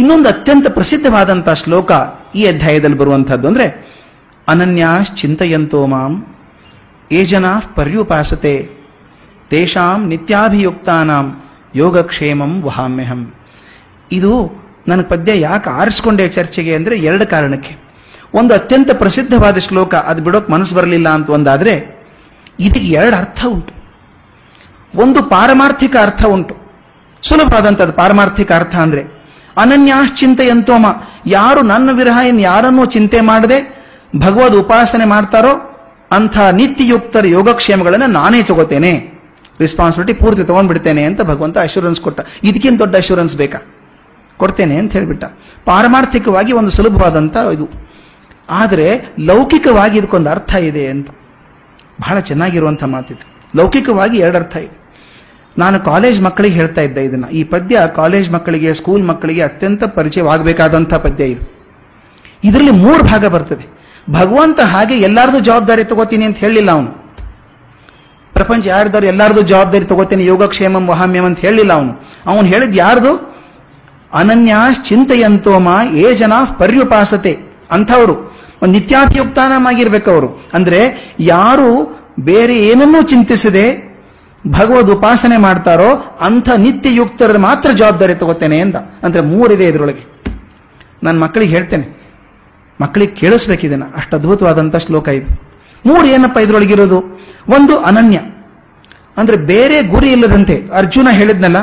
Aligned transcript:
ಇನ್ನೊಂದು 0.00 0.28
ಅತ್ಯಂತ 0.28 0.68
ಪ್ರಸಿದ್ಧವಾದಂತಹ 0.68 1.54
ಶ್ಲೋಕ 1.54 1.92
ಈ 2.34 2.44
ಅಧ್ಯಾಯದಲ್ಲಿ 2.44 2.96
ಬರುವಂತಹದ್ದು. 2.96 3.48
ಅಂದ್ರೆ, 3.48 3.96
ಅನನ್ಯಾಶ್ 4.48 5.20
ಚಿಂತಯಂತೋ 5.20 5.86
ಮಾಂ, 5.86 6.36
ಏ 7.12 7.24
ಜನಾ 7.24 7.62
ಪರ್ಯುಪಾಸತೆ, 7.74 8.70
ತೇಷಾಂ 9.50 10.06
ನಿತ್ಯಾಭಿಯುಕ್ತಾನಾಂ, 10.06 11.42
ಯೋಗಕ್ಷೇಮಂ 11.74 12.62
ವಹಾಮ್ಯಹಂ. 12.62 13.34
ಇದು 14.12 14.50
ನನ್ನ 14.88 15.02
ಪದ್ಯ 15.02 15.40
ಯಾಕೆ 15.40 15.70
ಆರಿಸ್ಕೊಂಡೆ 15.70 16.28
ಚರ್ಚೆಗೆ 16.28 16.76
ಅಂದ್ರೆ 16.76 16.98
ಎರಡು 16.98 17.26
ಕಾರಣಕ್ಕೆ. 17.26 17.76
ಒಂದು 18.34 18.54
ಅತ್ಯಂತ 18.54 18.90
ಪ್ರಸಿದ್ಧವಾದ 18.92 19.58
ಶ್ಲೋಕ, 19.58 19.94
ಅದು 19.94 20.22
ಬಿಡೋಕ್ 20.22 20.50
ಮನಸ್ಸು 20.50 20.74
ಬರಲಿಲ್ಲ 20.74 21.08
ಅಂತ 21.08 21.30
ಒಂದಾದ್ರೆ, 21.30 22.06
ಇದಕ್ಕೆ 22.60 22.80
ಎರಡು 22.80 23.16
ಅರ್ಥ 23.16 23.44
ಉಂಟು. 23.48 23.74
ಒಂದು 24.98 25.22
ಪಾರಮಾರ್ಥಿಕ 25.22 25.96
ಅರ್ಥ 26.00 26.26
ಉಂಟು. 26.26 26.56
ಸುಲಭವಾದಂಥದ್ದು 27.22 27.92
ಪಾರಮಾರ್ಥಿಕ 27.92 28.52
ಅರ್ಥ 28.52 28.76
ಅಂದ್ರೆ 28.76 29.19
ಅನನ್ಯಾಶ್ಚಿಂತೆಯಂತೋಮ 29.60 30.86
ಯಾರು 31.26 31.62
ನನ್ನ 31.62 31.90
ವಿರಹ 31.96 32.26
ಇನ್ನು 32.26 32.40
ಯಾರನ್ನೂ 32.40 32.84
ಚಿಂತೆ 32.84 33.20
ಮಾಡದೆ 33.20 33.80
ಭಗವದ್ 34.16 34.56
ಉಪಾಸನೆ 34.56 35.04
ಮಾಡ್ತಾರೋ 35.04 35.66
ಅಂಥ 36.12 36.38
ನಿತ್ಯಯುಕ್ತರ 36.38 37.26
ಯೋಗಕ್ಷೇಮಗಳನ್ನು 37.26 38.06
ನಾನೇ 38.06 38.42
ತಗೋತೇನೆ. 38.42 39.20
ರೆಸ್ಪಾನ್ಸಿಬಿಲಿಟಿ 39.60 40.20
ಪೂರ್ತಿ 40.20 40.44
ತಗೊಂಡ್ಬಿಡ್ತೇನೆ 40.44 41.04
ಅಂತ 41.04 41.22
ಭಗವಂತ 41.22 41.58
ಅಶ್ಯೂರೆನ್ಸ್ 41.58 42.00
ಕೊಟ್ಟ. 42.00 42.20
ಇದಕ್ಕಿಂತ 42.42 42.78
ದೊಡ್ಡ 42.78 42.96
ಅಶ್ಯೂರೆನ್ಸ್ 42.96 43.36
ಬೇಕಾ? 43.36 43.58
ಕೊಡ್ತೇನೆ 44.36 44.76
ಅಂತ 44.76 44.92
ಹೇಳಿಬಿಟ್ಟ. 44.92 45.24
ಪಾರಮಾರ್ಥಿಕವಾಗಿ 45.64 46.52
ಒಂದು 46.52 46.70
ಸುಲಭವಾದಂತ 46.70 47.36
ಇದು. 47.36 47.68
ಆದರೆ 48.50 49.14
ಲೌಕಿಕವಾಗಿ 49.20 49.98
ಇದಕ್ಕೊಂದು 49.98 50.30
ಅರ್ಥ 50.30 50.54
ಇದೆ 50.54 50.86
ಅಂತ. 50.86 51.10
ಬಹಳ 52.00 52.20
ಚೆನ್ನಾಗಿರುವಂತಹ 52.20 52.86
ಮಾತಿತ್ತು 52.86 53.50
ಲೌಕಿಕವಾಗಿ 53.56 54.18
ಎರಡು 54.18 54.58
ಇದೆ. 54.58 54.79
ನಾನು 55.58 55.80
ಕಾಲೇಜ್ 55.80 56.22
ಮಕ್ಕಳಿಗೆ 56.22 56.54
ಹೇಳ್ತಾ 56.54 56.80
ಇದ್ದೆ 56.80 57.02
ಇದನ್ನ. 57.02 57.24
ಈ 57.24 57.44
ಪದ್ಯ 57.44 57.78
ಕಾಲೇಜ್ 57.96 58.30
ಮಕ್ಕಳಿಗೆ 58.30 58.72
ಸ್ಕೂಲ್ 58.72 59.08
ಮಕ್ಕಳಿಗೆ 59.08 59.42
ಅತ್ಯಂತ 59.42 59.84
ಪರಿಚಯವಾಗಬೇಕಾದಂತಹ 59.84 60.96
ಪದ್ಯ 60.96 61.24
ಇದು. 61.24 61.60
ಇದರಲ್ಲಿ 62.44 62.70
ಮೂರು 62.70 63.04
ಭಾಗ 63.04 63.26
ಬರ್ತದೆ. 63.26 63.80
ಭಗವಂತ 64.10 64.60
ಹಾಗೆ 64.60 64.94
ಎಲ್ಲಾರ್ದು 64.94 65.40
ಜವಾಬ್ದಾರಿ 65.40 65.84
ತಗೋತೀನಿ 65.84 66.24
ಅಂತ 66.24 66.36
ಹೇಳಿಲ್ಲ 66.36 66.70
ಅವನು. 66.70 67.00
ಪ್ರಪಂಚ 68.32 68.66
ಯಾರ್ದಾರು 68.66 69.06
ಎಲ್ಲಾರ್ದು 69.06 69.40
ಜವಾಬ್ದಾರಿ 69.40 69.84
ತಗೋತೀನಿ, 69.84 70.24
ಯೋಗಕ್ಷೇಮಂ, 70.24 70.88
ವಹಾಮ್ಯಂ 70.88 71.24
ಅಂತ 71.24 71.38
ಹೇಳಿಲ್ಲ 71.40 71.72
ಅವನು. 71.72 71.92
ಅವನು 72.26 72.48
ಹೇಳಿದ್ 72.48 72.76
ಯಾರ್ದು? 72.76 73.30
ಅನನ್ಯಾಶ್ 74.12 74.88
ಚಿಂತೆಯಂತೋಮ 74.88 75.68
ಏ 75.94 76.14
ಜನ 76.14 76.32
ಪರ್ಯುಪಾಸತೆ 76.58 77.38
ಅಂಥವರು. 77.70 78.40
ಒಂದು 78.62 78.72
ನಿತ್ಯಾಭಿಯುಕ್ತಾನಮಾಗಿರ್ಬೇಕು 78.72 80.10
ಅವರು 80.10 80.50
ಅಂದ್ರೆ 80.54 81.12
ಯಾರು 81.20 82.00
ಬೇರೆ 82.20 82.66
ಏನನ್ನೂ 82.66 83.02
ಚಿಂತಿಸದೆ 83.02 83.89
ಭಗವದ್ 84.48 84.90
ಉಪಾಸನೆ 84.90 85.36
ಮಾಡ್ತಾರೋ 85.36 86.18
ಅಂಥ 86.20 86.48
ನಿತ್ಯಯುಕ್ತರ 86.48 87.38
ಮಾತ್ರ 87.38 87.70
ಜವಾಬ್ದಾರಿ 87.70 88.14
ತಗೋತೇನೆ 88.14 88.60
ಅಂತ. 88.60 88.76
ಅಂದ್ರೆ 88.76 89.20
ಮೂರಿದೆ 89.20 89.64
ಇದರೊಳಗೆ. 89.64 90.22
ನನ್ನ 91.02 91.22
ಮಕ್ಕಳಿಗೆ 91.22 91.54
ಹೇಳ್ತೇನೆ. 91.54 92.00
ಮಕ್ಕಳಿಗೆ 92.80 93.14
ಕೇಳಿಸ್ಬೇಕಿದೆನ 93.14 93.82
ಅಷ್ಟು 93.96 94.16
ಅದ್ಭುತವಾದಂಥ 94.16 94.76
ಶ್ಲೋಕ 94.76 95.08
ಇದು. 95.08 95.50
ಮೂರು 95.86 96.06
ಏನಪ್ಪ 96.06 96.38
ಇದರೊಳಗಿರೋದು? 96.38 97.00
ಒಂದು 97.48 97.78
ಅನನ್ಯ. 97.78 98.18
ಅಂದ್ರೆ 99.16 99.36
ಬೇರೆ 99.36 99.82
ಗುರಿ 99.82 100.12
ಇಲ್ಲದಂತೆ. 100.12 100.62
ಅರ್ಜುನ 100.74 101.08
ಹೇಳಿದ್ನಲ್ಲ, 101.10 101.56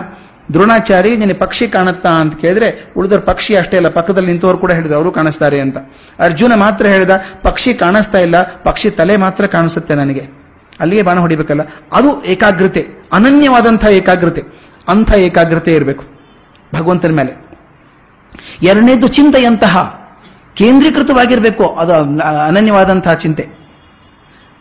ದ್ರೋಣಾಚಾರಿ 0.54 1.18
ನಿನ್ನ 1.18 1.34
ಪಕ್ಷಿ 1.40 1.68
ಕಾಣುತ್ತಾ 1.68 2.10
ಅಂತ 2.10 2.42
ಕೇಳಿದ್ರೆ, 2.42 2.94
ಉಳಿದವ್ರ 2.98 3.22
ಪಕ್ಷಿ 3.22 3.56
ಅಷ್ಟೇ 3.56 3.78
ಅಲ್ಲ, 3.78 3.90
ಪಕ್ಕದಲ್ಲಿ 3.90 4.32
ನಿಂತವರು 4.32 4.58
ಕೂಡ 4.58 4.72
ಹೇಳಿದ್ರು, 4.72 4.98
ಅವರು 4.98 5.12
ಕಾಣಿಸ್ತಾರೆ 5.12 5.60
ಅಂತ. 5.60 5.78
ಅರ್ಜುನ 6.20 6.54
ಮಾತ್ರ 6.56 6.88
ಹೇಳಿದ, 6.88 7.10
ಪಕ್ಷಿ 7.42 7.74
ಕಾಣಿಸ್ತಾ 7.74 8.20
ಇಲ್ಲ, 8.20 8.42
ಪಕ್ಷಿ 8.42 8.90
ತಲೆ 8.90 9.16
ಮಾತ್ರ 9.16 9.46
ಕಾಣಿಸುತ್ತೆ 9.46 9.96
ನನಗೆ. 9.96 10.47
ಅಲ್ಲಿಗೆ 10.80 11.02
ಬಾಣ 11.02 11.20
ಹೊಡಿಬೇಕಲ್ಲ. 11.20 11.62
ಅದು 11.92 12.24
ಏಕಾಗ್ರತೆ, 12.24 12.88
ಅನನ್ಯವಾದಂಥ 13.14 13.86
ಏಕಾಗ್ರತೆ. 13.86 14.42
ಅಂಥ 14.88 15.14
ಏಕಾಗ್ರತೆ 15.14 15.74
ಇರಬೇಕು 15.74 16.04
ಭಗವಂತನ 16.76 17.12
ಮೇಲೆ. 17.12 17.48
ಎರಡನೇದು 18.64 19.08
ಚಿಂತೆಯಂತಹ 19.08 20.02
ಕೇಂದ್ರೀಕೃತವಾಗಿರಬೇಕು, 20.54 21.68
ಅದು 21.68 21.94
ಅನನ್ಯವಾದಂತಹ 22.44 23.14
ಚಿಂತೆ. 23.14 23.48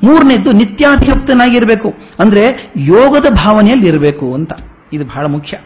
ಮೂರನೇದ್ದು 0.02 0.52
ನಿತ್ಯಾಭಿಯುಕ್ತನಾಗಿರಬೇಕು, 0.52 1.94
ಅಂದ್ರೆ 2.18 2.72
ಯೋಗದ 2.76 3.26
ಭಾವನೆಯಲ್ಲಿ 3.30 3.88
ಇರಬೇಕು 3.88 4.34
ಅಂತ. 4.34 4.52
ಇದು 4.92 5.04
ಬಹಳ 5.04 5.26
ಮುಖ್ಯ. 5.26 5.58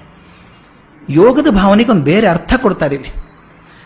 ಯೋಗದ 1.11 1.50
ಭಾವನೆಗೆ 1.50 1.91
ಒಂದು 1.91 2.03
ಬೇರೆ 2.03 2.28
ಅರ್ಥ 2.28 2.53
ಕೊಡ್ತಾರೆ 2.62 2.94
ಇಲ್ಲಿ. 2.94 3.30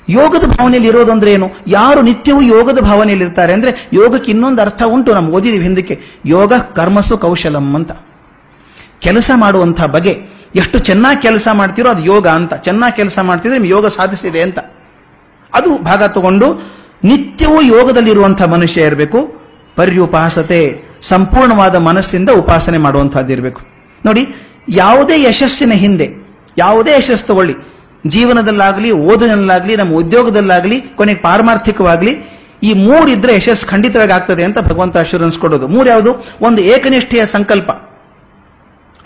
ಯೋಗದ 0.09 0.47
ಭಾವನೆಯಲ್ಲಿ 0.47 0.89
ಇರೋದಂದ್ರೆ 0.91 1.33
ಏನು? 1.33 1.51
ಯಾರು 1.67 2.03
ನಿತ್ಯವೂ 2.03 2.41
ಯೋಗದ 2.41 2.79
ಭಾವನೆಯಲ್ಲಿ 2.79 3.25
ಇರ್ತಾರೆ 3.25 3.53
ಅಂದ್ರೆ 3.53 3.89
ಯೋಗಕ್ಕೆ 3.93 4.31
ಇನ್ನೊಂದು 4.31 4.63
ಅರ್ಥ 4.63 4.83
ಉಂಟು 4.83 5.15
ನಮ್ಗೆ 5.15 5.33
ಓದಿದೀವಿ 5.33 5.65
ಹಿಂದಕ್ಕೆ. 5.65 6.01
ಯೋಗ 6.27 6.53
ಕರ್ಮಸು 6.53 7.19
ಕೌಶಲಂ 7.19 7.75
ಅಂತ. 7.75 7.93
ಕೆಲಸ 8.99 9.31
ಮಾಡುವಂತಹ 9.35 9.85
ಬಗೆ. 9.85 10.19
ಎಷ್ಟು 10.55 10.79
ಚೆನ್ನಾಗಿ 10.79 11.23
ಕೆಲಸ 11.23 11.49
ಮಾಡ್ತಿರೋ 11.53 11.91
ಅದು 11.91 12.03
ಯೋಗ 12.03 12.27
ಅಂತ. 12.27 12.55
ಚೆನ್ನಾಗಿ 12.55 12.97
ಕೆಲಸ 12.97 13.19
ಮಾಡ್ತಿದ್ರೆ 13.23 13.59
ನಿಮ್ಗೆ 13.59 13.73
ಯೋಗ 13.73 13.87
ಸಾಧಿಸಿದೆ 13.87 14.41
ಅಂತ. 14.41 14.59
ಅದು 15.55 15.83
ಭಾಗ 15.83 16.03
ತಗೊಂಡು 16.03 16.75
ನಿತ್ಯವೂ 17.05 17.61
ಯೋಗದಲ್ಲಿರುವಂತಹ 17.61 18.45
ಮನುಷ್ಯ 18.45 18.83
ಇರಬೇಕು. 18.83 19.45
ಪರ್ಯುಪಾಸತೆ, 19.77 20.91
ಸಂಪೂರ್ಣವಾದ 21.09 21.77
ಮನಸ್ಸಿಂದ 21.77 22.31
ಉಪಾಸನೆ 22.31 22.79
ಮಾಡುವಂತಹದ್ದಿರಬೇಕು 22.79 23.61
ನೋಡಿ, 24.07 24.27
ಯಾವುದೇ 24.69 25.23
ಯಶಸ್ಸಿನ 25.23 25.73
ಹಿಂದೆ, 25.73 26.09
ಯಾವುದೇ 26.59 26.91
ಯಶಸ್ಸು 26.91 27.27
ತಗೊಳ್ಳಿ. 27.27 27.74
ಜೀವನದಲ್ಲಾಗಲಿ, 28.07 28.91
ಓದಿನಲ್ಲಾಗಲಿ, 28.91 29.77
ನಮ್ಮ 29.77 29.95
ಉದ್ಯೋಗದಲ್ಲಾಗಲಿ, 29.95 30.81
ಕೊನೆಗೆ 30.81 31.21
ಪಾರಮಾರ್ಥಿಕವಾಗಲಿ, 31.21 32.35
ಈ 32.63 32.73
ಮೂರಿದ್ರೆ 32.73 33.35
ಯಶಸ್ಸು 33.35 33.67
ಖಂಡಿತವಾಗಿ 33.67 34.13
ಆಗ್ತದೆ 34.13 34.45
ಅಂತ 34.45 34.59
ಭಗವಂತ 34.59 34.97
ಅಶ್ಯೂರೆನ್ಸ್ 34.97 35.39
ಕೊಡೋದು. 35.39 35.69
ಮೂರು 35.69 35.89
ಯಾವುದು? 35.89 36.25
ಒಂದು 36.43 36.63
ಏಕನಿಷ್ಠೆಯ 36.63 37.27
ಸಂಕಲ್ಪ. 37.27 37.71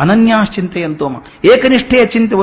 ಅನನ್ಯಾಶ್ಚಿಂತೆಯಂತೋಮ 0.00 1.16
ಏಕನಿಷ್ಠೆಯ 1.44 2.04
ಚಿಂತೆ, 2.04 2.34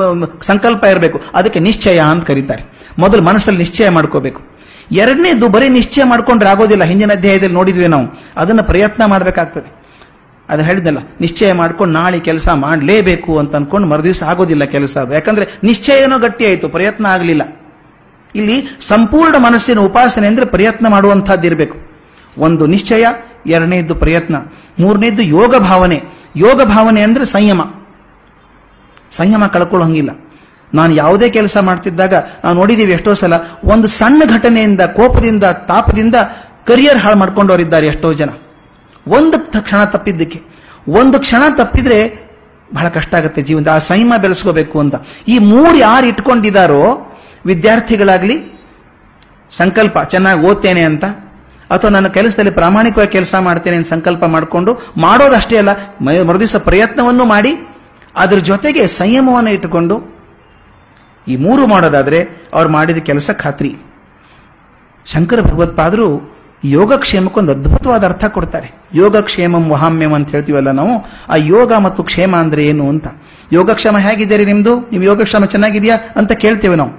ಸಂಕಲ್ಪ 0.46 0.84
ಇರಬೇಕು. 0.84 1.20
ಅದಕ್ಕೆ 1.34 1.60
ನಿಶ್ಚಯ 1.60 1.98
ಅಂತ 1.98 2.26
ಕರೀತಾರೆ. 2.26 2.88
ಮೊದಲು 2.98 3.22
ಮನಸ್ಸಲ್ಲಿ 3.22 3.58
ನಿಶ್ಚಯ 3.58 3.88
ಮಾಡ್ಕೋಬೇಕು. 3.90 4.42
ಎರಡನೇದು, 4.92 5.48
ಬರೀ 5.48 5.68
ನಿಶ್ಚಯ 5.68 6.04
ಮಾಡ್ಕೊಂಡ್ರೆ 6.04 6.50
ಆಗೋದಿಲ್ಲ 6.50 6.84
ಹಿಂದಿನ 6.84 7.12
ಅಧ್ಯಾಯದಲ್ಲಿ 7.12 7.54
ನೋಡಿದ್ವಿ 7.54 7.88
ನಾವು. 7.88 8.06
ಅದನ್ನು 8.36 8.62
ಪ್ರಯತ್ನ 8.62 9.04
ಮಾಡಬೇಕಾಗ್ತದೆ. 9.04 9.85
ಅದು 10.48 10.62
ಹೇಳಿದಲ್ಲ 10.62 10.98
ನಿಶ್ಚಯ 11.20 11.52
ಮಾಡ್ಕೊಂಡು 11.52 11.94
ನಾಳೆ 11.94 12.20
ಕೆಲಸ 12.20 12.48
ಮಾಡಲೇಬೇಕು 12.48 13.38
ಅಂತ 13.38 13.56
ಅನ್ಕೊಂಡು 13.56 13.88
ಮರುದಿವಸ 13.88 14.22
ಆಗೋದಿಲ್ಲ 14.22 14.64
ಕೆಲಸ 14.64 14.96
ಅದು. 14.96 15.14
ಯಾಕಂದ್ರೆ 15.14 15.58
ನಿಶ್ಚಯನೂ 15.62 16.18
ಗಟ್ಟಿ 16.18 16.46
ಆಯಿತು, 16.46 16.68
ಪ್ರಯತ್ನ 16.68 17.06
ಆಗಲಿಲ್ಲ. 17.06 17.42
ಇಲ್ಲಿ 18.34 18.60
ಸಂಪೂರ್ಣ 18.88 19.36
ಮನಸ್ಸಿನ 19.38 19.78
ಉಪಾಸನೆ 19.78 20.26
ಅಂದ್ರೆ 20.26 20.46
ಪ್ರಯತ್ನ 20.46 20.88
ಮಾಡುವಂತಹದ್ದಿರಬೇಕು 20.88 21.78
ಒಂದು 22.38 22.66
ನಿಶ್ಚಯ, 22.66 23.04
ಎರಡನೇದ್ದು 23.46 23.94
ಪ್ರಯತ್ನ, 23.94 24.36
ಮೂರನೇದ್ದು 24.80 25.22
ಯೋಗ 25.22 25.56
ಭಾವನೆ. 25.56 26.02
ಯೋಗ 26.36 26.62
ಭಾವನೆ 26.62 27.00
ಅಂದ್ರೆ 27.00 27.24
ಸಂಯಮ. 27.24 27.62
ಸಂಯಮ 29.10 29.46
ಕಳ್ಕೊಳ್ಳೋಂಗಿಲ್ಲ. 29.46 30.10
ನಾನು 30.74 30.94
ಯಾವುದೇ 30.94 31.30
ಕೆಲಸ 31.30 31.56
ಮಾಡ್ತಿದ್ದಾಗ, 31.60 32.14
ನಾವು 32.44 32.56
ನೋಡಿದೀವಿ 32.56 32.92
ಎಷ್ಟೋ 32.92 33.14
ಸಲ, 33.14 33.32
ಒಂದು 33.64 33.86
ಸಣ್ಣ 33.86 34.22
ಘಟನೆಯಿಂದ, 34.28 34.80
ಕೋಪದಿಂದ, 34.80 35.44
ತಾಪದಿಂದ 35.44 36.14
ಕರಿಯರ್ 36.66 36.98
ಹಾಳು 36.98 37.18
ಮಾಡ್ಕೊಂಡವರಿದ್ದಾರೆ 37.18 37.86
ಎಷ್ಟೋ 37.86 38.12
ಜನ. 38.12 38.28
ಒಂದು 39.08 39.62
ಕ್ಷಣ 39.62 39.84
ತಪ್ಪಿದ್ದಕ್ಕೆ. 39.84 40.40
ಒಂದು 40.88 41.20
ಕ್ಷಣ 41.20 41.42
ತಪ್ಪಿದ್ರೆ 41.56 41.98
ಬಹಳ 42.74 42.88
ಕಷ್ಟ 42.88 43.14
ಆಗುತ್ತೆ 43.14 43.42
ಜೀವನದ 43.42 43.68
ಆ 43.68 43.78
ಸಂಯಮ 43.78 44.12
ಬೆಳೆಸ್ಕೋಬೇಕು 44.20 44.80
ಅಂತ. 44.80 44.94
ಈ 45.28 45.38
ಮೂರು 45.38 45.76
ಯಾರು 45.76 46.06
ಇಟ್ಕೊಂಡಿದ್ದಾರೋ 46.06 46.82
ವಿದ್ಯಾರ್ಥಿಗಳಾಗ್ಲಿ, 47.46 48.36
ಸಂಕಲ್ಪ, 49.50 49.98
ಚೆನ್ನಾಗಿ 49.98 50.40
ಓದ್ತೇನೆ 50.46 50.84
ಅಂತ, 50.84 51.04
ಅಥವಾ 51.70 51.90
ನನ್ನ 51.90 52.08
ಕೆಲಸದಲ್ಲಿ 52.08 52.50
ಪ್ರಾಮಾಣಿಕವಾಗಿ 52.50 53.12
ಕೆಲಸ 53.12 53.34
ಮಾಡ್ತೇನೆ 53.40 53.76
ಅಂತ 53.76 53.88
ಸಂಕಲ್ಪ 53.88 54.24
ಮಾಡಿಕೊಂಡು, 54.24 54.72
ಮಾಡೋದಷ್ಟೇ 55.00 55.56
ಅಲ್ಲ 55.56 55.70
ಮರುದಿವಸ 56.00 56.56
ಪ್ರಯತ್ನವನ್ನು 56.56 57.24
ಮಾಡಿ, 57.24 57.52
ಅದರ 58.16 58.36
ಜೊತೆಗೆ 58.36 58.86
ಸಂಯಮವನ್ನು 58.86 59.50
ಇಟ್ಟುಕೊಂಡು, 59.50 59.96
ಈ 61.28 61.36
ಮೂರು 61.36 61.66
ಮಾಡೋದಾದ್ರೆ 61.66 62.50
ಅವ್ರು 62.54 62.72
ಮಾಡಿದ 62.72 62.98
ಕೆಲಸ 62.98 63.30
ಖಾತ್ರಿ. 63.30 63.70
ಶಂಕರ 65.06 65.40
ಭಗವತ್ಪಾದರು 65.40 66.35
ಯೋಗಕ್ಷೇಮಕ್ಕೊಂದು 66.64 67.52
ಅದ್ಭುತವಾದ 67.52 68.04
ಅರ್ಥ 68.04 68.24
ಕೊಡ್ತಾರೆ. 68.24 68.72
ಯೋಗಕ್ಷೇಮಂ 68.94 69.70
ವಹಾಮ್ಯಂ 69.70 70.14
ಅಂತ 70.14 70.30
ಹೇಳ್ತೀವಲ್ಲ 70.30 70.70
ನಾವು. 70.70 70.90
ಆ 71.28 71.36
ಯೋಗ 71.36 71.72
ಮತ್ತು 71.72 72.02
ಕ್ಷೇಮ 72.02 72.36
ಅಂದ್ರೆ 72.36 72.62
ಏನು 72.62 72.88
ಅಂತ. 72.88 73.06
ಯೋಗಕ್ಷೇಮ 73.52 73.98
ಹೇಗಿದೆ 73.98 74.36
ರೀ 74.36 74.44
ನಿಮ್ದು? 74.44 74.80
ನಿಮ್ 74.80 75.04
ಯೋಗಕ್ಷೇಮ 75.04 75.44
ಚೆನ್ನಾಗಿದೆಯಾ 75.44 75.98
ಅಂತ 76.16 76.32
ಕೇಳ್ತೇವೆ 76.32 76.76
ನಾವು. 76.76 76.90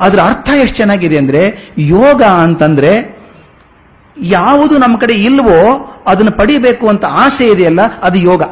ಅದರ 0.00 0.18
ಅರ್ಥ 0.18 0.48
ಎಷ್ಟು 0.48 0.76
ಚೆನ್ನಾಗಿದೆ 0.76 1.18
ಅಂದ್ರೆ, 1.18 1.72
ಯೋಗ 1.78 2.22
ಅಂತಂದ್ರೆ 2.22 3.16
ಯಾವುದು 4.22 4.78
ನಮ್ಮ 4.78 4.98
ಕಡೆ 4.98 5.12
ಇಲ್ವೋ 5.12 5.92
ಅದನ್ನು 6.06 6.32
ಪಡಿಬೇಕು 6.32 6.88
ಅಂತ 6.88 7.04
ಆಸೆ 7.04 7.46
ಇದೆಯಲ್ಲ, 7.46 7.80
ಅದು 8.02 8.18
ಯೋಗ. 8.18 8.42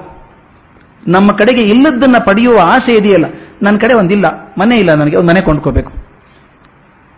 ನಮ್ಮ 1.09 1.33
ಕಡೆಗೆ 1.33 1.63
ಇಲ್ಲದನ್ನ 1.63 2.17
ಪಡೆಯುವ 2.25 2.61
ಆಸೆ 2.73 2.93
ಇದೆಯಲ್ಲ 2.93 3.25
ನನ್ನ 3.63 3.79
ಕಡೆ 3.79 3.95
ಒಂದಿಲ್ಲ, 3.95 4.55
ಮನೆ 4.59 4.79
ಇಲ್ಲ 4.79 4.95
ನನಗೆ, 4.95 5.17
ಒಂದು 5.17 5.29
ಮನೆ 5.29 5.41
ಕೊಂಡ್ಕೋಬೇಕು. 5.41 5.93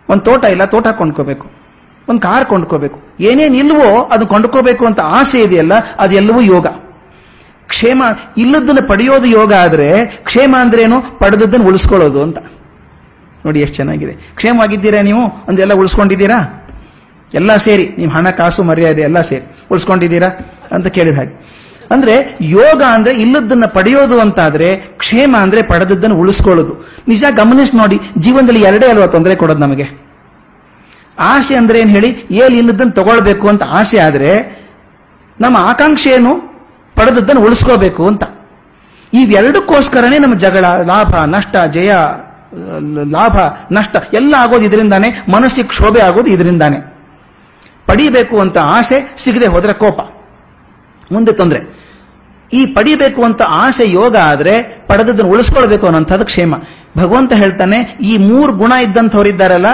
ಒಂದು 0.09 0.23
ತೋಟ 0.23 0.43
ಇಲ್ಲ, 0.43 0.65
ತೋಟ 0.65 0.87
ಕೊಂಡ್ಕೋಬೇಕು. 0.87 1.66
ಒಂದು 2.09 2.21
ಕಾರ್ 2.21 2.45
ಕೊಂಡ್ಕೋಬೇಕು. 2.45 2.99
ಏನೇನು 3.19 3.55
ಇಲ್ವೋ 3.55 4.03
ಅದು 4.03 4.27
ಕೊಂಡ್ಕೋಬೇಕು 4.27 4.85
ಅಂತ 4.85 4.99
ಆಸೆ 4.99 5.41
ಇದೆಯಲ್ಲ 5.41 5.71
ಅದೆಲ್ಲವೂ 5.99 6.41
ಯೋಗ. 6.41 6.67
ಕ್ಷೇಮ 7.67 8.03
ಇಲ್ಲದನ್ನು 8.37 8.87
ಪಡೆಯೋದು 8.87 9.25
ಯೋಗ 9.25 9.53
ಆದರೆ 9.53 10.05
ಕ್ಷೇಮ 10.05 10.55
ಅಂದ್ರೇನು? 10.59 11.19
ಪಡೆದದ್ದನ್ನು 11.19 11.67
ಉಳಿಸ್ಕೊಳ್ಳೋದು 11.67 12.21
ಅಂತ. 12.21 12.37
ನೋಡಿ 13.45 13.59
ಎಷ್ಟು 13.59 13.75
ಚೆನ್ನಾಗಿದೆ. 13.75 14.13
ಕ್ಷೇಮವಾಗಿದ್ದೀರಾ 14.13 15.01
ನೀವು? 15.01 15.45
ಒಂದೆಲ್ಲ 15.49 15.73
ಉಳಿಸ್ಕೊಂಡಿದ್ದೀರಾ? 15.73 16.63
ಎಲ್ಲ 17.33 17.55
ಸೇರಿ. 17.55 17.89
ನಿಮ್ಮ 17.97 18.13
ಹಣ, 18.13 18.29
ಕಾಸು, 18.29 18.63
ಮರ್ಯಾದೆ 18.63 19.01
ಎಲ್ಲ 19.01 19.21
ಸೇರಿ. 19.21 19.65
ಉಳಿಸ್ಕೊಂಡಿದ್ದೀರಾ? 19.71 20.27
ಅಂತ 20.71 20.87
ಕೇಳಿದ 20.87 21.15
ಹಾಗೆ. 21.15 21.49
ಅಂದ್ರೆ 21.91 22.37
ಯೋಗ 22.41 22.83
ಅಂದ್ರೆ 22.93 23.21
ಇಲ್ಲದನ್ನ 23.21 23.65
ಪಡೆಯೋದು 23.65 24.19
ಅಂತಾದ್ರೆ 24.19 24.75
ಕ್ಷೇಮ 24.75 25.35
ಅಂದ್ರೆ 25.39 25.61
ಪಡೆದದ್ದನ್ನು 25.61 26.15
ಉಳಿಸ್ಕೊಳ್ಳೋದು. 26.15 27.01
ನಿಜ 27.07 27.23
ಗಮನಿಸಿ 27.31 27.77
ನೋಡಿ, 27.77 27.99
ಜೀವನದಲ್ಲಿ 28.17 28.61
ಎರಡೇ 28.61 28.85
ಅಲ್ವಾ 28.85 29.05
ತೊಂದರೆ 29.05 29.35
ಕೊಡೋದು 29.35 29.59
ನಮಗೆ? 29.59 30.06
ಆಸೆ 31.19 31.57
ಅಂದ್ರೆ 31.57 31.79
ಏನು 31.79 31.89
ಹೇಳಿ? 31.89 32.09
ಏಲ್ 32.31 32.55
ಇಲ್ಲದನ್ನು 32.55 32.91
ತಗೊಳ್ಬೇಕು 32.91 33.49
ಅಂತ 33.49 33.63
ಆಸೆ 33.63 33.99
ಆದ್ರೆ 33.99 34.31
ನಮ್ಮ 35.41 35.57
ಆಕಾಂಕ್ಷೆ 35.57 36.09
ಏನು 36.09 36.33
ಪಡೆದದ್ದನ್ನು 36.95 37.41
ಉಳಿಸ್ಕೋಬೇಕು 37.41 38.07
ಅಂತ. 38.07 38.23
ಇವೆರಡಕ್ಕೋಸ್ಕರನೇ 39.13 40.19
ನಮ್ಮ 40.19 40.37
ಜಗಳ, 40.37 40.65
ಲಾಭ, 40.65 41.15
ನಷ್ಟ, 41.15 41.57
ಜಯ, 41.71 41.91
ಲಾಭ, 43.11 43.37
ನಷ್ಟ 43.71 43.95
ಎಲ್ಲ 44.13 44.33
ಆಗೋದು 44.37 44.63
ಇದರಿಂದಾನೆ 44.63 45.31
ಮನಸ್ಸಿಗೆ 45.31 45.67
ಕ್ಷೋಭೆ 45.67 46.01
ಆಗೋದು 46.01 46.27
ಇದರಿಂದಾನೆ. 46.27 46.79
ಪಡಿಬೇಕು 47.85 48.39
ಅಂತ 48.39 48.57
ಆಸೆ 48.57 49.15
ಸಿಗದೆ 49.23 49.47
ಹೋದರೆ 49.47 49.73
ಕೋಪ. 49.73 49.99
ಮುಂದೆ 51.11 51.31
ತೊಂದರೆ. 51.31 51.59
ಈ 52.53 52.65
ಪಡಿಬೇಕು 52.65 53.23
ಅಂತ 53.23 53.41
ಆಸೆ 53.41 53.91
ಯೋಗ 53.91 54.15
ಆದ್ರೆ 54.15 54.85
ಪಡೆದದ್ದನ್ನು 54.87 55.31
ಉಳಿಸ್ಕೊಳ್ಬೇಕು 55.31 55.85
ಅನ್ನೋಂಥದ್ದು 55.85 56.25
ಕ್ಷೇಮ. 56.25 56.55
ಭಗವಂತ 56.97 57.33
ಹೇಳ್ತಾನೆ, 57.33 57.97
ಈ 58.01 58.17
ಮೂರು 58.17 58.53
ಗುಣ 58.53 58.71
ಇದ್ದಂಥವ್ರು 58.71 59.29
ಇದ್ದಾರಲ್ಲ 59.29 59.65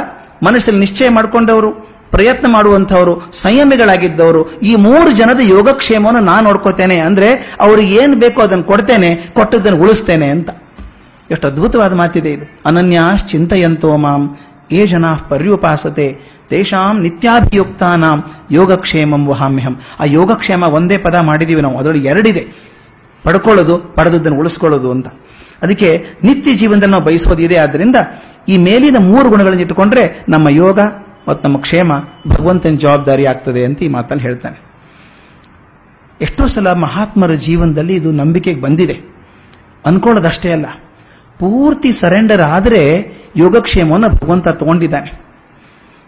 ಮನಸ್ಸಲ್ಲಿ 0.46 0.80
ನಿಶ್ಚಯ 0.80 1.10
ಮಾಡಿಕೊಂಡವರು, 1.10 1.94
ಪ್ರಯತ್ನ 2.12 2.48
ಮಾಡುವಂಥವರು, 2.54 3.32
ಸಂಯಮಿಗಳಾಗಿದ್ದವರು, 3.32 4.60
ಈ 4.60 4.76
ಮೂರು 4.76 5.12
ಜನದ 5.12 5.40
ಯೋಗಕ್ಷೇಮವನ್ನು 5.44 6.22
ನಾನು 6.22 6.44
ನೋಡ್ಕೋತೇನೆ 6.46 6.96
ಅಂದ್ರೆ 6.96 7.58
ಅವ್ರಿಗೆ 7.60 8.04
ಏನ್ 8.04 8.16
ಬೇಕೋ 8.16 8.42
ಅದನ್ನು 8.42 8.64
ಕೊಡ್ತೇನೆ, 8.64 9.30
ಕೊಟ್ಟದ್ದನ್ನು 9.34 9.82
ಉಳಿಸ್ತೇನೆ 9.82 10.28
ಅಂತ. 10.28 10.50
ಎಷ್ಟು 11.32 11.48
ಅದ್ಭುತವಾದ 11.48 11.94
ಮಾತಿದೆ 11.94 12.30
ಇದು. 12.30 12.46
ಅನನ್ಯಾಶ್ 12.66 13.32
ಚಿಂತೆಯಂತೋ 13.32 13.98
ಮಾಂ, 13.98 14.38
ಏ 14.72 14.86
ಜನ 14.86 15.06
ಪರ್ಯುಪಾಸತೆ, 15.30 16.34
ತೇಷಾಂ 16.50 17.02
ನಿತ್ಯಾಭಿಯುಕ್ತಾನಾಂ 17.02 18.24
ಯೋಗಕ್ಷೇಮಂ 18.52 19.28
ವಹಾಮ್ಯಹಂ. 19.28 19.82
ಆ 20.00 20.04
ಯೋಗಕ್ಷೇಮ 20.06 20.64
ಒಂದೇ 20.64 20.98
ಪದ 20.98 21.16
ಮಾಡಿದೀವಿ 21.22 21.62
ನಾವು, 21.62 21.80
ಅದರಲ್ಲಿ 21.80 22.08
ಎರಡಿದೆ. 22.08 22.73
ಪಡ್ಕೊಳ್ಳೋದು, 23.24 23.78
ಪಡೆದದ್ದನ್ನು 23.78 24.40
ಉಳಿಸ್ಕೊಳ್ಳೋದು 24.40 24.92
ಅಂತ. 24.92 25.08
ಅದಕ್ಕೆ 25.62 25.98
ನಿತ್ಯ 26.24 26.54
ಜೀವನದಲ್ಲಿ 26.54 26.92
ನಾವು 26.92 27.04
ಬಯಸೋದಿದೆ 27.04 27.58
ಆದ್ದರಿಂದ 27.58 27.96
ಈ 28.50 28.58
ಮೇಲಿನ 28.58 28.98
ಮೂರು 29.00 29.30
ಗುಣಗಳನ್ನು 29.30 29.62
ಇಟ್ಟುಕೊಂಡ್ರೆ 29.62 30.26
ನಮ್ಮ 30.30 30.48
ಯೋಗ 30.50 30.80
ಮತ್ತು 31.28 31.48
ನಮ್ಮ 31.48 31.58
ಕ್ಷೇಮ 31.58 31.92
ಭಗವಂತನ 32.28 32.70
ಜವಾಬ್ದಾರಿ 32.70 33.26
ಆಗ್ತದೆ 33.26 33.66
ಅಂತ 33.66 33.84
ಈ 33.84 33.88
ಮಾತನ್ನು 33.88 34.22
ಹೇಳ್ತಾನೆ. 34.22 34.74
ಎಷ್ಟೋ 36.22 36.48
ಸಲ 36.48 36.74
ಮಹಾತ್ಮರ 36.74 37.34
ಜೀವನದಲ್ಲಿ 37.34 37.94
ಇದು 37.94 38.12
ನಂಬಿಕೆಗೆ 38.12 38.62
ಬಂದಿದೆ. 38.62 39.00
ಅನ್ಕೊಳ್ಳೋದಷ್ಟೇ 39.86 40.52
ಅಲ್ಲ. 40.52 40.66
ಪೂರ್ತಿ 41.40 41.92
ಸರೆಂಡರ್ 41.92 42.42
ಆದರೆ 42.42 43.06
ಯೋಗಕ್ಷೇಮವನ್ನು 43.36 44.10
ಭಗವಂತ 44.10 44.48
ತಗೊಂಡಿದ್ದಾನೆ. 44.48 45.22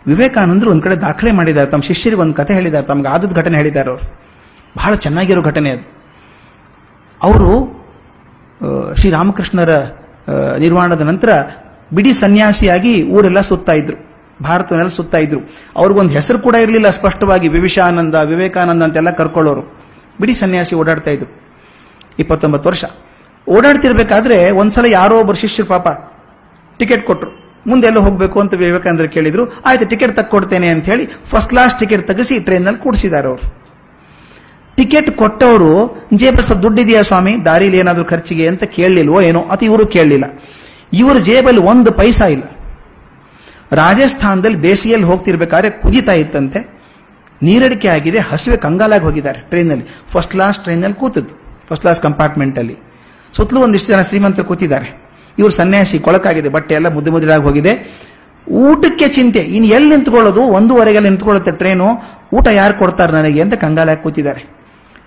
ವಿವೇಕಾನಂದರು 0.08 0.72
ಒಂದು 0.72 0.82
ಕಡೆ 0.82 0.96
ದಾಖಲೆ 0.96 1.32
ಮಾಡಿದ್ದಾರೆ. 1.32 1.72
ತಮ್ಮ 1.72 1.82
ಶಿಷ್ಯರಿಗೆ 1.82 2.22
ಒಂದು 2.22 2.34
ಕಥೆ 2.34 2.54
ಹೇಳಿದ್ದಾರೆ. 2.54 2.86
ತಮ್ಗೆ 2.86 3.08
ಆದದ 3.08 3.34
ಘಟನೆ 3.34 3.58
ಹೇಳಿದ್ದಾರೆ 3.58 3.90
ಅವರು. 3.90 4.02
ಬಹಳ 4.78 4.96
ಚೆನ್ನಾಗಿರೋ 4.96 5.42
ಘಟನೆ 5.42 5.72
ಅದು. 5.72 6.05
ಅವರು 7.24 7.50
ಶ್ರೀರಾಮಕೃಷ್ಣರ 8.96 9.70
ನಿರ್ವಾಣದ 10.60 11.02
ನಂತರ 11.02 11.30
ಬಿಡಿ 11.94 12.14
ಸನ್ಯಾಸಿಯಾಗಿ 12.14 13.04
ಊರೆಲ್ಲ 13.04 13.42
ಸುತ್ತಾ 13.42 13.72
ಇದ್ರು 13.72 14.16
ಭಾರತನೆಲ್ಲ 14.44 14.88
ಸುತ್ತಾ 14.88 15.18
ಇದ್ರು. 15.18 15.40
ಅವ್ರಿಗೊಂದು 15.76 16.14
ಹೆಸರು 16.14 16.40
ಕೂಡ 16.40 16.56
ಇರಲಿಲ್ಲ 16.56 16.90
ಸ್ಪಷ್ಟವಾಗಿ, 16.90 17.48
ವಿವಿಶಾನಂದ, 17.48 18.16
ವಿವೇಕಾನಂದ 18.16 18.84
ಅಂತೆಲ್ಲ 18.84 19.12
ಕರ್ಕೊಳ್ಳೋರು. 19.12 19.62
ಬಿಡಿ 20.22 20.36
ಸನ್ಯಾಸಿ 20.36 20.76
ಓಡಾಡ್ತಾ 20.76 21.12
ಇದ್ರು. 21.12 21.42
ಇಪ್ಪತ್ತೊಂಬತ್ತು 22.20 22.70
ವರ್ಷ. 22.70 22.84
ಓಡಾಡ್ತಿರ್ಬೇಕಾದ್ರೆ 23.50 24.52
ಒಂದ್ಸಲ 24.52 24.86
ಯಾರೋ 24.92 25.20
ಒಬ್ಬರು 25.20 25.38
ಶಿಷ್ಯರು 25.38 25.70
ಪಾಪ 25.70 25.88
ಟಿಕೆಟ್ 26.78 27.08
ಕೊಟ್ರು. 27.08 27.32
ಮುಂದೆ 27.68 27.88
ಎಲ್ಲ 27.88 28.00
ಹೋಗ್ಬೇಕು 28.00 28.40
ಅಂತ 28.40 28.54
ವಿವೇಕಾನಂದರು 28.54 29.10
ಕೇಳಿದ್ರು. 29.10 29.62
ಆಯ್ತು, 29.62 29.90
ಟಿಕೆಟ್ 29.90 30.16
ತಕ್ಕೊಡ್ತೇನೆ 30.16 30.70
ಅಂತ 30.70 30.86
ಹೇಳಿ 30.86 31.06
ಫಸ್ಟ್ 31.06 31.50
ಕ್ಲಾಸ್ 31.50 31.80
ಟಿಕೆಟ್ 31.80 32.08
ತೆಗೆಸಿ 32.08 32.40
ಟ್ರೈನಲ್ಲಿ 32.40 32.84
ಕೂಡಿಸಿದ್ದಾರೆ 32.84 33.28
ಅವರು. 33.28 33.65
ಟಿಕೆಟ್ 34.78 35.12
ಕೊಟ್ಟವರು 35.12 35.72
ಜೇಬಸ 36.14 36.52
ದುಡ್ಡಿದೆಯಾ 36.52 37.02
ಸ್ವಾಮಿ? 37.02 37.46
ದಾರಿಲಿ 37.46 37.78
ಏನಾದರೂ 37.78 38.06
ಖರ್ಚಿಗೆ 38.06 38.48
ಅಂತ 38.48 38.64
ಕೇಳಲಿಲ್ವೋ 38.64 39.22
ಏನೋ? 39.22 39.40
ಅಥವಾ 39.40 39.66
ಇವರು 39.66 39.88
ಕೇಳಲಿಲ್ಲ. 39.88 40.26
ಇವರು 40.94 41.20
ಜೇಬಲ್ಲಿ 41.20 41.62
ಒಂದು 41.62 41.92
ಪೈಸಾ 41.92 42.26
ಇಲ್ಲ. 42.26 42.44
ರಾಜಸ್ಥಾನದಲ್ಲಿ 43.72 44.58
ಬೇಸಿಗೆಯಲ್ಲಿ 44.58 45.08
ಹೋಗ್ತಿರ್ಬೇಕಾದ್ರೆ 45.08 45.70
ಕುದೀತಾ 45.70 46.14
ಇತ್ತಂತೆ. 46.14 46.60
ನೀರಡಿಕೆ 47.44 47.88
ಆಗಿದೆ, 47.88 48.20
ಹಸಿವೆ 48.20 48.58
ಕಂಗಾಲಾಗಿ 48.58 49.04
ಹೋಗಿದ್ದಾರೆ 49.04 49.40
ಟ್ರೈನಲ್ಲಿ. 49.40 49.86
ಫಸ್ಟ್ 50.14 50.32
ಕ್ಲಾಸ್ 50.32 50.64
ಟ್ರೈನಲ್ಲಿ 50.64 51.00
ಕೂತದ್ದು 51.00 51.34
ಫಸ್ಟ್ 51.70 51.82
ಕ್ಲಾಸ್ 51.82 52.02
ಕಂಪಾರ್ಟ್ಮೆಂಟ್ 52.02 52.60
ಅಲ್ಲಿ 52.60 52.76
ಸುತ್ತಲೂ 53.38 53.60
ಒಂದಿಷ್ಟು 53.62 53.94
ಜನ 53.94 54.02
ಶ್ರೀಮಂತರು 54.02 54.46
ಕೂತಿದ್ದಾರೆ. 54.46 55.06
ಇವರು 55.40 55.54
ಸನ್ಯಾಸಿ, 55.54 56.00
ಕೊಳಕಾಗಿದೆ, 56.00 56.50
ಬಟ್ಟೆ 56.50 56.76
ಎಲ್ಲ 56.76 56.94
ಮುದ್ದೆ 56.94 57.12
ಮುದ್ರಾಗಿ 57.12 57.44
ಹೋಗಿದೆ. 57.44 57.74
ಊಟಕ್ಕೆ 58.52 59.08
ಚಿಂತೆ 59.08 59.40
ಇನ್ನು 59.40 59.68
ಎಲ್ಲಿ 59.68 59.90
ನಿಂತ್ಕೊಳ್ಳೋದು? 59.90 60.42
ಒಂದೂವರೆಗೆಲ್ಲ 60.42 61.08
ನಿಂತ್ಕೊಳ್ಳುತ್ತೆ 61.08 61.52
ಟ್ರೈನು. 61.52 61.88
ಊಟ 62.34 62.48
ಯಾರು 62.48 62.80
ಕೊಡ್ತಾರೆ 62.80 63.12
ನನಗೆ 63.12 63.42
ಅಂತ 63.42 63.54
ಕಂಗಾಲಾಗಿ 63.54 64.04
ಕೂತಿದ್ದಾರೆ. 64.04 64.65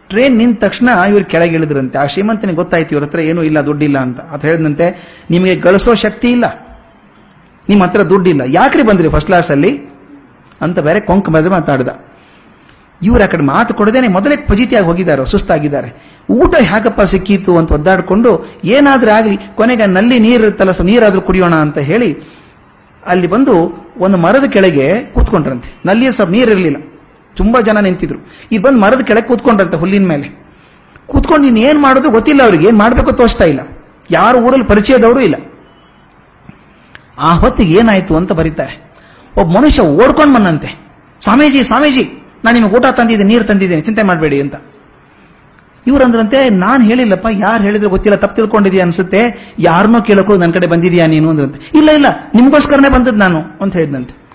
ಟ್ರೈನ್ 0.09 0.37
ನಿಂತ 0.39 0.65
ತಕ್ಷಣ 0.65 0.89
ಇವ್ರು 1.09 1.25
ಕೆಳಗೆ 1.25 1.55
ಇಳಿದ್ರಂತೆ. 1.55 1.99
ಆ 1.99 2.05
ಶ್ರೀಮಂತನಿಗೆ 2.05 2.57
ಗೊತ್ತಾಯ್ತು 2.57 2.95
ಇವ್ರ 2.95 3.05
ಹತ್ರ 3.05 3.21
ಏನೂ 3.21 3.43
ಇಲ್ಲ, 3.43 3.61
ದುಡ್ಡಿಲ್ಲ 3.61 3.99
ಅಂತ. 3.99 4.21
ಅದು 4.21 4.47
ಹೇಳಿದಂತೆ 4.47 4.87
ನಿಮಗೆ 5.31 5.55
ಗಳಿಸೋ 5.55 5.95
ಶಕ್ತಿ 5.95 6.29
ಇಲ್ಲ. 6.29 6.45
ನಿಮ್ಮ 7.69 7.85
ಹತ್ರ 7.85 8.03
ದುಡ್ಡಿಲ್ಲ. 8.03 8.43
ಯಾಕ್ರಿ 8.47 8.83
ಬಂದ್ರಿ 8.83 9.09
ಫಸ್ಟ್ 9.09 9.27
ಕ್ಲಾಸ್ 9.27 9.51
ಅಲ್ಲಿ? 9.51 9.73
ಅಂತ 10.61 10.79
ಬೇರೆ 10.79 11.01
ಕೊಂಕ 11.01 11.31
ಮೇಲೆ 11.31 11.49
ಮಾತಾಡ್ದ. 11.49 11.89
ಇವ್ರು 13.03 13.25
ಆ 13.25 13.27
ಕಡೆ 13.27 13.43
ಮಾತು 13.43 13.75
ಕೊಡದೇನೆ 13.75 14.09
ಮೊದಲೇ 14.09 14.37
ಪಜಿತಿಯಾಗಿ 14.37 14.87
ಹೋಗಿದ್ದಾರೆ, 14.87 15.31
ಸುಸ್ತಾಗಿದ್ದಾರೆ. 15.31 15.91
ಊಟ 16.31 16.55
ಹೇಗಪ್ಪ 16.55 17.01
ಸಿಕ್ಕಿತ್ತು 17.03 17.59
ಅಂತ 17.59 17.73
ಒದ್ದಾಡಿಕೊಂಡು, 17.73 18.61
ಏನಾದ್ರೂ 18.65 19.11
ಆಗಲಿ, 19.11 19.37
ಕೊನೆಗೆ 19.55 19.87
ನಲ್ಲಿ 19.87 20.19
ನೀರು 20.19 20.43
ಇರುತ್ತಲ್ಲ, 20.43 20.71
ಸೊ 20.71 20.83
ನೀರಾದ್ರೂ 20.83 21.21
ಕುಡಿಯೋಣ 21.21 21.55
ಅಂತ 21.55 21.79
ಹೇಳಿ 21.79 22.39
ಅಲ್ಲಿ 23.07 23.27
ಬಂದು 23.27 23.55
ಒಂದು 23.99 24.17
ಮರದ 24.17 24.45
ಕೆಳಗೆ 24.45 25.13
ಕೂತ್ಕೊಂಡ್ರಂತೆ. 25.15 25.83
ನಲ್ಲಿ 25.87 26.13
ಸ್ವಲ್ಪ 26.13 26.33
ನೀರಿರಲಿಲ್ಲ 26.33 26.77
ತುಂಬಾ 27.39 27.61
ಜನ 27.61 27.79
ನಿಂತಿದ್ರು. 27.79 28.19
ಈ 28.53 28.59
ಬಂದು 28.59 28.81
ಮರದ 28.81 29.01
ಕೆಳಗೆ 29.01 29.27
ಕೂತ್ಕೊಂಡ್ರಂತೆ 29.27 29.77
ಹುಲ್ಲಿನ 29.77 30.07
ಮೇಲೆ. 30.09 30.29
ಕೂತ್ಕೊಂಡು 31.07 31.45
ನೀನು 31.47 31.67
ಏನು 31.67 31.81
ಮಾಡೋದು 31.81 32.11
ಗೊತ್ತಿಲ್ಲ 32.11 32.43
ಅವ್ರಿಗೆ. 32.43 32.67
ಏನ್ 32.69 32.79
ಮಾಡ್ಬೇಕು 32.79 33.13
ತೋಚ್ತಾ 33.13 33.45
ಇಲ್ಲ. 33.45 33.61
ಯಾರು 34.11 34.39
ಊರಲ್ಲಿ 34.39 34.67
ಪರಿಚಯದವರು 34.67 35.21
ಇಲ್ಲ. 35.21 35.37
ಆ 37.19 37.35
ಹೊತ್ತಿಗೆ 37.35 37.75
ಏನಾಯ್ತು 37.79 38.17
ಅಂತ 38.17 38.33
ಬರೀತಾರೆ. 38.33 38.75
ಒಬ್ಬ 39.41 39.51
ಮನುಷ್ಯ 39.59 39.83
ಓಡ್ಕೊಂಡು 39.83 40.35
ಬಂದಂತೆ. 40.35 40.69
ಸ್ವಾಮೀಜಿ 41.25 41.63
ಸ್ವಾಮೀಜಿ, 41.63 42.05
ನಾನು 42.45 42.59
ನಿಮಗೆ 42.59 42.77
ಊಟ 42.77 42.87
ತಂದಿದ್ದೆ 42.87 43.25
ನೀರು 43.25 43.45
ತಂದಿದ್ದೇನೆ, 43.45 43.83
ಚಿಂತೆ 43.83 44.03
ಮಾಡಬೇಡಿ 44.03 44.41
ಅಂತ. 44.41 44.55
ಇವ್ರಂದ್ರಂತೆ 45.87 46.39
ನಾನು 46.49 46.85
ಹೇಳಿಲ್ಲಪ್ಪ, 46.85 47.27
ಯಾರು 47.41 47.63
ಹೇಳಿದ್ರೆ 47.63 47.91
ಗೊತ್ತಿಲ್ಲ, 47.91 48.17
ತಪ್ಪು 48.19 48.37
ತಿಳ್ಕೊಂಡಿದ್ಯಾ 48.37 48.85
ಅನ್ಸುತ್ತೆ. 48.85 49.21
ಯಾರನ್ನೋ 49.59 50.01
ಕೇಳಕ್ಕೂ 50.01 50.37
ನನ್ನ 50.37 50.53
ಕಡೆ 50.53 50.67
ಬಂದಿದ್ಯಾ 50.67 51.07
ನೀನು 51.07 51.31
ಅಂದ್ರಂತೆ. 51.31 51.61
ಇಲ್ಲ 51.79 51.91
ಇಲ್ಲ, 51.91 52.07
ನಿಮಗೋಸ್ಕರನೇ 52.35 52.89
ಬಂದದ್ದು 52.89 53.19
ನಾನು 53.19 53.41
ಅಂತ 53.63 53.77
ಹೇಳಿದಂತೆ 53.77 54.28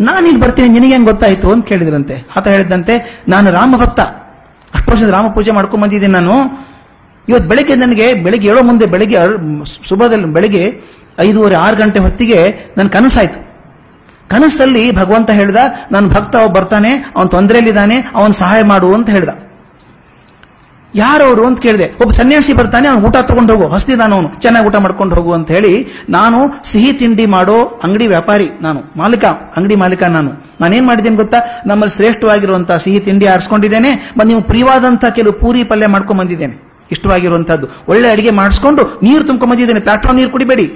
ನಾನು 0.00 0.26
ಇಲ್ಲಿ 0.26 0.40
ಬರ್ತೀನಿ 0.40 0.68
ನಿನಗೆ 0.68 0.92
ಹೆಂಗ್ 0.92 1.06
ಗೊತ್ತಾಯ್ತು 1.06 1.52
ಅಂತ 1.52 1.66
ಕೇಳಿದ್ರಂತೆ. 1.66 2.28
ಆತ 2.36 2.48
ಹೇಳಿದಂತೆ 2.48 3.24
ನಾನು 3.28 3.50
ರಾಮ 3.50 3.74
ಭಕ್ತ 3.76 4.00
ಅಷ್ಟು 4.74 4.92
ವರ್ಷದ 4.92 5.08
ರಾಮ 5.08 5.26
ಪೂಜೆ 5.26 5.50
ಮಾಡ್ಕೊಂಡ್ 5.50 5.84
ಬಂದಿದ್ದೀನಿ 5.84 6.12
ನಾನು. 6.12 6.34
ಇವತ್ತು 7.28 7.48
ಬೆಳಗ್ಗೆ 7.48 7.74
ನನಗೆ, 7.74 8.14
ಬೆಳಗ್ಗೆ 8.14 8.48
ಏಳೋ 8.48 8.62
ಮುಂದೆ, 8.62 8.86
ಬೆಳಗ್ಗೆ 8.86 9.16
ಶುಭದಲ್ಲಿ 9.88 10.24
ಬೆಳಗ್ಗೆ 10.24 10.80
ಐದೂವರೆ, 11.18 11.54
ಆರು 11.54 11.76
ಗಂಟೆ 11.76 11.98
ಹೊತ್ತಿಗೆ 11.98 12.40
ನನ್ನ 12.76 12.88
ಕನಸಾಯ್ತು. 12.88 13.40
ಕನಸಲ್ಲಿ 14.28 14.96
ಭಗವಂತ 14.96 15.30
ಹೇಳಿದ 15.30 15.56
ನನ್ನ 15.92 16.08
ಭಕ್ತ 16.08 16.36
ಅವ್ 16.36 16.54
ಬರ್ತಾನೆ, 16.54 16.92
ಅವನ್ 17.16 17.30
ತೊಂದರೆಯಲ್ಲಿದ್ದಾನೆ, 17.30 17.96
ಅವನ್ 18.14 18.32
ಸಹಾಯ 18.32 18.62
ಮಾಡು 18.62 18.94
ಅಂತ 18.94 19.10
ಹೇಳ್ದ. 19.10 19.47
ಯಾರವರು 20.94 21.42
ಅಂತ 21.46 21.58
ಕೇಳಿದೆ. 21.60 21.86
ಒಬ್ಬ 22.02 22.10
ಸನ್ಯಾಸಿ 22.12 22.52
ಬರ್ತಾನೆ, 22.52 22.86
ಅವ್ನು 22.88 23.06
ಊಟ 23.08 23.16
ತಗೊಂಡು 23.16 23.52
ಹೋಗು. 23.52 23.66
ಹಸ್ತಿದಾನ 23.74 24.12
ಅವನು. 24.14 24.28
ಚೆನ್ನಾಗಿ 24.40 24.66
ಊಟ 24.68 24.76
ಮಾಡ್ಕೊಂಡು 24.76 25.14
ಹೋಗು 25.14 25.32
ಅಂತ 25.32 25.48
ಹೇಳಿ, 25.50 25.72
ನಾನು 26.10 26.38
ಸಿಹಿ 26.72 26.92
ತಿಂಡಿ 26.92 27.26
ಮಾಡೋ 27.26 27.56
ಅಂಗಡಿ 27.84 28.06
ವ್ಯಾಪಾರಿ 28.06 28.48
ನಾನು, 28.62 28.80
ಮಾಲೀಕ, 28.96 29.24
ಅಂಗಡಿ 29.56 29.76
ಮಾಲೀಕ 29.76 30.02
ನಾನು. 30.16 30.30
ನಾನೇನ್ 30.60 30.86
ಮಾಡಿದ್ದೇನೆ 30.86 31.16
ಗೊತ್ತಾ? 31.16 31.40
ನಮ್ಮಲ್ಲಿ 31.66 31.96
ಶ್ರೇಷ್ಠವಾಗಿರುವಂತಹ 31.96 32.76
ಸಿಹಿ 32.76 32.98
ತಿಂಡಿ 32.98 33.26
ಆರಿಸ್ಕೊಂಡಿದ್ದೇನೆ 33.26 33.90
ಮತ್ತೆ 33.92 34.28
ನೀವು 34.28 34.42
ಪ್ರಿಯವಾದಂತಹ 34.42 35.08
ಕೆಲವು 35.08 35.32
ಪೂರಿ 35.32 35.64
ಪಲ್ಯ 35.64 35.86
ಮಾಡ್ಕೊಂಡ್ 35.86 36.20
ಬಂದಿದ್ದೇನೆ. 36.22 36.54
ಇಷ್ಟವಾಗಿರುವಂತಹದ್ದು. 36.90 37.66
ಒಳ್ಳೆ 37.88 38.08
ಅಡಿಗೆ 38.10 38.30
ಮಾಡಿಸ್ಕೊಂಡು 38.30 38.82
ನೀರು 39.02 39.24
ತುಂಬ್ಕೊಂಡ್ 39.24 39.52
ಬಂದಿದ್ದೇನೆ. 39.54 39.80
ಪ್ಲಾಟ್ಫಾರ್ಮ್ 39.80 40.20
ನೀರು 40.20 40.30
ಕುಡಿಬೇಡಿ. 40.30 40.66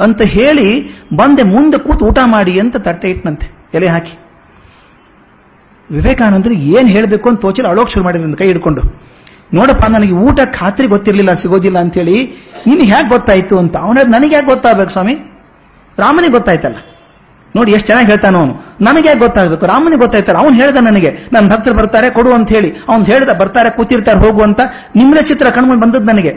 ಅಂತ 0.00 0.22
ಹೇಳಿ 0.22 0.68
ಬಂದೆ, 1.16 1.42
ಮುಂದೆ 1.42 1.78
ಕೂತು 1.78 2.04
ಊಟ 2.06 2.18
ಮಾಡಿ 2.26 2.54
ಅಂತ 2.60 2.76
ತಟ್ಟೆ 2.76 3.08
ಇಟ್ನಂತೆ, 3.08 3.46
ಎಲೆ 3.74 3.86
ಹಾಕಿ. 3.86 4.14
ವಿವೇಕಾನಂದರು 5.90 6.54
ಏನ್ 6.76 6.88
ಹೇಳಬೇಕು 6.88 7.28
ಅಂತ 7.28 7.40
ತೋಚಲು 7.40 7.68
ಅಳೋಕ್ 7.68 7.90
ಶುರು 7.90 8.04
ಮಾಡಿದ್ರು, 8.04 8.38
ಕೈ 8.38 8.46
ಹಿಡ್ಕೊಂಡು. 8.46 8.82
ನೋಡಪ್ಪ, 9.54 9.84
ನನಗೆ 9.86 10.14
ಊಟ 10.24 10.40
ಖಾತ್ರಿ 10.58 10.86
ಗೊತ್ತಿರಲಿಲ್ಲ, 10.86 11.32
ಸಿಗೋದಿಲ್ಲ 11.34 11.78
ಅಂತೇಳಿ 11.78 12.16
ನಿನ್ 12.66 12.80
ಹೇಗೆ 12.80 13.08
ಗೊತ್ತಾಯ್ತು 13.08 13.58
ಅಂತ 13.58 13.76
ಅವನ 13.76 13.98
ನನಗೆ 14.06 14.34
ಯಾಕೆ 14.34 14.46
ಗೊತ್ತಾಗಬೇಕು 14.46 14.90
ಸ್ವಾಮಿ? 14.90 15.14
ರಾಮನಿಗೆ 15.98 16.32
ಗೊತ್ತಾಯ್ತಲ್ಲ. 16.32 16.78
ನೋಡಿ, 17.56 17.70
ಎಷ್ಟು 17.72 17.86
ಚೆನ್ನಾಗಿ 17.86 18.08
ಹೇಳ್ತಾನ 18.08 18.36
ಅವನು. 18.36 18.54
ನನಗೆ 18.80 19.08
ಯಾಕೆ 19.08 19.18
ಗೊತ್ತಾಗಬೇಕು? 19.18 19.66
ರಾಮನಿಗೆ 19.66 20.00
ಗೊತ್ತಾಯ್ತಲ್ಲ. 20.00 20.38
ಅವ್ನು 20.38 20.56
ಹೇಳ್ದ 20.58 20.76
ನನಗೆ 20.76 21.10
ನನ್ನ 21.32 21.46
ಭಕ್ತರು 21.50 21.74
ಬರ್ತಾರೆ, 21.74 22.10
ಕೊಡು 22.10 22.34
ಅಂತ 22.34 22.48
ಹೇಳಿ. 22.48 22.70
ಅವ್ನು 22.88 23.04
ಹೇಳ್ದ, 23.04 23.32
ಬರ್ತಾರೆ, 23.40 23.70
ಕೂತಿರ್ತಾರೆ, 23.70 24.20
ಹೋಗು 24.20 24.42
ಅಂತ 24.42 24.60
ನಿಮ್ಮನೆ 24.96 25.22
ಚಿತ್ರ 25.22 25.50
ಕಣ್ಮುಂದೆ 25.50 25.82
ಬಂದದ್ದು 25.82 26.08
ನನಗೆ. 26.12 26.32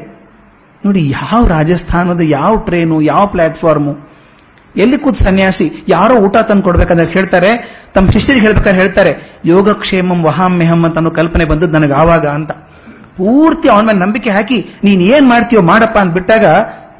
ನೋಡಿ, 0.85 1.09
ಯಾವ 1.09 1.47
ರಾಜಸ್ಥಾನದ 1.47 2.21
ಯಾವ 2.29 2.55
ಟ್ರೈನು 2.55 3.01
ಯಾವ 3.01 3.25
ಪ್ಲಾಟ್ಫಾರ್ಮು 3.25 3.93
ಎಲ್ಲಿ 4.75 4.97
ಕೂತ್ 4.97 5.15
ಸನ್ಯಾಸಿ, 5.15 5.83
ಯಾರೋ 5.87 6.15
ಊಟ 6.15 6.37
ತಂದು 6.37 6.63
ಕೊಡ್ಬೇಕಂದ್ರೆ 6.63 7.07
ಹೇಳ್ತಾರೆ, 7.07 7.51
ತಮ್ಮ 7.93 8.07
ಶಿಷ್ಯರಿಗೆ 8.09 8.45
ಹೇಳ್ಬೇಕಾದ್ರೆ 8.45 8.79
ಹೇಳ್ತಾರೆ, 8.81 9.41
ಯೋಗಕ್ಷೇಮಂ 9.45 10.19
ವಹಾಮ್ಯಹಂ 10.23 10.83
ಅಂತ 10.85 10.95
ಅನ್ನೋ 10.95 11.11
ಕಲ್ಪನೆ 11.11 11.45
ಬಂದದ್ದು 11.45 11.75
ನನಗೆ 11.79 11.95
ಆವಾಗ 12.01 12.25
ಅಂತ. 12.27 12.51
ಪೂರ್ತಿ 13.17 13.69
ಅವನ 13.69 13.85
ಮೇಲೆ 13.87 13.99
ನಂಬಿಕೆ 13.99 14.29
ಹಾಕಿ, 14.29 14.75
ನೀನ್ 14.83 15.01
ಏನ್ 15.01 15.29
ಮಾಡ್ತೀಯೋ 15.29 15.61
ಮಾಡಪ್ಪ 15.61 15.97
ಅಂತ 15.97 16.13
ಬಿಟ್ಟಾಗ 16.13 16.45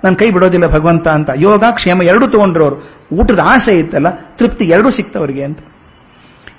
ನನ್ನ 0.04 0.16
ಕೈ 0.16 0.30
ಬಿಡೋದಿಲ್ಲ 0.30 0.68
ಭಗವಂತ 0.68 1.08
ಅಂತ. 1.08 1.30
ಯೋಗ, 1.38 1.64
ಕ್ಷೇಮ 1.72 2.02
ಎರಡೂ 2.04 2.28
ತಗೊಂಡ್ರು 2.28 2.64
ಅವರು 2.64 3.08
ಊಟದ 3.16 3.40
ಆಸೆ 3.50 3.74
ಇತ್ತಲ್ಲ, 3.74 4.08
ತೃಪ್ತಿ 4.10 4.66
ಎರಡೂ 4.66 4.90
ಸಿಕ್ತವ್ರಿಗೆ 4.90 5.44
ಅಂತ. 5.44 5.60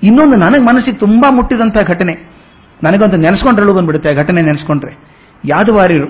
ಇನ್ನೊಂದು 0.03 0.37
ನನಗೆ 0.37 0.65
ಮನಸ್ಸಿಗೆ 0.65 0.97
ತುಂಬಾ 0.97 1.31
ಮುಟ್ಟಿದಂತಹ 1.31 1.81
ಘಟನೆ. 1.81 2.13
ನನಗಂತೂ 2.83 3.17
ನೆನೆಸ್ಕೊಂಡ್ರಳು 3.17 3.73
ಬಂದ್ಬಿಡುತ್ತೆ 3.73 4.09
ಆ 4.09 4.13
ಘಟನೆ 4.13 4.41
ನೆನೆಸ್ಕೊಂಡ್ರೆ. 4.41 4.97
ಯಾದವಾರ್ಯರು. 5.45 6.07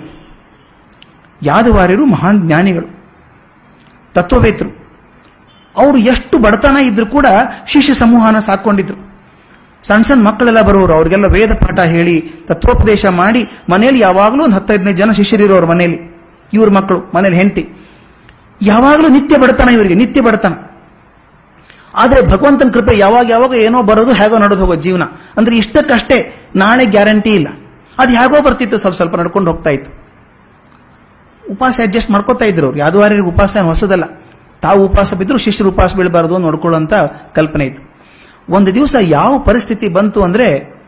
ಯಾದವಾರ್ಯರು 1.45 2.05
ಮಹಾನ್ 2.05 2.47
ಜ್ಞಾನಿಗಳು. 2.47 2.87
ತತ್ವವೇತರು. 4.13 4.69
ಅವರು 5.77 5.97
ಎಷ್ಟು 5.97 6.37
ಬಡತನ 6.37 6.77
ಇದ್ರು 6.83 7.05
ಕೂಡ 7.05 7.25
ಶಿಷ್ಯ 7.67 7.93
ಸಮೂಹನ 7.93 8.39
ಸಾಕೊಂಡಿದ್ರು 8.39 9.08
ಸಣ್ಣ 9.83 10.01
ಸಣ್ಣ 10.01 10.27
ಮಕ್ಕಳೆಲ್ಲ 10.27 10.61
ಬರೋರು 10.61 10.93
ಅವ್ರಿಗೆಲ್ಲ 10.93 11.25
ವೇದ 11.25 11.49
ಪಾಠ 11.49 11.79
ಹೇಳಿ, 11.87 12.45
ತತ್ವೋಪದೇಶ 12.47 13.05
ಮಾಡಿ, 13.05 13.45
ಮನೆಯಲ್ಲಿ 13.71 14.01
ಯಾವಾಗಲೂ 14.01 14.43
ಒಂದು 14.43 14.55
ಹತ್ತೈದನೇ 14.55 14.93
ಜನ 14.93 15.11
ಶಿಷ್ಯರಿರೋರು 15.11 15.67
ಮನೆಯಲ್ಲಿ. 15.67 16.19
ಇವ್ರ 16.53 16.69
ಮಕ್ಕಳು 16.69 16.99
ಮನೇಲಿ 17.15 17.37
ಹೆಂಡತಿ. 17.37 17.69
ಯಾವಾಗಲೂ 18.61 19.07
ನಿತ್ಯ 19.07 19.37
ಬಡತನ 19.37 19.69
ಇವರಿಗೆ, 19.69 19.95
ನಿತ್ಯ 19.95 20.21
ಬಡತನ. 20.21 20.53
ಆದರೆ 21.95 22.21
ಭಗವಂತನ 22.21 22.69
ಕೃಪೆ 22.73 22.97
ಯಾವಾಗ 22.97 23.29
ಯಾವಾಗ 23.29 23.53
ಏನೋ 23.53 23.83
ಬರೋದು, 23.83 24.11
ಹೇಗೋ 24.11 24.37
ನಡೆದು 24.37 24.59
ಹೋಗೋ 24.59 24.75
ಜೀವನ. 24.75 25.03
ಅಂದ್ರೆ 25.37 25.57
ಇಷ್ಟಕ್ಕಷ್ಟೇ 25.57 26.49
ನಾಳೆ 26.55 26.85
ಗ್ಯಾರಂಟಿ 26.85 27.29
ಇಲ್ಲ. 27.29 27.47
ಅದು 27.99 28.11
ಹೇಗೋ 28.11 28.41
ಬರ್ತಿತ್ತು, 28.41 28.77
ಸ್ವಲ್ಪ 28.77 28.95
ಸ್ವಲ್ಪ 28.95 29.15
ನಡ್ಕೊಂಡು 29.15 29.51
ಹೋಗ್ತಾ 29.51 29.69
ಇತ್ತು. 29.69 30.09
ಉಪವಾಸ 31.51 31.79
ಅಡ್ಜಸ್ಟ್ 31.83 32.11
ಮಾಡ್ಕೋತಾ 32.11 32.45
ಇದ್ರು 32.45 32.77
ಯಾವ್ದು 32.77 33.27
ಉಪವಾಸ 33.27 33.57
ಹೊಸದಲ್ಲ. 33.57 34.03
ತಾವು 34.61 34.85
ಉಪವಾಸ 34.85 35.13
ಬಿದ್ರು 35.13 35.37
ಶಿಷ್ಯರು 35.37 35.69
ಉಪವಾಸ 35.69 35.95
ಬೀಳಬಾರದು 35.97 36.37
ನೋಡ್ಕೊಳ್ಳುವಂತ 36.37 36.93
ಕಲ್ಪನೆ 37.35 37.65
ಇತ್ತು. 37.65 37.88
ಒಂದು 38.49 38.73
ದಿವಸ 38.73 38.95
ಯಾವ 39.01 39.39
ಪರಿಸ್ಥಿತಿ 39.39 39.93
ಬಂತು 39.93 40.23
ಅಂದ್ರೆ 40.23 40.79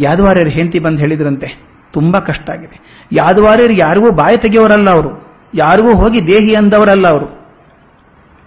ಯಾದವಾರ್ಯರು 0.00 0.50
ಹೆಂಡತಿ 0.50 0.78
ಬಂದು 0.78 0.98
ಹೇಳಿದ್ರಂತೆ, 0.98 1.62
ತುಂಬಾ 1.92 2.20
ಕಷ್ಟ 2.20 2.50
ಆಗಿದೆ. 2.50 3.06
ಯಾದವಾರ್ಯರು 3.12 3.72
ಯಾರಿಗೂ 3.72 4.10
ಬಾಯಿ 4.10 4.38
ತೆಗೆಯೋರಲ್ಲ 4.38 4.90
ಅವರು, 4.90 5.10
ಯಾರಿಗೂ 5.54 5.94
ಹೋಗಿ 5.96 6.26
ದೇಹಿ 6.26 6.54
ಅಂದವರಲ್ಲ 6.54 7.08
ಅವರು. 7.08 7.26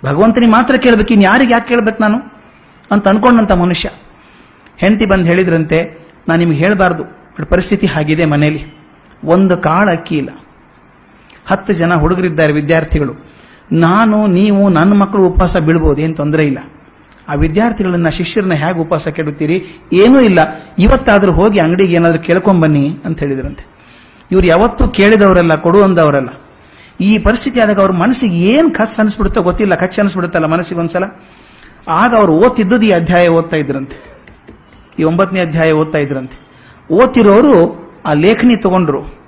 ಭಗವಂತನಿಗೆ 0.06 0.52
ಮಾತ್ರ 0.52 0.76
ಕೇಳಬೇಕು 0.76 1.14
ಇನ್ 1.14 1.24
ಯಾರಿಗೆ 1.24 1.54
ಯಾಕೆ 1.54 1.68
ಕೇಳಬೇಕು 1.68 1.98
ನಾನು? 2.02 2.18
ಅಂತ 2.92 3.08
ಅನ್ಕೊಂಡಂತ 3.08 3.52
ಮನುಷ್ಯ. 3.52 3.90
ಹೆಂಡತಿ 4.78 5.06
ಬಂದು 5.06 5.26
ಹೇಳಿದ್ರಂತೆ, 5.26 6.08
ನಾನು 6.28 6.40
ನಿಮ್ಗೆ 6.40 6.58
ಹೇಳಬಾರ್ದು 6.58 7.04
ಪರಿಸ್ಥಿತಿ 7.50 7.86
ಹಾಗಿದೆ 7.86 8.26
ಮನೆಯಲ್ಲಿ. 8.26 8.86
ಒಂದು 9.24 9.58
ಕಾಳು 9.58 9.92
ಅಕ್ಕಿ 9.92 10.16
ಇಲ್ಲ 10.16 10.30
ಹತ್ತು 11.46 11.74
ಜನ 11.74 11.94
ಹುಡುಗರಿದ್ದಾರೆ 11.94 12.54
ವಿದ್ಯಾರ್ಥಿಗಳು. 12.54 13.14
ನಾನು, 13.72 14.28
ನೀವು, 14.28 14.70
ನನ್ನ 14.70 15.02
ಮಕ್ಕಳು 15.02 15.28
ಉಪವಾಸ 15.28 15.58
ಬೀಳ್ಬೋದು, 15.58 16.02
ಏನು 16.02 16.16
ತೊಂದರೆ 16.16 16.46
ಇಲ್ಲ. 16.46 16.58
ಆ 17.30 17.34
ವಿದ್ಯಾರ್ಥಿಗಳನ್ನ, 17.34 18.10
ಶಿಷ್ಯರನ್ನ 18.10 18.54
ಹೇಗೆ 18.54 18.80
ಉಪವಾಸ 18.80 19.08
ಕೆಡುತ್ತೀರಿ? 19.08 19.64
ಏನೂ 19.94 20.20
ಇಲ್ಲ. 20.20 20.40
ಇವತ್ತಾದರೂ 20.80 21.34
ಹೋಗಿ 21.34 21.60
ಅಂಗಡಿಗೆ 21.60 21.96
ಏನಾದರೂ 21.96 22.20
ಕೇಳ್ಕೊಂಬನ್ನಿ 22.20 22.98
ಅಂತ 23.06 23.20
ಹೇಳಿದ್ರಂತೆ. 23.20 23.68
ಇವ್ರು 24.32 24.48
ಯಾವತ್ತೂ 24.48 24.88
ಕೇಳಿದವರಲ್ಲ, 24.88 25.56
ಕೊಡುವಂದವರಲ್ಲ. 25.56 26.30
ಈ 27.02 27.20
ಪರಿಸ್ಥಿತಿ 27.20 27.60
ಆದಾಗ 27.60 27.80
ಅವ್ರ 27.80 27.92
ಮನಸ್ಸಿಗೆ 27.92 28.36
ಏನ್ 28.36 28.76
ಖರ್ಚು 28.76 29.02
ಅನಿಸ್ಬಿಡುತ್ತೋ 29.02 29.42
ಗೊತ್ತಿಲ್ಲ 29.42 29.76
ಖರ್ಚು 29.76 30.02
ಅನಿಸ್ಬಿಡುತ್ತಲ್ಲ 30.02 30.46
ಮನಸ್ಸಿಗೆ 30.46 30.80
ಒಂದ್ಸಲ. 30.80 31.04
ಆಗ 31.88 32.16
ಅವ್ರು 32.18 32.34
ಓದ್ತಿದ್ದದ್ದು 32.34 32.86
ಈ 32.86 32.92
ಅಧ್ಯಾಯ 32.92 33.28
ಓದ್ತಾ 33.28 33.56
ಇದ್ರಂತೆ. 33.56 34.22
ಈ 35.00 35.04
ಒಂಬತ್ತನೇ 35.04 35.40
ಅಧ್ಯಾಯ 35.40 35.72
ಓದ್ತಾ 35.72 35.98
ಇದ್ರಂತೆ. 35.98 36.46
ಓದ್ತಿರೋರು 36.92 37.86
ಆ 38.06 38.14
ಲೇಖನಿ 38.14 38.64
ತಗೊಂಡ್ರು. 38.64 39.26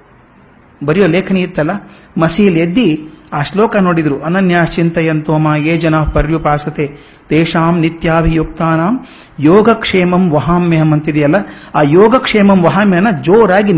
ಬರೆಯೋ 0.85 1.07
ಲೇಖನಿ 1.07 1.39
ಇತ್ತಲ್ಲ 1.39 1.71
ಮಸೀಲ್ 2.17 2.57
ಎದ್ದಿ 2.57 3.16
ಆ 3.33 3.41
ಶ್ಲೋಕ 3.41 3.75
ನೋಡಿದ್ರು, 3.75 4.23
ಅನನ್ಯ 4.23 4.55
ಚಿಂತೆಯಂತೋಮ 4.65 5.47
ಯೇ 5.57 5.77
ಜನ 5.77 5.95
ಪರ್ಯುಪಾಸತೆ, 6.13 6.87
ತೇಷಾಂ 7.29 7.79
ನಿತ್ಯಾಭಿಯುಕ್ತಾನಾಂ, 7.79 9.05
ಯೋಗಕ್ಷೇಮಂ 9.39 10.31
ವಹಾಮ್ಯಹಂ 10.31 10.93
ಅಂತಿದೆಯಲ್ಲ, 10.93 11.35
ಆ 11.75 11.81
ಯೋಗಕ್ಷೇಮಂ 11.81 12.63
ವಹಾಮ್ಯನ 12.63 13.07
ಜೋರಾಗಿ 13.21 13.73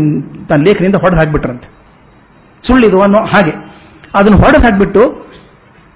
ತನ್ನ 0.46 0.62
ಲೇಖನಿಂದ 0.66 0.94
ಹೊಡೆದು 0.94 1.18
ಹಾಕ್ಬಿಟ್ರಂತೆ. 1.18 1.68
ಸುಳ್ಳಿದು 2.62 3.00
ಅನ್ನೋ 3.00 3.18
ಹಾಗೆ. 3.18 3.50
ಅದನ್ನು 4.14 4.38
ಹೊಡೆದು 4.38 4.64
ಹಾಕ್ಬಿಟ್ಟು, 4.64 5.00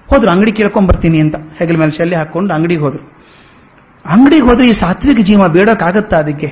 ಹೋದ್ರು, 0.09 0.31
ಅಂಗಡಿ 0.31 0.51
ಕೇಳ್ಕೊಂಡ್ 0.51 0.89
ಬರ್ತೀನಿ 0.89 1.19
ಅಂತ. 1.19 1.35
ಹೆಗಲ 1.35 1.77
ಮೇಲೆ 1.77 1.91
ಶಲ್ಯ 1.91 2.15
ಹಾಕೊಂಡು 2.17 2.53
ಅಂಗಡಿಗೆ 2.53 2.81
ಹೋದ್ರು. 2.81 3.15
ಅಂಗಡಿಗೆ 4.05 4.41
ಹೋದ್ರೆ 4.41 4.67
ಈ 4.67 4.73
ಸಾತ್ವಿಕ 4.73 5.19
ಜೀವ 5.25 5.47
ಬೇಡೋಕ್ಕಾಗತ್ತಾ 5.47 6.17
ಅದಕ್ಕೆ? 6.17 6.47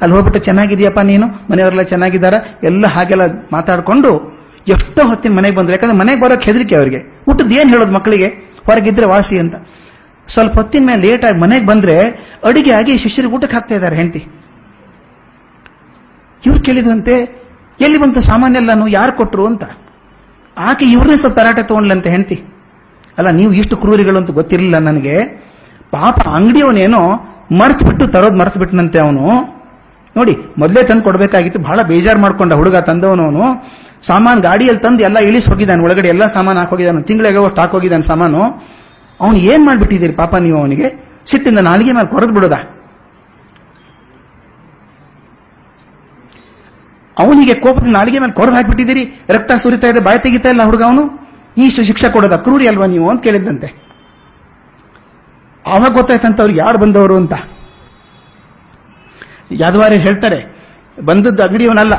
ಅಲ್ಲಿ 0.00 0.16
ಹೋಗ್ಬಿಟ್ಟು, 0.16 0.40
ಚೆನ್ನಾಗಿದೆಯಪ್ಪ 0.40 1.00
ನೀನು? 1.00 1.26
ಮನೆಯವರೆಲ್ಲ 1.26 1.82
ಚೆನ್ನಾಗಿದ್ದಾರ? 1.82 2.34
ಎಲ್ಲ 2.64 2.86
ಹಾಗೆಲ್ಲ 2.86 3.22
ಮಾತಾಡ್ಕೊಂಡು 3.52 4.37
ಎಷ್ಟೋ 4.68 5.06
ಹೊತ್ತಿನ 5.06 5.32
ಮನೆಗೆ 5.36 5.56
ಬಂದ್ರೆ, 5.56 5.72
ಯಾಕಂದ್ರೆ 5.72 5.98
ಮನೆಗೆ 5.98 6.20
ಬರೋಕೆ 6.20 6.44
ಹೆದರಿಕೆ 6.44 6.76
ಅವರಿಗೆ. 6.76 7.22
ಊಟದ 7.30 7.52
ಏನು 7.52 7.70
ಹೇಳೋದು 7.70 7.92
ಮಕ್ಕಳಿಗೆ? 7.92 8.26
ಹೊರಗಿದ್ರೆ 8.66 9.06
ವಾಸಿ 9.06 9.40
ಅಂತ. 9.40 9.54
ಸ್ವಲ್ಪ 10.28 10.54
ಹೊತ್ತಿನ 10.54 10.86
ಮೇಲೆ 10.86 11.10
ಲೇಟ್ 11.10 11.24
ಆಗಿ 11.24 11.40
ಮನೆಗೆ 11.40 11.66
ಬಂದ್ರೆ 11.66 12.00
ಅಡಿಗೆ 12.44 12.72
ಆಗಿ 12.72 12.98
ಶಿಷ್ಯರಿಗೆ 12.98 13.34
ಊಟಕ್ಕೆ 13.34 13.56
ಹಾಕ್ತಾ 13.56 13.74
ಇದ್ದಾರೆ 13.74 13.96
ಹೆಂಡತಿ. 13.96 14.18
ಇವ್ರು 16.46 16.62
ಕೇಳಿದ್ರಂತೆ, 16.62 17.12
ಎಲ್ಲಿ 17.80 17.98
ಬಂತು 17.98 18.20
ಸಾಮಾನ್ಯೆಲ್ಲಾನು 18.20 18.88
ಯಾರು 18.88 19.12
ಕೊಟ್ಟರು 19.12 19.46
ಅಂತ. 19.46 19.62
ಆಕೆ 20.58 20.84
ಇವ್ರನ್ನೇ 20.84 21.16
ಸ್ವಲ್ಪ 21.16 21.38
ತರಾಟೆ 21.38 21.62
ತಗೊಂಡ್ಲಂತೆ 21.62 22.10
ಹೆಂಡತಿ. 22.10 22.34
ಅಲ್ಲ, 23.18 23.30
ನೀವು 23.30 23.52
ಇಷ್ಟು 23.52 23.76
ಕ್ರೂರಿಗಳು 23.76 24.18
ಅಂತ 24.18 24.30
ಗೊತ್ತಿರಲಿಲ್ಲ 24.30 24.78
ನನಗೆ. 24.78 25.14
ಪಾಪ 25.90 26.28
ಅಂಗಡಿಯವನೇನೋ 26.28 27.00
ಮರ್ತು 27.52 27.86
ಬಿಟ್ಟು 27.86 28.06
ತರೋದು 28.06 28.38
ಮರ್ತು 28.38 28.58
ಬಿಟ್ಟನಂತೆ 28.58 28.98
ಅವನು. 28.98 29.57
ನೋಡಿ, 30.18 30.34
ಮೊದಲೇ 30.60 30.82
ತಂದು 30.88 31.04
ಕೊಡಬೇಕಾಗಿತ್ತು, 31.08 31.60
ಬಹಳ 31.66 31.78
ಬೇಜಾರು 31.90 32.20
ಮಾಡ್ಕೊಂಡ 32.24 32.52
ಹುಡುಗ 32.60 32.76
ತಂದವನವನು. 32.88 33.44
ಸಾಮಾನು 34.10 34.40
ಗಾಡಿಯಲ್ಲಿ 34.48 34.82
ತಂದು 34.86 35.02
ಎಲ್ಲ 35.08 35.18
ಇಳಿಸ್ 35.28 35.46
ಹೋಗಿದ್ದಾನೆ, 35.50 35.82
ಒಳಗಡೆ 35.86 36.08
ಎಲ್ಲ 36.14 36.26
ಸಾಮಾನು 36.36 36.58
ಹಾಕೋಗಿದ್ದಾನೆ 36.62 37.02
ತಿಂಗಳಿಗೆ 37.10 37.40
ಅಷ್ಟು 37.48 37.60
ಹಾಕೋಗಿದ್ದಾನೆ 37.64 38.06
ಸಾಮಾನು. 38.12 38.42
ಅವನು 39.20 39.38
ಏನ್ 39.52 39.62
ಮಾಡ್ಬಿಟ್ಟಿದ್ದೀರಿ 39.68 40.14
ಪಾಪ 40.22 40.34
ನೀವು 40.46 40.58
ಅವನಿಗೆ? 40.62 40.88
ಸಿಟ್ಟಿಂದ 41.30 41.60
ನಾಲಿಗೆ 41.70 41.92
ಮೇಲೆ 41.96 42.08
ಕೊರೆದು 42.14 42.34
ಬಿಡೋದ? 42.36 42.56
ಅವನಿಗೆ 47.16 47.54
ಕೋಪದ 47.64 47.88
ನಾಲಿಗೆ 47.98 48.18
ಮೇಲೆ 48.22 48.34
ಕೊರೆದು 48.40 48.56
ಹಾಕ್ಬಿಟ್ಟಿದ್ದೀರಿ? 48.58 49.04
ರಕ್ತ 49.34 49.52
ಸುರಿತಾ 49.62 49.86
ಇದೆ, 49.92 50.00
ಬಾಯಿ 50.08 50.18
ತೆಗಿತಾ 50.26 50.48
ಇಲ್ಲ 50.54 50.64
ಹುಡುಗ 50.68 50.82
ಅವನು? 50.88 51.04
ಈ 51.62 51.64
ಶಿಕ್ಷೆ 51.90 52.08
ಕೊಡೋದ 52.16 52.36
ಕ್ರೂರಿ 52.44 52.66
ಅಲ್ವಾ 52.70 52.86
ನೀವು 52.94 53.06
ಅಂತ 53.12 53.20
ಕೇಳಿದ್ದಂತೆ 53.26 53.68
ಅವಾಗ 55.64 55.90
ಗೊತ್ತಾಯ್ತಂತ 55.96 56.38
ಅವ್ರಿಗೆ 56.44 56.60
ಯಾರು 56.64 56.78
ಬಂದವರು 56.82 57.14
ಅಂತ. 57.22 57.34
ಯಾದವಾರಿ 59.50 59.96
ಹೇಳ್ತಾರೆ, 59.96 60.38
ಬಂದದ್ದು 61.04 61.42
ಅಂಗಡಿಯವನಲ್ಲ. 61.42 61.94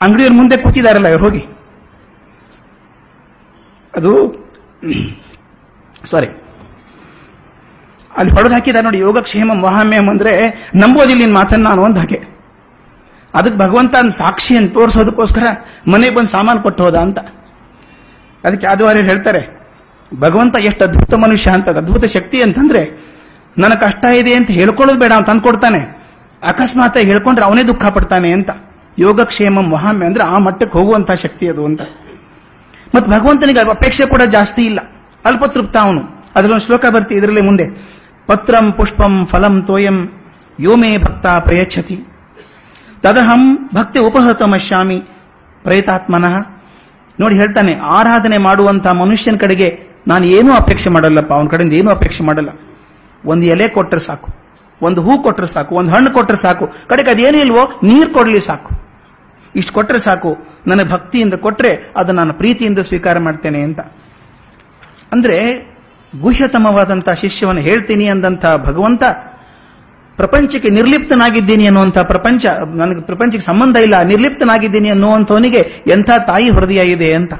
ಅಂಗಡಿಯವ್ರ 0.00 0.34
ಮುಂದೆ 0.34 0.56
ಕೂತಿದಾರಲ್ಲ 0.56 1.08
ಇವ್ರು 1.08 1.24
ಹೋಗಿ. 1.24 1.42
ಅದು 3.94 4.12
ಸಾರಿ 6.04 6.28
ಅಲ್ಲಿ 8.10 8.32
ಹೊಡೆದು 8.32 8.54
ಹಾಕಿದ್ದಾರೆ 8.54 8.84
ನೋಡಿ, 8.84 8.98
ಯೋಗಕ್ಷೇಮ 8.98 9.52
ಮಹಾಮ್ಯಂ 9.62 10.06
ಅಂದ್ರೆ 10.10 10.32
ನಂಬೋದಿಲ್ಲ 10.74 11.20
ನಿನ್ 11.20 11.34
ಮಾತನ್ನ 11.34 11.64
ನಾನು 11.68 11.82
ಒಂದು 11.82 11.98
ಹಾಗೆ. 12.00 12.20
ಅದಕ್ಕೆ 13.34 13.58
ಭಗವಂತ 13.58 13.94
ಅಂತ 13.96 14.12
ತೋರಿಸೋದಕ್ಕೋಸ್ಕರ 14.74 15.46
ಮನೆಗೆ 15.92 16.14
ಬಂದು 16.14 16.30
ಸಾಮಾನು 16.30 16.62
ಕೊಟ್ಟು 16.62 16.84
ಹೋದ 16.84 16.96
ಅಂತ. 16.96 17.18
ಅದಕ್ಕೆ 18.44 18.66
ಯಾದವಾರಿ 18.66 19.02
ಹೇಳ್ತಾರೆ, 19.02 19.42
ಭಗವಂತ 20.20 20.56
ಎಷ್ಟು 20.56 20.84
ಅದ್ಭುತ 20.84 21.14
ಮನುಷ್ಯ 21.14 21.50
ಅಂತ, 21.50 21.68
ಅದ್ಭುತ 21.68 22.04
ಶಕ್ತಿ 22.04 22.42
ಅಂತಂದ್ರೆ, 22.42 22.82
ನನ್ನ 23.58 23.74
ಕಷ್ಟ 23.74 24.04
ಇದೆ 24.04 24.32
ಅಂತ 24.34 24.50
ಹೇಳ್ಕೊಳ್ಳೋದು 24.50 25.00
ಬೇಡ 25.00 25.12
ಅಂತ 25.12 25.30
ಅಂದ್ಕೊಡ್ತಾನೆ. 25.30 25.97
ಅಕಸ್ಮಾತ್ 26.42 26.96
ಹೇಳ್ಕೊಂಡ್ರೆ 26.96 27.46
ಅವನೇ 27.46 27.62
ದುಃಖ 27.62 27.86
ಪಡ್ತಾನೆ 27.86 28.32
ಅಂತ. 28.32 28.50
ಯೋಗಕ್ಷೇಮಂ 28.98 29.70
ಮಹಾಮ್ಯ 29.70 30.06
ಅಂದ್ರೆ 30.06 30.24
ಆ 30.24 30.38
ಮಟ್ಟಕ್ಕೆ 30.38 30.78
ಹೋಗುವಂತಹ 30.78 31.14
ಶಕ್ತಿ 31.14 31.48
ಅದು 31.48 31.64
ಅಂತ. 31.64 31.80
ಮತ್ತೆ 32.94 33.10
ಭಗವಂತನಿಗೆ 33.10 33.60
ಅಪೇಕ್ಷೆ 33.60 34.06
ಕೂಡ 34.06 34.22
ಜಾಸ್ತಿ 34.22 34.62
ಇಲ್ಲ. 34.62 34.78
ಅಲ್ಪತೃಪ್ತ 35.24 35.76
ಅವನು. 35.76 36.00
ಅದರಲ್ಲೊಂದು 36.36 36.66
ಶ್ಲೋಕ 36.66 36.86
ಬರ್ತಿ 36.86 37.14
ಇದರಲ್ಲಿ 37.14 37.40
ಮುಂದೆ. 37.40 37.64
ಪತ್ರಂ 38.26 38.72
ಪುಷ್ಪಂ 38.72 39.26
ಫಲಂ 39.26 39.62
ತೋಯಂ 39.62 40.08
ಯೋಮೇ 40.60 40.98
ಭಕ್ತ 40.98 41.26
ಪ್ರಯಚ್ಛತಿ. 41.26 41.96
ತದಹಂ 43.02 43.70
ಭಕ್ತಿ 43.74 43.98
ಉಪಹತಮಶ್ಯಾಮಿ 43.98 45.00
ಪ್ರಯತಾತ್ಮನಃ 45.62 46.34
ನೋಡಿ 47.20 47.34
ಹೇಳ್ತಾನೆ, 47.34 47.74
ಆರಾಧನೆ 47.74 48.38
ಮಾಡುವಂತ 48.38 48.86
ಮನುಷ್ಯನ 48.86 49.36
ಕಡೆಗೆ 49.36 49.78
ನಾನು 50.08 50.26
ಏನೂ 50.26 50.52
ಅಪೇಕ್ಷೆ 50.52 50.90
ಮಾಡಲ್ಲಪ್ಪ, 50.90 51.32
ಅವನ 51.32 51.46
ಕಡೆಯಿಂದ 51.46 51.72
ಏನೂ 51.72 51.90
ಅಪೇಕ್ಷೆ 51.90 52.24
ಮಾಡಲ್ಲ. 52.24 52.48
ಒಂದು 53.26 53.46
ಎಲೆ 53.46 53.68
ಕೊಟ್ಟರೆ 53.68 54.00
ಸಾಕು. 54.00 54.37
ಒಂದು 54.82 55.02
ಹೂ 55.02 55.22
ಕೊಟ್ಟರೆ 55.22 55.46
ಸಾಕು, 55.46 55.74
ಒಂದು 55.74 55.94
ಹಣ್ಣು 55.94 56.10
ಕೊಟ್ಟರೆ 56.12 56.36
ಸಾಕು. 56.36 56.66
ಕಡೆಗೆ 56.88 57.10
ಅದೇನೇ 57.10 57.40
ಇಲ್ವೋ, 57.40 57.64
ನೀರು 57.82 58.12
ಕೊಡಲಿ 58.12 58.40
ಸಾಕು. 58.40 58.70
ಇಷ್ಟು 59.56 59.72
ಕೊಟ್ಟರೆ 59.72 59.98
ಸಾಕು. 59.98 60.36
ನನಗೆ 60.66 60.88
ಭಕ್ತಿಯಿಂದ 60.88 61.34
ಕೊಟ್ಟರೆ 61.34 61.92
ಅದು 61.96 62.12
ನಾನು 62.12 62.34
ಪ್ರೀತಿಯಿಂದ 62.34 62.78
ಸ್ವೀಕಾರ 62.78 63.18
ಮಾಡ್ತೇನೆ 63.18 63.60
ಅಂತ. 63.60 63.80
ಅಂದ್ರೆ 65.12 65.38
ಗುಹ್ಯತಮವಾದಂತಹ 66.20 67.12
ಶಿಷ್ಯವನ್ನು 67.12 67.62
ಹೇಳ್ತೀನಿ 67.62 68.06
ಅಂದಂಥ 68.08 68.46
ಭಗವಂತ 68.46 69.02
ಪ್ರಪಂಚಕ್ಕೆ 70.16 70.68
ನಿರ್ಲಿಪ್ತನಾಗಿದ್ದೀನಿ 70.68 71.66
ಅನ್ನುವಂಥ 71.66 71.98
ಪ್ರಪಂಚ, 71.98 72.46
ನನಗೆ 72.74 73.02
ಪ್ರಪಂಚಕ್ಕೆ 73.02 73.46
ಸಂಬಂಧ 73.52 73.76
ಇಲ್ಲ, 73.76 74.02
ನಿರ್ಲಿಪ್ತನಾಗಿದ್ದೀನಿ 74.02 74.90
ಅನ್ನುವಂಥವನಿಗೆ 74.90 75.82
ಎಂಥ 75.86 76.10
ತಾಯಿ 76.26 76.50
ಹೃದಯ 76.50 76.80
ಇದೆ 76.86 77.12
ಅಂತ. 77.12 77.34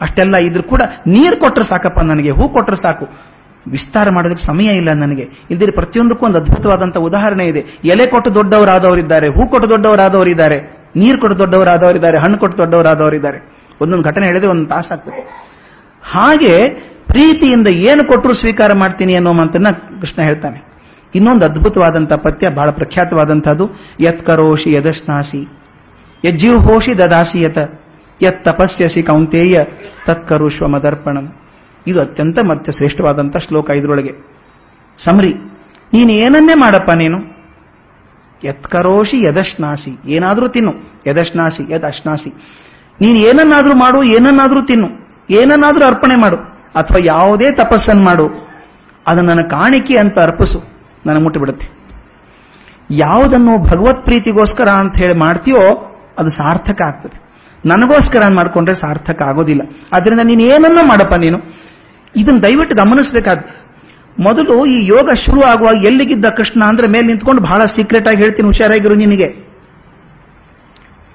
ಅಷ್ಟೆಲ್ಲ 0.00 0.36
ಇದ್ರೂ 0.36 0.62
ಕೂಡ 0.62 0.82
ನೀರು 1.06 1.36
ಕೊಟ್ಟರೆ 1.36 1.64
ಸಾಕಪ್ಪ, 1.64 2.00
ನನಗೆ 2.00 2.30
ಹೂ 2.30 2.48
ಕೊಟ್ಟರೆ 2.48 2.76
ಸಾಕು. 2.76 3.29
ವಿಸ್ತಾರ 3.66 4.08
ಮಾಡೋದಕ್ಕೆ 4.10 4.44
ಸಮಯ 4.44 4.64
ಇಲ್ಲ 4.64 4.92
ನನಗೆ. 4.92 5.46
ಇಲ್ದಿರಿ 5.50 5.72
ಪ್ರತಿಯೊಂದಕ್ಕೂ 5.72 6.26
ಒಂದು 6.26 6.38
ಅದ್ಭುತವಾದಂತಹ 6.38 7.00
ಉದಾಹರಣೆ 7.00 7.46
ಇದೆ. 7.46 7.64
ಎಲೆ 7.84 8.06
ಕೊಟ್ಟು 8.06 8.34
ದೊಡ್ಡವರಾದವರಿದ್ದಾರೆ, 8.34 9.28
ಹೂ 9.28 9.48
ಕೊಟ್ಟು 9.48 9.68
ದೊಡ್ಡವರಾದವರಿದ್ದಾರೆ, 9.68 10.58
ನೀರು 10.96 11.20
ಕೊಟ್ಟು 11.20 11.38
ದೊಡ್ಡವರಾದವರಿದ್ದಾರೆ, 11.38 12.18
ಹಣ್ಣು 12.18 12.38
ಕೊಟ್ಟು 12.38 12.58
ದೊಡ್ಡವರಾದವರಿದ್ದಾರೆ. 12.58 13.60
ಒಂದೊಂದು 13.80 14.04
ಘಟನೆ 14.04 14.26
ಹೇಳಿದ್ರೆ 14.26 14.50
ಒಂದು 14.50 14.68
ತಾಸಾಗ್ತದೆ 14.68 15.50
ಹಾಗೆ 16.02 16.68
ಪ್ರೀತಿಯಿಂದ 17.06 17.66
ಏನು 17.66 18.08
ಕೊಟ್ಟರು 18.08 18.32
ಸ್ವೀಕಾರ 18.32 18.72
ಮಾಡ್ತೀನಿ 18.72 19.14
ಅನ್ನೋ 19.14 19.32
ಮಾತನ್ನ 19.32 19.66
ಕೃಷ್ಣ 20.00 20.22
ಹೇಳ್ತಾನೆ. 20.22 20.58
ಇನ್ನೊಂದು 21.14 21.44
ಅದ್ಭುತವಾದಂತಹ 21.44 22.16
ಪದ್ಯ, 22.16 22.48
ಬಹಳ 22.48 22.70
ಪ್ರಖ್ಯಾತವಾದಂತಹದ್ದು 22.70 23.70
ಯತ್ 24.00 24.26
ಕರೋಷಿ 24.26 24.74
ಯದಶ್ನಾಸಿ 24.74 25.48
ಯಜ್ಜೀವಹೋಷಿ 26.24 26.98
ದದಾಸಿ 26.98 27.42
ಯತ, 27.42 27.58
ಯತ್ 28.22 28.44
ತಪಸ್ಯಸಿ 28.44 29.02
ಕೌಂತೇಯ 29.02 29.58
ತತ್ಕರುಷ್ವ 30.06 30.66
ಮದರ್ಪಣಂ. 30.66 31.49
ಇದು 31.86 32.00
ಅತ್ಯಂತ 32.00 32.38
ಮತ್ತೆ 32.50 32.72
ಶ್ರೇಷ್ಠವಾದಂಥ 32.72 33.36
ಶ್ಲೋಕ 33.36 33.70
ಇದರೊಳಗೆ 33.70 34.12
ಸಮರಿ, 34.98 35.32
ನೀನು 35.92 36.10
ಏನನ್ನೇ 36.12 36.54
ಮಾಡಪ್ಪ 36.54 36.90
ನೀನು? 36.90 37.18
ಎತ್ಕರೋಶಿ 38.42 39.22
ಯದಶ್ನಾಸಿ 39.22 39.92
ಏನಾದರೂ 40.06 40.48
ತಿನ್ನು. 40.48 40.72
ಯದಶ್ನಾಸಿ 41.06 41.62
ಯದ್ 41.72 41.84
ಅಶ್ನಾಸಿ 41.84 42.30
ನೀನು 43.00 43.18
ಏನನ್ನಾದರೂ 43.18 43.74
ಮಾಡು, 43.74 44.02
ಏನನ್ನಾದರೂ 44.02 44.62
ತಿನ್ನು. 44.62 44.88
ಏನನ್ನಾದರೂ 45.30 45.84
ಅರ್ಪಣೆ 45.84 46.16
ಮಾಡು, 46.16 46.36
ಅಥವಾ 46.74 47.00
ಯಾವುದೇ 47.04 47.52
ತಪಸ್ಸನ್ನು 47.52 48.02
ಮಾಡು. 48.02 48.26
ಅದು 49.06 49.20
ನನ್ನ 49.22 49.42
ಕಾಣಿಕೆ 49.48 49.96
ಅಂತ 49.96 50.18
ಅರ್ಪಿಸು. 50.18 50.60
ನನಗೆ 51.06 51.22
ಮುಟ್ಟಿಬಿಡುತ್ತೆ 51.24 51.66
ಯಾವುದನ್ನು 52.90 53.52
ಭಗವತ್ 53.62 54.04
ಪ್ರೀತಿಗೋಸ್ಕರ 54.04 54.68
ಅಂತ 54.68 54.96
ಹೇಳಿ 54.96 55.16
ಮಾಡ್ತೀಯೋ, 55.18 55.62
ಅದು 56.18 56.30
ಸಾರ್ಥಕ 56.30 56.80
ಆಗ್ತದೆ. 56.82 57.18
ನನಗೋಸ್ಕರ 57.66 58.22
ಮಾಡಿಕೊಂಡ್ರೆ 58.34 58.74
ಸಾರ್ಥಕ 58.74 59.22
ಆಗೋದಿಲ್ಲ. 59.22 59.62
ಅದರಿಂದ 59.92 60.20
ನೀನು 60.24 60.42
ಏನನ್ನ 60.42 60.78
ಮಾಡಪ್ಪ 60.88 61.14
ನೀನು. 61.14 61.38
ಇದನ್ನ 62.16 62.38
ದಯವಿಟ್ಟು 62.38 62.76
ಗಮನಿಸಬೇಕಾದ, 62.76 63.38
ಮೊದಲು 64.20 64.66
ಈ 64.66 64.86
ಯೋಗ 64.86 65.10
ಶುರು 65.12 65.42
ಆಗುವಾಗ 65.42 65.84
ಎಲ್ಲಿಗಿದ್ದ 65.84 66.24
ಕೃಷ್ಣ 66.28 66.64
ಅಂದ್ರೆ 66.64 66.88
ಮೇಲೆ 66.88 67.06
ನಿಂತ್ಕೊಂಡು 67.06 67.42
ಬಹಳ 67.42 67.64
ಸೀಕ್ರೆಟ್ 67.64 68.08
ಆಗಿ 68.08 68.16
ಹೇಳ್ತೀನಿ, 68.16 68.46
ಹುಷಾರಾಗಿರು 68.46 68.94
ನಿನಗೆ. 68.94 69.50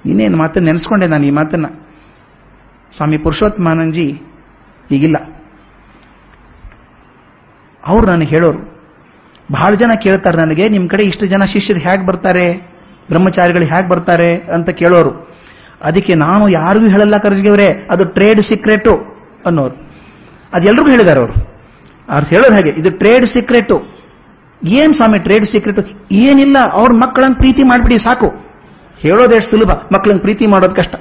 ಇನ್ನೇನು 0.06 0.36
ಮಾತನ್ನ 0.36 0.64
ನೆನೆಸ್ಕೊಂಡೆ 0.64 1.06
ನಾನು 1.06 1.26
ಈ 1.26 1.30
ಮಾತನ್ನ? 1.30 1.66
ಸ್ವಾಮಿ 2.96 3.18
ಪುರುಷೋತ್ತಮಾನಂಜಿ 3.18 4.22
ಈಗಿಲ್ಲ. 4.90 5.16
ಅವ್ರು 7.86 8.06
ನನಗೆ 8.06 8.28
ಹೇಳೋರು, 8.28 8.58
ಬಹಳ 9.52 9.74
ಜನ 9.74 9.90
ಕೇಳ್ತಾರೆ 10.02 10.36
ನನಗೆ 10.36 10.68
ನಿಮ್ಮ 10.68 10.88
ಕಡೆ 10.88 11.02
ಇಷ್ಟು 11.02 11.26
ಜನ 11.26 11.44
ಶಿಷ್ಯರು 11.44 11.80
ಹೇಗೆ 11.80 12.06
ಬರ್ತಾರೆ? 12.06 12.52
ಬ್ರಹ್ಮಚಾರಿಗಳು 13.08 13.64
ಹೇಗೆ 13.64 13.88
ಬರ್ತಾರೆ? 13.88 14.36
ಅಂತ 14.36 14.70
ಕೇಳೋರು. 14.70 15.36
ಅದಕ್ಕೆ 15.80 16.14
ನಾನು 16.14 16.48
ಯಾರಿಗೂ 16.48 16.86
ಹೇಳಲ್ಲ 16.86 17.16
ಕರ್ಜಿಗವ್ರೆ 17.16 17.72
ಅದು 17.90 18.04
ಟ್ರೇಡ್ 18.04 18.40
ಸೀಕ್ರೆಟ್ 18.40 18.88
ಅನ್ನೋರು. 19.46 19.90
ಅದೆಲ್ರಿಗೂ 20.52 20.90
ಹೇಳಿದ್ದಾರೆ 20.90 21.20
ಅವರು. 21.20 21.32
ಅವ್ರು 22.10 22.26
ಹೇಳೋದು 22.26 22.54
ಹಾಗೆ, 22.54 22.80
ಇದು 22.80 22.90
ಟ್ರೇಡ್ 22.90 23.26
ಸೀಕ್ರೆಟ್ 23.26 23.72
ಏನ್ 24.64 24.94
ಸ್ವಾಮಿ 24.94 25.18
ಟ್ರೇಡ್ 25.18 25.46
ಸೀಕ್ರೆಟ್ 25.46 26.12
ಏನಿಲ್ಲ, 26.12 26.56
ಅವ್ರ 26.72 26.92
ಮಕ್ಕಳನ್ನ 26.92 27.34
ಪ್ರೀತಿ 27.34 27.62
ಮಾಡಿಬಿಡಿ, 27.62 27.98
ಸಾಕು. 27.98 28.28
ಹೇಳೋದೆಷ್ಟು 28.98 29.50
ಸುಲಭ, 29.50 29.70
ಮಕ್ಕಳನ್ನ 29.70 30.20
ಪ್ರೀತಿ 30.20 30.46
ಮಾಡೋದು 30.46 30.74
ಕಷ್ಟ. 30.74 30.94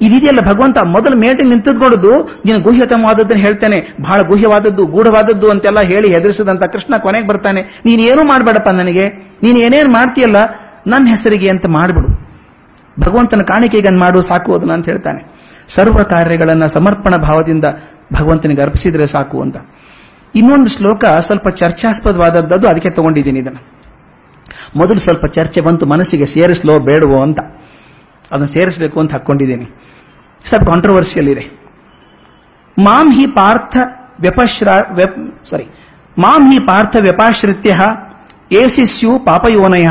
ಇದೆಯಲ್ಲ 0.00 0.40
ಭಗವಂತ 0.40 0.78
ಮೊದಲು 0.78 1.16
ಮೇಟಿ 1.16 1.42
ನಿಂತುಕೊಳ್ಳೋದು 1.42 2.40
ನೀನು 2.46 2.60
ಗುಹ್ಯತಮವಾದದ್ದನ್ನು 2.60 3.42
ಹೇಳ್ತೇನೆ, 3.42 3.96
ಬಹಳ 4.02 4.22
ಗುಹ್ಯವಾದದ್ದು, 4.22 4.86
ಗೂಢವಾದದ್ದು 4.86 5.50
ಅಂತೆಲ್ಲ 5.50 5.80
ಹೇಳಿ 5.80 6.14
ಹೆದರಿಸದಂತ 6.14 6.62
ಕೃಷ್ಣ 6.64 6.96
ಕೊನೆಗೆ 6.96 7.26
ಬರ್ತಾನೆ. 7.26 7.82
ನೀನು 7.84 8.02
ಏನೂ 8.02 8.24
ಮಾಡಬೇಡಪ್ಪ 8.24 8.68
ನನಗೆ, 8.68 9.08
ನೀನು 9.42 9.58
ಏನೇನು 9.58 9.92
ಮಾಡ್ತೀಯಲ್ಲ, 9.92 10.36
ನನ್ನ 10.86 11.06
ಹೆಸರಿಗೆ 11.08 11.50
ಅಂತ 11.50 11.66
ಮಾಡಿಬಿಡು. 11.66 12.17
ಭಗವಂತನ 13.00 13.42
ಕಾಣಿಕೆಗನ್ 13.42 13.98
ಮಾಡು, 13.98 14.22
ಸಾಕು 14.22 14.54
ಅದನ್ನ 14.54 14.72
ಅಂತ 14.72 14.88
ಹೇಳ್ತಾನೆ. 14.88 15.22
ಸರ್ವ 15.68 16.02
ಕಾರ್ಯಗಳನ್ನ 16.02 16.66
ಸಮರ್ಪಣ 16.66 17.16
ಭಾವದಿಂದ 17.16 17.64
ಭಗವಂತನಿಗೆ 18.12 18.62
ಅರ್ಪಿಸಿದ್ರೆ 18.62 19.06
ಸಾಕು 19.06 19.42
ಅಂತ. 19.42 19.56
ಇನ್ನೊಂದು 20.34 20.66
ಶ್ಲೋಕ 20.66 21.04
ಸ್ವಲ್ಪ 21.04 21.48
ಚರ್ಚಾಸ್ಪದವಾದದ್ದು 21.48 22.68
ಅದಕ್ಕೆ 22.68 22.90
ತಗೊಂಡಿದ್ದೀನಿ 22.90 23.40
ಇದನ್ನು. 23.40 23.78
ಮೊದಲು 24.76 24.98
ಸ್ವಲ್ಪ 24.98 25.26
ಚರ್ಚೆ 25.26 25.60
ಬಂತು, 25.60 25.86
ಮನಸ್ಸಿಗೆ 25.86 26.26
ಸೇರಿಸ್ಲೋ 26.26 26.78
ಬೇಡವೋ 26.78 27.22
ಅಂತ. 27.22 27.38
ಅದನ್ನು 28.30 28.46
ಸೇರಿಸಬೇಕು 28.46 29.00
ಅಂತ 29.00 29.12
ಹಾಕೊಂಡಿದ್ದೀನಿ. 29.12 29.64
ಸ್ವಲ್ಪ 30.48 30.64
ಕಾಂಟ್ರವರ್ಸಿಯಲ್ 30.64 31.28
ಇದೆ. 31.28 31.58
ಮಾಂ 32.78 33.12
ಹಿ 33.12 33.26
ಪಾರ್ಥ 33.26 33.76
ವ್ಯಪಶ್ರ 34.20 34.68
ಸಾರಿ 35.50 35.64
ಮಾಂ 36.18 36.50
ಹಿ 36.50 36.58
ಪಾರ್ಥ 36.58 36.96
ವ್ಯಪಾಶ್ರಿತ್ಯ 37.00 37.76
ಏಸಿಸ್ಯು 38.52 39.18
ಪಾಪಯೋನಯ 39.18 39.88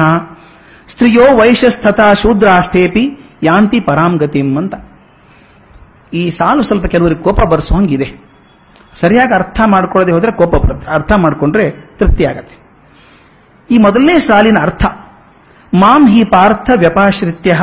ಸ್ತ್ರೀಯೋ 0.87 1.37
ವೈಶಸ್ತಥಾ 1.37 2.13
ಶೂದ್ರಾಸ್ಥೇಪಿ 2.13 3.33
ಯಾಂತಿ 3.43 3.79
ಪರಾಂ 3.79 4.17
ಗತಿಂ 4.17 4.57
ಅಂತ. 4.57 4.73
ಈ 6.13 6.29
ಸಾಲು 6.29 6.61
ಸ್ವಲ್ಪ 6.61 6.85
ಕೆಲವರಿಗೆ 6.85 7.21
ಕೋಪ 7.21 7.39
ಬರ್ಸೋ 7.41 7.75
ಹಂಗಿದೆ. 7.75 8.27
ಸರಿಯಾಗಿ 8.95 9.33
ಅರ್ಥ 9.33 9.61
ಮಾಡ್ಕೊಳ್ಳದೆ 9.65 10.11
ಹೋದ್ರೆ 10.11 10.31
ಕೋಪ 10.31 10.55
ಬರುತ್ತೆ. 10.55 10.93
ಅರ್ಥ 10.93 11.11
ಮಾಡ್ಕೊಂಡ್ರೆ 11.11 11.71
ತೃಪ್ತಿ 11.71 12.25
ಆಗತ್ತೆ. 12.25 12.67
ಈ 13.71 13.77
ಮೊದಲನೇ 13.77 14.19
ಸಾಲಿನ 14.19 14.57
ಅರ್ಥ, 14.61 14.83
ಮಾಂ 15.73 16.09
ಹಿ 16.09 16.23
ಪಾರ್ಥ 16.23 16.69
ವ್ಯಪಾಶ್ರಿತ್ಯ 16.75 17.55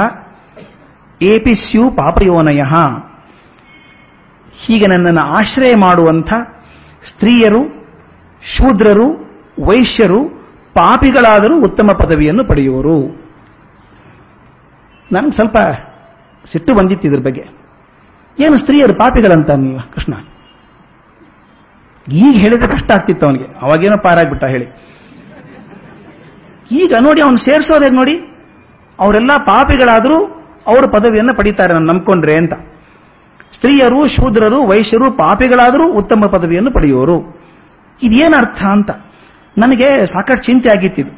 ಏಪಿ 1.22 1.54
ಸ್ಯು 1.54 1.90
ಪಾಪಯೋನಯ. 1.90 2.62
ಹೀಗೆ 4.66 4.86
ನನ್ನನ್ನು 4.86 5.20
ಆಶ್ರಯ 5.20 5.74
ಮಾಡುವಂಥ 5.74 6.32
ಸ್ತ್ರೀಯರು, 7.04 7.62
ಶೂದ್ರರು, 8.42 9.08
ವೈಶ್ಯರು 9.64 10.43
ಪಾಪಿಗಳಾದರೂ 10.74 11.64
ಉತ್ತಮ 11.64 11.92
ಪದವಿಯನ್ನು 11.92 12.44
ಪಡೆಯುವರು. 12.44 13.24
ನನಗೆ 15.12 15.30
ಸ್ವಲ್ಪ 15.30 15.56
ಸಿಟ್ಟು 16.52 16.74
ಬಂದಿತ್ತು 16.74 17.08
ಇದ್ರ 17.08 17.20
ಬಗ್ಗೆ. 17.20 17.44
ಏನು 18.38 18.58
ಸ್ತ್ರೀಯರು 18.58 18.94
ಪಾಪಿಗಳಂತ 18.94 19.50
ನೀವು 19.50 19.92
ಕೃಷ್ಣ? 19.92 20.14
ಈಗ 22.12 22.34
ಹೇಳಿದ್ರೆ 22.34 22.68
ಕಷ್ಟ 22.68 22.90
ಆಗ್ತಿತ್ತು 22.90 23.26
ಅವನಿಗೆ. 23.26 23.44
ಅವಾಗೇನೋ 23.44 23.96
ಪಾರಾಗ್ಬಿಟ್ಟ 23.96 24.44
ಹೇಳಿ. 24.44 24.66
ಈಗ 26.70 26.94
ನೋಡಿ 27.00 27.20
ಅವನು 27.20 27.36
ಸೇರಿಸೋದೇ 27.36 27.90
ನೋಡಿ? 27.90 28.20
ಅವರೆಲ್ಲ 28.98 29.30
ಪಾಪಿಗಳಾದರೂ 29.36 30.24
ಅವರು 30.66 30.88
ಪದವಿಯನ್ನು 30.88 31.34
ಪಡೀತಾರೆ 31.34 31.72
ನಾನು 31.72 31.86
ನಂಬ್ಕೊಂಡ್ರೆ 31.86 32.36
ಅಂತ. 32.36 32.52
ಸ್ತ್ರೀಯರು, 33.52 34.08
ಶೂದ್ರರು, 34.08 34.66
ವೈಶ್ಯರು 34.66 35.12
ಪಾಪಿಗಳಾದರೂ 35.12 35.92
ಉತ್ತಮ 35.92 36.26
ಪದವಿಯನ್ನು 36.26 36.70
ಪಡೆಯುವರು. 36.70 37.40
ಇದೇನರ್ಥ 38.02 38.64
ಅಂತ? 38.64 38.90
ನನಗೆ 39.58 40.06
ಸಾಕಷ್ಟು 40.06 40.42
ಚಿಂತೆ 40.42 40.68
ಆಗಿತ್ತಿದು 40.68 41.12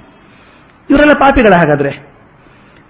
ಇವರೆಲ್ಲ 0.90 1.12
ಪಾಪಿಗಳ 1.12 1.54
ಹಾಗಾದ್ರೆ. 1.54 1.90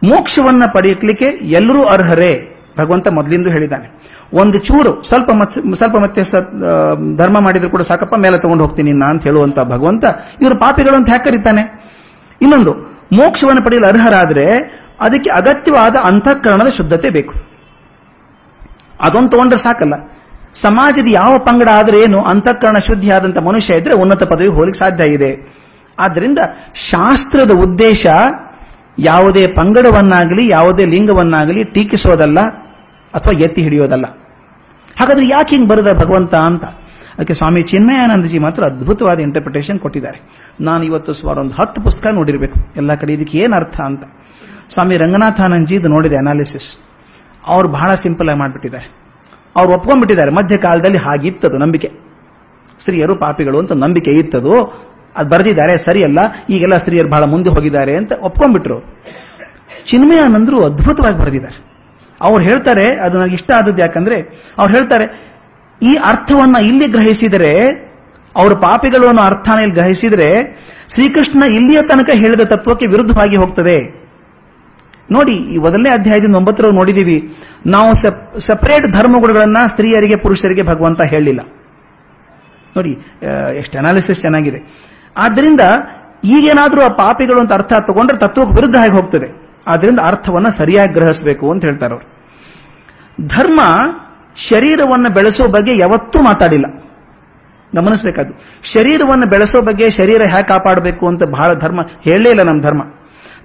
ಮೋಕ್ಷವನ್ನ 0.04 0.62
ಪಡೆಯಲಿಕ್ಕೆ 0.74 1.24
ಎಲ್ಲರೂ 1.46 1.84
ಅರ್ಹರೇ? 1.84 2.52
ಭಗವಂತ 2.78 3.08
ಮೊದಲಿಂದ 3.08 3.46
ಹೇಳಿದ್ದಾನೆ. 3.46 3.86
ಒಂದು 4.34 4.58
ಚೂರು, 4.58 5.02
ಸ್ವಲ್ಪ 5.02 5.30
ಸ್ವಲ್ಪ 5.74 5.96
ಮತ್ತೆ 5.96 6.22
ಧರ್ಮ 7.16 7.40
ಮಾಡಿದ್ರು 7.40 7.70
ಕೂಡ 7.70 7.82
ಸಾಕಪ್ಪ, 7.82 8.14
ಮೇಲೆ 8.14 8.38
ತಗೊಂಡು 8.38 8.64
ಹೋಗ್ತೀನಿ 8.64 8.92
ನಾ 8.92 9.06
ಅಂತ 9.06 9.24
ಹೇಳುವಂತ 9.24 9.58
ಭಗವಂತ 9.60 10.04
ಇವರು 10.42 10.60
ಪಾಪಿಗಳು 10.60 10.96
ಅಂತ 10.96 11.08
ಕರೀತಾನೆ 11.08 11.62
ಇನ್ನೊಂದು, 12.42 12.72
ಮೋಕ್ಷವನ್ನು 13.12 13.64
ಪಡೆಯಲು 13.64 13.86
ಅರ್ಹರಾದ್ರೆ 13.86 14.46
ಅದಕ್ಕೆ 15.00 15.30
ಅಗತ್ಯವಾದ 15.30 15.96
ಅಂತಃಕರಣದ 16.04 16.68
ಶುದ್ಧತೆ 16.68 17.10
ಬೇಕು. 17.10 17.34
ಅದೊಂದು 19.00 19.28
ತಗೊಂಡ್ರೆ 19.28 19.58
ಸಾಕಲ್ಲ. 19.58 19.94
ಸಮಾಜದ 20.62 21.08
ಯಾವ 21.10 21.38
ಪಂಗಡ 21.38 21.68
ಆದ್ರೆ 21.74 22.00
ಏನು 22.00 22.22
ಅಂತಃಕರಣ 22.22 22.78
ಶುದ್ಧಿಯಾದಂತ 22.78 23.38
ಮನುಷ್ಯ 23.38 23.74
ಇದ್ರೆ 23.74 23.94
ಉನ್ನತ 23.94 24.22
ಪದವಿ 24.22 24.46
ಹೋಲಿಕ್ಕೆ 24.46 24.78
ಸಾಧ್ಯ 24.78 25.04
ಇದೆ. 25.04 25.56
ಆದ್ದರಿಂದ 25.98 26.38
ಶಾಸ್ತ್ರದ 26.74 27.50
ಉದ್ದೇಶ 27.50 28.06
ಯಾವುದೇ 28.98 29.46
ಪಂಗಡವನ್ನಾಗಲಿ, 29.46 30.50
ಯಾವುದೇ 30.50 30.84
ಲಿಂಗವನ್ನಾಗಲಿ 30.84 31.64
ಟೀಕಿಸೋದಲ್ಲ 31.64 32.40
ಅಥವಾ 33.14 33.38
ಎತ್ತಿ 33.40 33.62
ಹಿಡಿಯೋದಲ್ಲ. 33.62 34.04
ಹಾಗಾದ್ರೆ 35.00 35.28
ಯಾಕೆ 35.28 35.56
ಹಿಂಗೆ 35.56 35.70
ಬರೆದ 35.70 35.92
ಭಗವಂತ 35.92 36.34
ಅಂತ? 36.34 36.64
ಅದಕ್ಕೆ 37.18 37.34
ಸ್ವಾಮಿ 37.34 37.62
ಚಿನ್ಮಯಾನಂದಜಿ 37.62 38.38
ಮಾತ್ರ 38.38 38.64
ಅದ್ಭುತವಾದ 38.64 39.18
ಇಂಟರ್ಪ್ರಿಟೇಷನ್ 39.18 39.78
ಕೊಟ್ಟಿದ್ದಾರೆ. 39.78 40.20
ನಾನು 40.60 40.82
ಇವತ್ತು 40.82 41.14
ಸುಮಾರು 41.14 41.40
ಒಂದು 41.40 41.54
ಹತ್ತು 41.54 41.82
ಪುಸ್ತಕ 41.82 42.06
ನೋಡಿರಬೇಕು. 42.14 42.60
ಎಲ್ಲ 42.76 42.94
ಕಡೆ 42.94 43.12
ಇದಕ್ಕೆ 43.12 43.38
ಏನು 43.38 43.56
ಅರ್ಥ 43.56 43.80
ಅಂತ. 43.80 44.04
ಸ್ವಾಮಿ 44.72 44.96
ರಂಗನಾಥಾನಂದಜಿ 44.96 45.74
ಇದು 45.74 45.88
ನೋಡಿದೆ 45.88 46.16
ಅನಾಲಿಸಿಸ್ 46.16 46.76
ಅವ್ರು 47.46 47.68
ಬಹಳ 47.68 47.94
ಸಿಂಪಲ್ 47.94 48.28
ಆಗಿ 48.28 48.38
ಮಾಡಿಬಿಟ್ಟಿದ್ದಾರೆ. 48.38 49.05
ಅವ್ರು 49.56 49.72
ಒಪ್ಕೊಂಡ್ಬಿಟ್ಟಿದ್ದಾರೆ. 49.72 50.30
ಮಧ್ಯಕಾಲದಲ್ಲಿ 50.30 50.98
ಹಾಗಿತ್ತದು 50.98 51.58
ನಂಬಿಕೆ. 51.58 51.88
ಸ್ತ್ರೀಯರು 52.80 53.18
ಪಾಪಿಗಳು 53.18 53.58
ಅಂತ 53.58 53.72
ನಂಬಿಕೆ 53.72 54.10
ಇತ್ತದು. 54.10 54.86
ಅದು 55.16 55.28
ಬರೆದಿದ್ದಾರೆ. 55.28 55.78
ಸರಿಯಲ್ಲ. 55.78 56.18
ಈಗೆಲ್ಲ 56.50 56.76
ಸ್ತ್ರೀಯರು 56.76 57.10
ಬಹಳ 57.10 57.24
ಮುಂದೆ 57.24 57.50
ಹೋಗಿದ್ದಾರೆ 57.50 57.96
ಅಂತ 57.96 58.12
ಒಪ್ಕೊಂಡ್ಬಿಟ್ರು. 58.22 58.80
ಚಿನ್ಮಯಾನಂದರು 59.90 60.64
ಅದ್ಭುತವಾಗಿ 60.64 61.18
ಬರೆದಿದ್ದಾರೆ. 61.18 61.76
ಅವ್ರು 62.20 62.44
ಹೇಳ್ತಾರೆ, 62.44 62.96
ಅದು 62.96 63.20
ನನಗೆ 63.20 63.34
ಇಷ್ಟ 63.34 63.50
ಆದದ್ದು 63.50 63.82
ಯಾಕಂದ್ರೆ, 63.82 64.20
ಅವ್ರು 64.58 64.74
ಹೇಳ್ತಾರೆ, 64.74 65.26
ಈ 65.82 65.92
ಅರ್ಥವನ್ನ 65.92 66.56
ಇಲ್ಲಿ 66.56 66.88
ಗ್ರಹಿಸಿದರೆ, 66.88 67.66
ಅವರು 68.36 68.56
ಪಾಪಿಗಳು 68.56 69.06
ಅನ್ನೋ 69.06 69.22
ಅರ್ಥನ 69.22 69.52
ಇಲ್ಲಿ 69.52 69.74
ಗ್ರಹಿಸಿದರೆ, 69.74 70.58
ಶ್ರೀಕೃಷ್ಣ 70.94 71.42
ಇಲ್ಲಿಯ 71.42 71.82
ತನಕ 71.82 72.10
ಹೇಳಿದ 72.12 72.40
ತತ್ವಕ್ಕೆ 72.40 72.86
ವಿರುದ್ಧವಾಗಿ 72.86 73.36
ಹೋಗ್ತದೆ. 73.36 74.05
ನೋಡಿ, 75.10 75.34
ಈ 75.54 75.56
ಮೊದಲನೇ 75.56 75.90
ಅಧ್ಯಾಯದಿಂದ 75.90 76.36
ಒಂಬತ್ತರ 76.36 76.68
ನೋಡಿದೀವಿ 76.74 77.16
ನಾವು 77.66 77.90
ಸೆಪರೇಟ್ 78.46 78.86
ಧರ್ಮಗುಣಗಳನ್ನ 78.92 79.58
ಸ್ತ್ರೀಯರಿಗೆ, 79.66 80.16
ಪುರುಷರಿಗೆ 80.16 80.62
ಭಗವಂತ 80.62 81.02
ಹೇಳಿಲ್ಲ. 81.12 81.42
ನೋಡಿ 82.76 82.92
ಎಷ್ಟು 83.58 83.76
ಅನಾಲಿಸಿಸ್ 83.78 84.20
ಚೆನ್ನಾಗಿದೆ. 84.20 84.58
ಆದ್ದರಿಂದ 85.16 85.62
ಈಗೇನಾದ್ರೂ 86.24 86.80
ಆ 86.82 86.88
ಪಾಪಿಗಳು 86.98 87.38
ಅಂತ 87.40 87.52
ಅರ್ಥ 87.52 87.72
ತಗೊಂಡ್ರೆ 87.88 88.18
ತತ್ವಕ್ಕೆ 88.18 88.54
ವಿರುದ್ಧ 88.54 88.76
ಆಗಿ 88.76 88.92
ಹೋಗ್ತದೆ. 88.92 89.28
ಆದ್ರಿಂದ 89.66 90.00
ಅರ್ಥವನ್ನ 90.04 90.48
ಸರಿಯಾಗಿ 90.58 90.92
ಗ್ರಹಿಸಬೇಕು 90.92 91.46
ಅಂತ 91.52 91.64
ಹೇಳ್ತಾರೆ 91.64 91.94
ಅವರು. 91.94 92.06
ಧರ್ಮ 93.26 93.60
ಶರೀರವನ್ನು 94.50 95.10
ಬೆಳೆಸೋ 95.14 95.44
ಬಗ್ಗೆ 95.52 95.72
ಯಾವತ್ತೂ 95.78 96.18
ಮಾತಾಡಿಲ್ಲ. 96.22 96.66
ಗಮನಿಸಬೇಕಾದ್ರು 97.74 98.34
ಶರೀರವನ್ನು 98.72 99.26
ಬೆಳೆಸೋ 99.26 99.58
ಬಗ್ಗೆ 99.62 99.86
ಶರೀರ 99.90 100.22
ಹೇಗೆ 100.34 100.48
ಕಾಪಾಡಬೇಕು 100.48 101.04
ಅಂತ 101.08 101.22
ಬಹಳ 101.30 101.50
ಧರ್ಮ, 101.54 101.80
ಹೇಳಲೇ 102.04 102.30
ಇಲ್ಲ 102.30 102.42
ನಮ್ಮ 102.42 102.60
ಧರ್ಮ. 102.62 102.82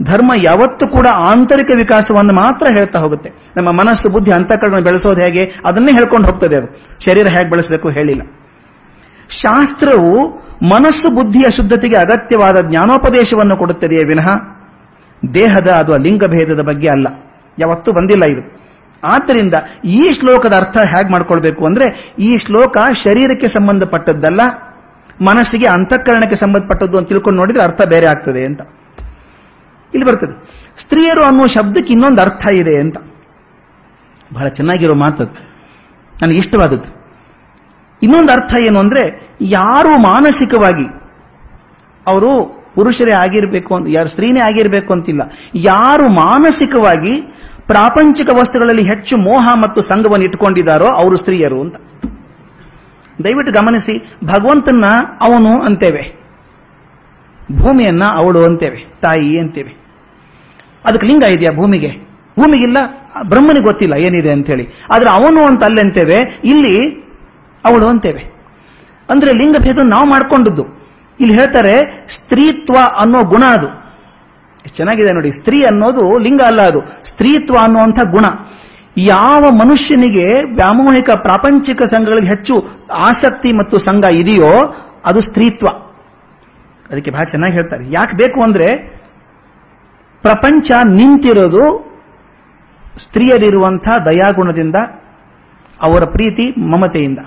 ಧರ್ಮ 0.04 0.32
ಯಾವತ್ತೂ 0.36 0.88
ಕೂಡ 0.88 1.08
ಆಂತರಿಕ 1.08 1.68
ವಿಕಾಸವನ್ನು 1.76 2.34
ಮಾತ್ರ 2.34 2.68
ಹೇಳ್ತಾ 2.68 3.00
ಹೋಗುತ್ತೆ. 3.00 3.32
ನಮ್ಮ 3.58 3.72
ಮನಸ್ಸು, 3.72 4.10
ಬುದ್ಧಿ 4.10 4.32
ಅಂತಃಕರಣ 4.32 4.80
ಬೆಳೆಸೋದು 4.80 5.22
ಹೇಗೆ? 5.22 5.52
ಅದನ್ನೇ 5.66 5.92
ಹೇಳ್ಕೊಂಡು 5.92 6.28
ಹೋಗ್ತದೆ 6.28 6.56
ಅದು. 6.56 6.88
ಶರೀರ 7.06 7.28
ಹೇಗೆ 7.28 7.50
ಬೆಳೆಸಬೇಕು 7.50 7.90
ಹೇಳಿಲ್ಲ. 7.90 8.22
ಶಾಸ್ತ್ರವು 9.30 10.30
ಮನಸ್ಸು, 10.74 11.16
ಬುದ್ಧಿಯ 11.16 11.46
ಶುದ್ಧತೆಗೆ 11.56 11.96
ಅಗತ್ಯವಾದ 11.96 12.70
ಜ್ಞಾನೋಪದೇಶವನ್ನು 12.70 13.58
ಕೊಡುತ್ತದೆಯೇ 13.58 14.04
ವಿನಃ? 14.04 14.30
ದೇಹದ 15.34 15.68
ಅದು 15.68 15.98
ಲಿಂಗ 15.98 16.24
ಭೇದದ 16.26 16.62
ಬಗ್ಗೆ 16.68 16.88
ಅಲ್ಲ. 16.88 17.08
ಯಾವತ್ತೂ 17.60 17.92
ಬಂದಿಲ್ಲ 17.92 18.26
ಇದು. 18.26 18.62
ಆದ್ದರಿಂದ 19.04 19.54
ಈ 19.86 20.04
ಶ್ಲೋಕದ 20.20 20.54
ಅರ್ಥ 20.54 20.78
ಹೇಗೆ 20.78 21.12
ಮಾಡ್ಕೊಳ್ಬೇಕು 21.12 21.66
ಅಂದ್ರೆ, 21.66 22.16
ಈ 22.20 22.38
ಶ್ಲೋಕ 22.46 22.78
ಶರೀರಕ್ಕೆ 22.94 23.48
ಸಂಬಂಧಪಟ್ಟದ್ದಲ್ಲ, 23.48 24.42
ಮನಸ್ಸಿಗೆ 25.22 25.68
ಅಂತಃಕರಣಕ್ಕೆ 25.68 26.36
ಸಂಬಂಧಪಟ್ಟದ್ದು 26.36 26.98
ಅಂತ 26.98 27.10
ತಿಳ್ಕೊಂಡು 27.10 27.40
ನೋಡಿದ್ರೆ 27.40 27.64
ಅರ್ಥ 27.64 27.82
ಬೇರೆ 27.82 28.06
ಆಗ್ತದೆ 28.06 28.46
ಅಂತ. 28.46 28.62
ಇಲ್ಲಿ 29.94 30.08
ಬರ್ತದೆ. 30.08 30.64
ಸ್ತ್ರೀಯರು 30.78 31.24
ಅನ್ನುವ 31.24 31.46
ಶಬ್ದಕ್ಕೆ 31.46 31.94
ಇನ್ನೊಂದು 31.94 32.22
ಅರ್ಥ 32.22 32.48
ಇದೆ 32.48 32.82
ಅಂತ. 32.82 32.98
ಬಹಳ 34.34 34.48
ಚೆನ್ನಾಗಿರೋ 34.48 34.94
ಮಾತದು 34.94 35.52
ನನಗೆ 36.22 36.38
ಇಷ್ಟವಾದದ್ದು. 36.38 37.02
ಇನ್ನೊಂದು 38.04 38.32
ಅರ್ಥ 38.32 38.56
ಏನು 38.56 38.80
ಅಂದ್ರೆ, 38.80 39.30
ಯಾರು 39.42 39.98
ಮಾನಸಿಕವಾಗಿ 39.98 40.86
ಅವರು 42.08 42.62
ಪುರುಷರೇ 42.76 43.12
ಆಗಿರಬೇಕು 43.12 43.76
ಅಂತ, 43.76 43.88
ಯಾರು 43.90 44.10
ಸ್ತ್ರೀನೇ 44.10 44.40
ಆಗಿರಬೇಕು 44.40 44.94
ಅಂತಿಲ್ಲ. 44.94 45.22
ಯಾರು 45.56 46.08
ಮಾನಸಿಕವಾಗಿ 46.08 47.22
ಪ್ರಾಪಂಚಿಕ 47.68 48.30
ವಸ್ತುಗಳಲ್ಲಿ 48.34 48.82
ಹೆಚ್ಚು 48.82 49.18
ಮೋಹ 49.18 49.50
ಮತ್ತು 49.62 49.82
ಸಂಘವನ್ನು 49.82 50.26
ಇಟ್ಕೊಂಡಿದ್ದಾರೋ 50.26 50.86
ಅವರು 50.86 51.18
ಸ್ತ್ರೀಯರು 51.18 51.62
ಅಂತ. 51.62 51.76
ದಯವಿಟ್ಟು 53.24 53.54
ಗಮನಿಸಿ 53.54 54.18
ಭಗವಂತನ 54.26 54.84
ಅವನು 55.22 55.62
ಅಂತೇವೆ. 55.62 56.22
ಭೂಮಿಯನ್ನ 57.52 58.04
ಅವಳು 58.04 58.46
ಅಂತೇವೆ. 58.46 59.00
ತಾಯಿ 59.02 59.40
ಅಂತೇವೆ. 59.40 59.81
ಅದಕ್ಕೆ 60.86 61.08
ಲಿಂಗ 61.08 61.24
ಇದೆಯಾ 61.24 61.52
ಭೂಮಿಗೆ? 61.52 61.92
ಭೂಮಿಗಿಲ್ಲ, 62.40 62.78
ಬ್ರಹ್ಮನಿಗೆ 63.28 63.66
ಗೊತ್ತಿಲ್ಲ 63.66 63.94
ಏನಿದೆ 63.94 64.32
ಅಂತೇಳಿ 64.32 64.68
ಆದ್ರೆ 64.92 65.10
ಅವನು 65.10 65.46
ಅಂತ 65.46 65.64
ಅಲ್ಲೆಂತೇವೆ, 65.64 66.42
ಇಲ್ಲಿ 66.44 67.02
ಅವಳು 67.66 67.88
ಅಂತೇವೆ. 67.88 68.32
ಅಂದ್ರೆ 69.10 69.34
ಲಿಂಗ 69.34 69.56
ಭೇದ 69.60 69.80
ನಾವು 69.80 70.10
ಮಾಡ್ಕೊಂಡದ್ದು. 70.10 70.66
ಇಲ್ಲಿ 71.20 71.36
ಹೇಳ್ತಾರೆ, 71.36 72.06
ಸ್ತ್ರೀತ್ವ 72.10 72.78
ಅನ್ನೋ 72.98 73.24
ಗುಣ 73.24 73.44
ಅದು. 73.44 73.68
ಎಷ್ಟು 74.66 74.78
ಚೆನ್ನಾಗಿದೆ 74.78 75.12
ನೋಡಿ, 75.12 75.32
ಸ್ತ್ರೀ 75.32 75.64
ಅನ್ನೋದು 75.64 76.18
ಲಿಂಗ 76.18 76.42
ಅಲ್ಲ 76.42 76.62
ಅದು. 76.62 76.82
ಸ್ತ್ರೀತ್ವ 77.04 77.58
ಅನ್ನುವಂಥ 77.62 78.00
ಗುಣ. 78.12 78.26
ಯಾವ 78.98 79.52
ಮನುಷ್ಯನಿಗೆ 79.52 80.56
ವ್ಯಾಮೋಹಿಕ 80.56 81.10
ಪ್ರಾಪಂಚಿಕ 81.10 81.84
ಸಂಘಗಳಿಗೆ 81.84 82.28
ಹೆಚ್ಚು 82.28 82.68
ಆಸಕ್ತಿ 82.94 83.52
ಮತ್ತು 83.52 83.78
ಸಂಘ 83.78 84.06
ಇದೆಯೋ, 84.06 84.76
ಅದು 85.06 85.22
ಸ್ತ್ರೀತ್ವ. 85.22 85.68
ಅದಕ್ಕೆ 86.92 87.12
ಬಹಳ 87.12 87.24
ಚೆನ್ನಾಗಿ 87.24 87.54
ಹೇಳ್ತಾರೆ. 87.54 87.92
ಯಾಕೆ 87.92 88.18
ಬೇಕು 88.18 88.44
ಅಂದ್ರೆ 88.44 89.01
ಪ್ರಪಂಚ 90.22 90.72
ನಿಂತಿರೋದು 90.84 91.92
ಸ್ತ್ರೀಯರಿರುವಂಥ 92.98 93.88
ದಯಾಗುಣದಿಂದ, 94.06 94.76
ಅವರ 95.82 96.04
ಪ್ರೀತಿ 96.04 96.62
ಮಮತೆಯಿಂದ. 96.62 97.20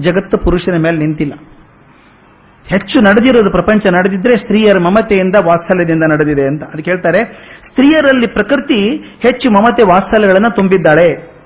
ಜಗತ್ತು 0.00 0.38
ಪುರುಷನ 0.38 0.76
ಮೇಲೆ 0.76 0.98
ನಿಂತಿಲ್ಲ. 0.98 1.32
ಹೆಚ್ಚು 2.66 3.00
ನಡೆದಿರೋದು 3.00 3.50
ಪ್ರಪಂಚ 3.50 3.86
ನಡೆದಿದ್ರೆ 3.86 4.36
ಸ್ತ್ರೀಯರ 4.36 4.78
ಮಮತೆಯಿಂದ 4.78 5.36
ವಾತ್ಸಲ್ಯದಿಂದ 5.36 6.02
ನಡೆದಿದೆ 6.04 6.46
ಅಂತ. 6.46 6.62
ಅದಕ್ಕೆ 6.62 6.90
ಹೇಳ್ತಾರೆ 6.90 7.32
ಸ್ತ್ರೀಯರಲ್ಲಿ 7.64 8.26
ಪ್ರಕೃತಿ 8.26 9.02
ಹೆಚ್ಚು 9.20 9.50
ಮಮತೆ 9.50 9.82
ವಾತ್ಸಲ್ಯಗಳನ್ನು 9.82 10.54
ತುಂಬಿದ್ದಾಳೆ. 10.54 11.38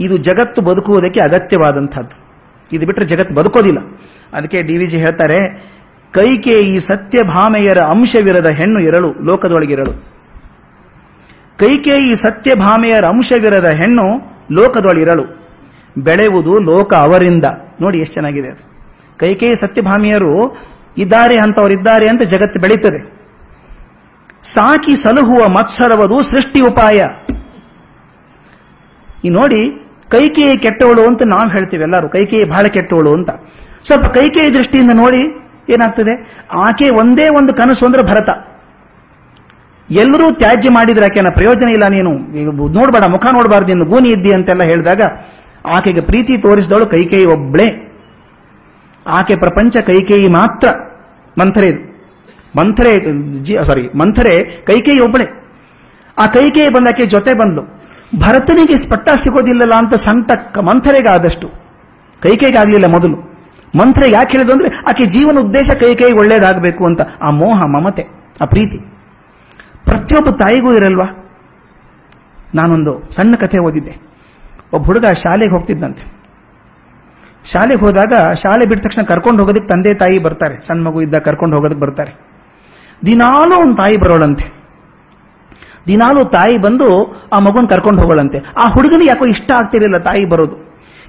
ಇದು 0.00 0.16
ಜಗತ್ತು 0.16 0.62
ಬದುಕುವುದಕ್ಕೆ 0.62 1.20
ಅಗತ್ಯವಾದಂಥದ್ದು. 1.20 2.24
ಇದು 2.72 2.86
ಬಿಟ್ಟರೆ 2.86 3.04
ಜಗತ್ತು 3.04 3.34
ಬದುಕೋದಿಲ್ಲ. 3.34 3.78
ಅದಕ್ಕೆ 4.32 4.62
ಡಿ 4.62 4.76
ವಿಜಿ 4.76 4.98
ಹೇಳ್ತಾರೆ 4.98 5.38
ಕೈಕೇಯಿ 6.14 6.80
ಸತ್ಯಭಾಮೆಯರ 6.80 7.78
ಅಂಶವಿರದ 7.78 8.46
ಹೆಣ್ಣು 8.46 8.80
ಇರಳು, 8.80 9.24
ಲೋಕದೊಳಗಿರಳು. 9.24 9.92
ಕೈಕೇಯಿ 11.58 12.14
ಸತ್ಯಭಾಮೆಯರ 12.14 13.04
ಅಂಶವಿರದ 13.04 13.66
ಹೆಣ್ಣು 13.66 14.06
ಲೋಕದೊಳಿರಳು 14.52 15.24
ಬೆಳೆಯುವುದು 15.98 16.58
ಲೋಕ 16.58 16.94
ಅವರಿಂದ. 16.94 17.44
ನೋಡಿ 17.80 17.98
ಎಷ್ಟು 17.98 18.14
ಚೆನ್ನಾಗಿದೆ 18.14 18.48
ಅದು. 18.48 18.74
ಕೈಕೇಯಿ 19.18 19.56
ಸತ್ಯಭಾಮಿಯರು 19.56 20.56
ಇದ್ದಾರೆ 20.98 21.36
ಅಂತವರಿದ್ದಾರೆ 21.38 22.08
ಅಂತ 22.08 22.22
ಜಗತ್ತು 22.22 22.60
ಬೆಳೀತದೆ. 22.60 23.14
ಸಾಕಿ 24.42 24.96
ಸಲಹುವ 24.96 25.48
ಮತ್ಸರವದು 25.48 26.22
ಸೃಷ್ಟಿ 26.22 26.60
ಉಪಾಯ. 26.60 27.06
ಈ 29.24 29.28
ನೋಡಿ, 29.28 29.68
ಕೈಕೇಯಿ 30.10 30.58
ಕೆಟ್ಟವಳು 30.58 31.06
ಅಂತ 31.06 31.22
ನಾವು 31.26 31.50
ಹೇಳ್ತೀವಿ 31.50 31.82
ಎಲ್ಲರೂ. 31.82 32.08
ಕೈಕೇಯಿ 32.08 32.44
ಬಹಳ 32.44 32.66
ಕೆಟ್ಟವಳು 32.66 33.14
ಅಂತ. 33.14 33.30
ಸ್ವಲ್ಪ 33.84 34.04
ಕೈಕೇಯಿ 34.04 34.54
ದೃಷ್ಟಿಯಿಂದ 34.54 34.90
ನೋಡಿ 34.94 35.43
ಏನಾಗ್ತದೆ? 35.72 36.44
ಆಕೆ 36.52 36.90
ಒಂದೇ 36.90 37.28
ಒಂದು 37.28 37.54
ಕನಸು 37.54 37.86
ಅಂದ್ರೆ 37.86 38.02
ಭರತ. 38.02 38.30
ಎಲ್ಲರೂ 39.90 40.34
ತ್ಯಾಜ್ಯ 40.34 40.70
ಮಾಡಿದ್ರೆ 40.70 41.06
ಆಕೆನ 41.06 41.28
ಪ್ರಯೋಜನ 41.28 41.68
ಇಲ್ಲ 41.68 41.88
ನೀನು. 41.88 42.12
ನೋಡ್ಬೇಡ, 42.72 43.04
ಮುಖ 43.04 43.26
ನೋಡಬಾರ್ದು, 43.32 43.74
ನೀನು 43.74 43.84
ಗೂನಿ 43.84 44.08
ಇದ್ದಿ 44.08 44.34
ಅಂತೆಲ್ಲ 44.34 44.62
ಹೇಳಿದಾಗ 44.62 45.02
ಆಕೆಗೆ 45.66 46.00
ಪ್ರೀತಿ 46.00 46.42
ತೋರಿಸಿದವಳು 46.42 46.86
ಕೈಕೇಯಿ 46.86 47.24
ಒಬ್ಳೆ. 47.24 47.66
ಆಕೆ 49.06 49.36
ಪ್ರಪಂಚ 49.36 49.76
ಕೈಕೇಯಿ 49.76 50.28
ಮಾತ್ರ. 50.28 50.68
ಮಂಥರೆ 51.40 51.70
ಮಂಥರೆ 52.56 52.92
ಸಾರಿ 53.66 53.98
ಮಂಥರೆ 53.98 54.64
ಕೈಕೇಯಿ 54.66 55.00
ಒಬ್ಬಳೆ 55.00 55.26
ಆ 56.18 56.26
ಕೈಕೇಯಿ 56.26 56.68
ಬಂದ 56.72 56.86
ಆಕೆ 56.88 57.06
ಜೊತೆ 57.06 57.34
ಬಂದ್ಲು. 57.34 57.62
ಭರತನಿಗೆ 58.20 58.76
ಸ್ಪಟ್ಟ 58.76 59.08
ಸಿಗೋದಿಲ್ಲಲ್ಲ 59.10 59.74
ಅಂತ 59.74 59.94
ಸಂತ 59.94 60.30
ಮಂಥರೆಗಾದಷ್ಟು. 60.58 61.48
ಆದಷ್ಟು 61.48 62.20
ಕೈಕೇಯಿಗೆ 62.22 62.58
ಆಗ್ಲಿಲ್ಲ 62.58 62.86
ಮೊದಲು. 62.86 63.33
ಮಂತ್ರ 63.78 64.02
ಯಾಕೆ 64.06 64.32
ಹೇಳಿದ್ರು 64.32 64.54
ಅಂದ್ರೆ 64.54 64.76
ಆಕೆ 64.88 65.04
ಜೀವನ 65.04 65.38
ಉದ್ದೇಶ 65.38 65.70
ಕೈ 65.70 65.94
ಕೈ 65.94 66.12
ಒಳ್ಳೇದಾಗಬೇಕು 66.12 66.86
ಅಂತ. 66.86 67.00
ಆ 67.22 67.30
ಮೋಹ, 67.30 67.62
ಮಮತೆ, 67.62 68.06
ಆ 68.40 68.44
ಪ್ರೀತಿ. 68.44 68.78
ಪ್ರತಿಯೊಬ್ಬ 69.84 70.30
ತಾಯಿಗೂ 70.30 70.72
ಇರಲ್ವಾ? 70.72 71.20
ನಾನೊಂದು 72.54 73.12
ಸಣ್ಣ 73.12 73.34
ಕಥೆ 73.36 73.58
ಓದಿದ್ದೆ. 73.58 74.14
ಒಬ್ಬ 74.72 74.86
ಹುಡುಗ 74.86 75.06
ಶಾಲೆಗೆ 75.06 75.52
ಹೋಗ್ತಿದ್ದಂತೆ. 75.52 76.14
ಶಾಲೆಗೆ 77.52 77.80
ಹೋದಾಗ 77.80 78.12
ಶಾಲೆ 78.32 78.66
ಬಿಟ್ಟ 78.66 78.84
ತಕ್ಷಣ 78.84 79.02
ಕರ್ಕೊಂಡು 79.02 79.40
ಹೋಗೋದಕ್ಕೆ 79.40 79.68
ತಂದೆ 79.68 79.94
ತಾಯಿ 79.94 80.18
ಬರ್ತಾರೆ. 80.18 80.60
ಸಣ್ಣ 80.66 80.88
ಮಗು 80.88 81.02
ಇದ್ದಾಗ 81.02 81.20
ಕರ್ಕೊಂಡು 81.20 81.56
ಹೋಗೋದಕ್ಕೆ 81.56 81.80
ಬರ್ತಾರೆ. 81.80 82.12
ದಿನಾಲೂ 83.06 83.60
ಒಂದು 83.60 83.76
ತಾಯಿ 83.76 83.96
ಬರೋಳಂತೆ. 83.96 84.64
ದಿನಾಲೂ 85.86 86.24
ತಾಯಿ 86.24 86.58
ಬಂದು 86.58 87.16
ಆ 87.32 87.38
ಮಗುನ 87.38 87.66
ಕರ್ಕೊಂಡು 87.66 88.02
ಹೋಗೋಳಂತೆ. 88.02 88.38
ಆ 88.58 88.68
ಹುಡುಗನಿಗೆ 88.68 89.10
ಯಾಕೋ 89.10 89.26
ಇಷ್ಟ 89.26 89.50
ಆಗ್ತಿರಲಿಲ್ಲ 89.50 89.98
ತಾಯಿ 89.98 90.28
ಬರೋದು. 90.28 90.63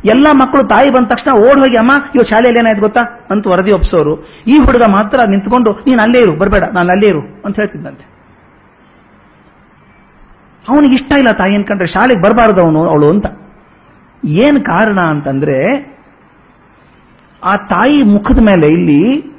ಎಲ್ಲ 0.06 0.28
ಮಕ್ಕಳು 0.32 0.63
ತಾಯಿ 0.63 0.89
ಬಂದ 0.89 1.08
ತಕ್ಷಣ 1.08 1.32
ಓಡ್ 1.32 1.60
ಹೋಗಿ, 1.60 1.78
ಅಮ್ಮ, 1.78 1.91
ಇವ್ 2.15 2.26
ಶಾಲೆಯಲ್ಲಿ 2.26 2.60
ಏನಾಯ್ತು 2.60 2.82
ಗೊತ್ತಾ? 2.82 3.02
ಅಂತ 3.32 3.48
ವರದಿ 3.48 3.72
ಒಪ್ಸೋರು. 3.72 4.28
ಈ 4.48 4.58
ಹುಡುಗ 4.58 4.84
ಮಾತ್ರ 4.84 5.20
ನಿಂತ್ಕೊಂಡು, 5.30 5.72
ನೀನು 5.72 6.02
ಅಲ್ಲೇ 6.02 6.22
ಇರು, 6.22 6.36
ಬರಬೇಡ, 6.36 6.63
ನಾನು 6.63 6.89
ಅಲ್ಲೇ 6.89 7.08
ಇರು, 7.08 7.20
ಅಂತ 7.20 7.56
ಹೇಳ್ತಿದ್ದಂತೆ 7.56 8.15
ಅವನಿಗೆ 10.70 10.94
ಇಷ್ಟ 10.94 11.12
ಇಲ್ಲ 11.12 11.32
ತಾಯಿ 11.32 11.56
ಅನ್ಕೊಂಡ್ರೆ 11.56 11.88
ಶಾಲೆಗೆ 11.88 12.22
ಬರಬಾರ್ದು 12.22 12.62
ಅವನು, 12.62 12.88
ಅವಳು, 12.89 13.10
ಅಂತ. 13.10 13.26
ಏನ್ 14.26 14.65
ಕಾರಣ 14.65 15.00
ಅಂತಂದ್ರೆ, 15.00 15.88
ಆ 17.44 17.56
ತಾಯಿ 17.56 18.02
ಮುಖದ 18.02 18.39
ಮೇಲೆ 18.39 18.68
ಇಲ್ಲಿ, 18.68 19.36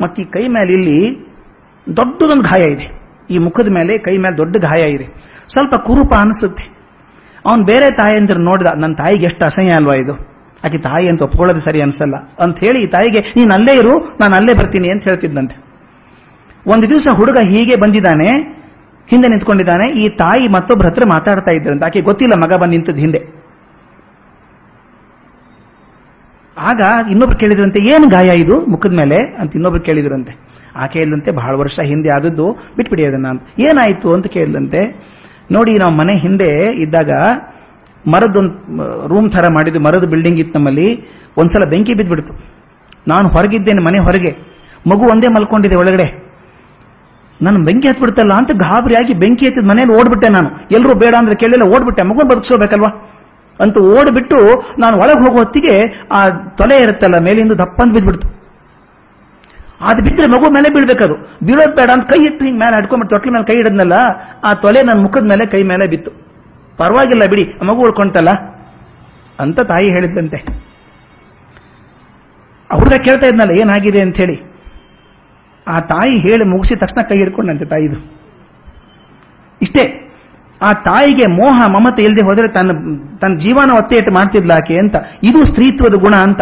ಮತ್ತೆ 0.00 0.22
ಈ 0.22 0.24
ಕೈ 0.24 0.48
ಮೇಲೆ 0.48 0.72
ಇಲ್ಲಿ 0.72 1.28
ದೊಡ್ಡದೊಂದು 1.96 2.42
ಗಾಯ 2.42 2.62
ಇದೆ. 2.62 3.02
ಈ 3.30 3.38
ಮುಖದ 3.38 3.68
ಮೇಲೆ, 3.68 3.98
ಕೈ 3.98 4.18
ಮೇಲೆ 4.18 4.36
ದೊಡ್ಡ 4.36 4.56
ಗಾಯ 4.56 4.88
ಇದೆ. 4.88 5.06
ಸ್ವಲ್ಪ 5.52 5.74
ಕುರುಪ 5.74 6.14
ಅನಿಸುತ್ತೆ. 6.14 6.81
ಅವನು 7.44 7.64
ಬೇರೆ 7.64 7.90
ತಾಯಿ 7.90 8.16
ಅಂತ 8.16 8.32
ನೋಡಿದ 8.50 8.70
ನನ್ನ 8.82 8.94
ತಾಯಿಗೆ 8.94 9.26
ಎಷ್ಟು 9.26 9.44
ಅಸಹ್ಯ 9.44 9.72
ಅಲ್ವಾ 9.72 9.94
ಇದು? 9.94 10.14
ಆಕೆ 10.64 10.78
ತಾಯಿ 10.78 11.06
ಅಂತ 11.08 11.22
ಒಪ್ಕೊಳ್ಳೋದು 11.22 11.60
ಸರಿ 11.60 11.80
ಅನ್ಸಲ್ಲ. 11.82 12.16
ಅಂತ 12.40 12.58
ಹೇಳಿ 12.58 12.80
ಈ 12.84 12.86
ತಾಯಿಗೆ, 12.86 13.20
ನೀನು 13.36 13.52
ಅಲ್ಲೇ 13.54 13.72
ಇರು, 13.76 13.94
ನಾನು 14.20 14.34
ಅಲ್ಲೇ 14.34 14.54
ಬರ್ತೀನಿ, 14.54 14.88
ಅಂತ 14.90 15.02
ಹೇಳ್ತಿದ್ದಂತೆ 15.04 15.56
ಒಂದು 16.66 16.88
ದಿವಸ 16.88 17.08
ಹುಡುಗ 17.08 17.38
ಹೀಗೆ 17.38 17.76
ಬಂದಿದ್ದಾನೆ, 17.76 18.28
ಹಿಂದೆ 19.08 19.28
ನಿಂತ್ಕೊಂಡಿದ್ದಾನೆ, 19.28 19.86
ಈ 19.92 20.08
ತಾಯಿ 20.08 20.48
ಮತ್ತೊಬ್ಬರ 20.48 20.86
ಹತ್ರ 20.86 21.04
ಮಾತಾಡ್ತಾ 21.04 21.50
ಇದ್ರಂತೆ. 21.50 21.84
ಆಕೆ 21.84 22.00
ಗೊತ್ತಿಲ್ಲ 22.00 22.34
ಮಗ 22.34 22.52
ಬಂದು 22.52 22.70
ನಿಂತದ್ದು 22.70 23.00
ಹಿಂದೆ. 23.00 23.20
ಆಗ 26.56 26.80
ಇನ್ನೊಬ್ರು 27.10 27.38
ಕೇಳಿದ್ರಂತೆ, 27.38 27.80
ಏನು 27.94 28.08
ಗಾಯ 28.08 28.30
ಇದು? 28.38 28.56
ಮುಖದ 28.66 28.92
ಮೇಲೆ 28.92 29.18
ಅಂತ 29.38 29.56
ಇನ್ನೊಬ್ರು 29.56 29.82
ಕೇಳಿದ್ರಂತೆ. 29.82 30.32
ಆಕೆ 30.76 30.98
ಇಲ್ಲಂತೆ, 31.00 31.30
ಬಹಳ 31.30 31.54
ವರ್ಷ 31.56 31.78
ಹಿಂದೆ 31.84 32.08
ಆದದ್ದು, 32.08 32.46
ಬಿಟ್ಬಿಡಿ 32.76 33.04
ಅದನ್ನ 33.06 33.26
ಏನಾಯ್ತು 33.58 34.14
ಅಂತ 34.14 34.26
ಕೇಳಿದಂತೆ 34.26 34.82
ನೋಡಿ, 35.54 35.72
ನಾವು 35.82 35.94
ಮನೆ 36.00 36.14
ಹಿಂದೆ 36.24 36.50
ಇದ್ದಾಗ 36.84 37.10
ಮರದೊಂದು 38.04 38.84
ರೂಮ್ 39.10 39.28
ತರ 39.34 39.48
ಮಾಡಿದ್ದು 39.56 39.80
ಮರದ 39.86 40.06
ಬಿಲ್ಡಿಂಗ್ 40.12 40.40
ಇತ್ತು 40.42 40.54
ನಮ್ಮಲ್ಲಿ. 40.58 40.88
ಒಂದ್ಸಲ 41.40 41.64
ಬೆಂಕಿ 41.72 41.94
ಬಿದ್ದ್ಬಿಡ್ತು 41.98 42.32
ನಾನು 43.08 43.26
ಹೊರಗಿದ್ದೇನೆ 43.28 43.80
ಮನೆ 43.86 43.98
ಹೊರಗೆ. 44.06 44.32
ಮಗು 44.90 45.04
ಒಂದೇ 45.12 45.28
ಮಲ್ಕೊಂಡಿದೆ 45.28 45.76
ಒಳಗಡೆ. 45.82 46.06
ನನ್ನ 47.40 47.58
ಬೆಂಕಿ 47.66 47.86
ಹತ್ಬಿಡ್ತಲ್ಲ 47.88 48.32
ಅಂತ 48.40 48.50
ಗಾಬರಿಯಾಗಿ 48.64 49.14
ಬೆಂಕಿ 49.22 49.44
ಹತ್ತಿದ 49.46 49.66
ಮನೇಲಿ 49.70 49.92
ಓಡ್ಬಿಟ್ಟೆ 49.98 50.28
ನಾನು. 50.28 50.48
ಎಲ್ಲರೂ 50.76 50.94
ಬೇಡ 51.02 51.14
ಅಂದ್ರೆ 51.20 51.34
ಕೇಳಿಲ್ಲ, 51.42 51.64
ಓಡ್ಬಿಟ್ಟೆ. 51.74 52.02
ಮಗು 52.10 52.28
ಬದುಕಿಸೋಬೇಕಲ್ವಾ 52.30 52.90
ಅಂತ 53.60 53.76
ಓಡ್ಬಿಟ್ಟು 53.96 54.38
ನಾನು 54.78 54.94
ಒಳಗೆ 55.02 55.20
ಹೋಗೋ 55.24 55.38
ಹೊತ್ತಿಗೆ 55.38 55.74
ಆ 56.16 56.20
ತೊಲೆ 56.60 56.76
ಇರುತ್ತಲ್ಲ, 56.84 57.16
ಮೇಲಿಂದ 57.28 57.54
ದಪ್ಪಂದು 57.62 57.94
ಬಿದ್ಬಿಡ್ತು. 57.96 58.28
ಅದು 59.88 60.02
ಬಿದ್ದರೆ 60.02 60.26
ಮಗು 60.26 60.50
ಮೇಲೆ 60.50 60.68
ಬೀಳ್ಬೇಕದು. 60.74 61.14
ಬೀಳೋದು 61.46 61.74
ಬೇಡ 61.76 61.90
ಅಂತ 61.90 62.04
ಕೈ 62.10 62.18
ಇಟ್ಟು 62.24 62.44
ಹಿಂಗೆ 62.44 62.60
ಮೇಲೆ 62.60 62.76
ಹಡ್ಕೊಂಡ್ಬಿಟ್ಟು 62.76 63.16
ತೊಟ್ಲ 63.16 63.30
ಮೇಲೆ 63.32 63.46
ಕೈ 63.46 63.56
ಇಡದ್ನಲ್ಲ, 63.60 63.96
ಆ 64.44 64.54
ತೊಲೆ 64.54 64.82
ನನ್ನ 64.82 65.02
ಮುಖದ 65.02 65.26
ಮೇಲೆ 65.28 65.46
ಕೈ 65.46 65.62
ಮೇಲೆ 65.62 65.86
ಬಿತ್ತು. 65.86 66.10
ಪರವಾಗಿಲ್ಲ 66.76 67.24
ಬಿಡಿ 67.26 67.44
ಮಗು 67.62 67.80
ಉಳ್ಕೊಂತಲ್ಲ. 67.82 68.30
ಅಂತ 69.40 69.60
ತಾಯಿ 69.60 69.88
ಹೇಳಿದ್ದಂತೆ. 69.88 70.38
ಹುಡುಗ 72.72 72.94
ಕೇಳ್ತಾ 72.94 73.26
ಇದ್ನಲ್ಲ, 73.26 73.50
ಏನಾಗಿದೆ 73.60 74.00
ಅಂತ 74.00 74.16
ಹೇಳಿ 74.16 74.36
ಆ 75.68 75.80
ತಾಯಿ 75.80 76.18
ಹೇಳಿ 76.18 76.44
ಮುಗಿಸಿದ 76.44 76.78
ತಕ್ಷಣ 76.78 77.00
ಕೈ 77.02 77.16
ಹಿಡ್ಕೊಂಡಂತೆ 77.16 77.64
ತಾಯಿದು. 77.64 77.98
ಇಷ್ಟೇ, 79.62 79.84
ಆ 80.62 80.72
ತಾಯಿಗೆ 80.72 81.26
ಮೋಹ, 81.26 81.66
ಮಮತೆ 81.66 82.02
ಇಲ್ಲದೆ 82.02 82.22
ಹೋದರೆ 82.22 82.48
ತನ್ನ 82.48 82.70
ತನ್ನ 83.18 83.38
ಜೀವನ 83.38 83.70
ಒತ್ತೆ 83.70 83.96
ಇಟ್ಟು 83.96 84.12
ಮಾಡ್ತಿದ್ಲಾಕೆ 84.12 84.78
ಅಂತ. 84.78 84.96
ಇದು 85.22 85.44
ಸ್ತ್ರೀತ್ವದ 85.44 85.94
ಗುಣ 85.94 86.14
ಅಂತ. 86.14 86.40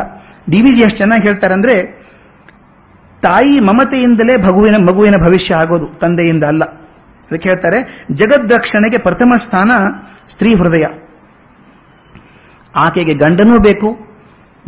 ಡಿ 0.50 0.61
ವಿ 0.62 0.70
ಜಿ 0.70 0.81
ಎಷ್ಟು 0.81 0.98
ಚೆನ್ನಾಗಿ 0.98 1.22
ಹೇಳ್ತಾರೆ 1.22 1.55
ಅಂದ್ರೆ 1.55 1.99
ತಾಯಿ 3.22 3.61
ಮಮತೆಯಿಂದಲೇ 3.61 4.37
ಭಗುವಿನ 4.37 4.76
ಮಗುವಿನ 4.76 5.16
ಭವಿಷ್ಯ 5.16 5.54
ಆಗೋದು, 5.54 5.98
ತಂದೆಯಿಂದ 5.98 6.44
ಅಲ್ಲ. 6.44 6.64
ಅದಕ್ಕೆ 7.30 7.48
ಹೇಳ್ತಾರೆ, 7.48 8.06
ಜಗದ್ರಕ್ಷಣೆಗೆ 8.12 8.98
ಪ್ರಥಮ 8.98 9.33
ಸ್ಥಾನ 9.37 9.70
ಸ್ತ್ರೀ 10.28 10.54
ಹೃದಯ. 10.54 10.85
ಆಕೆಗೆ 12.76 13.14
ಗಂಡನೂ 13.14 13.59
ಬೇಕು, 13.59 13.96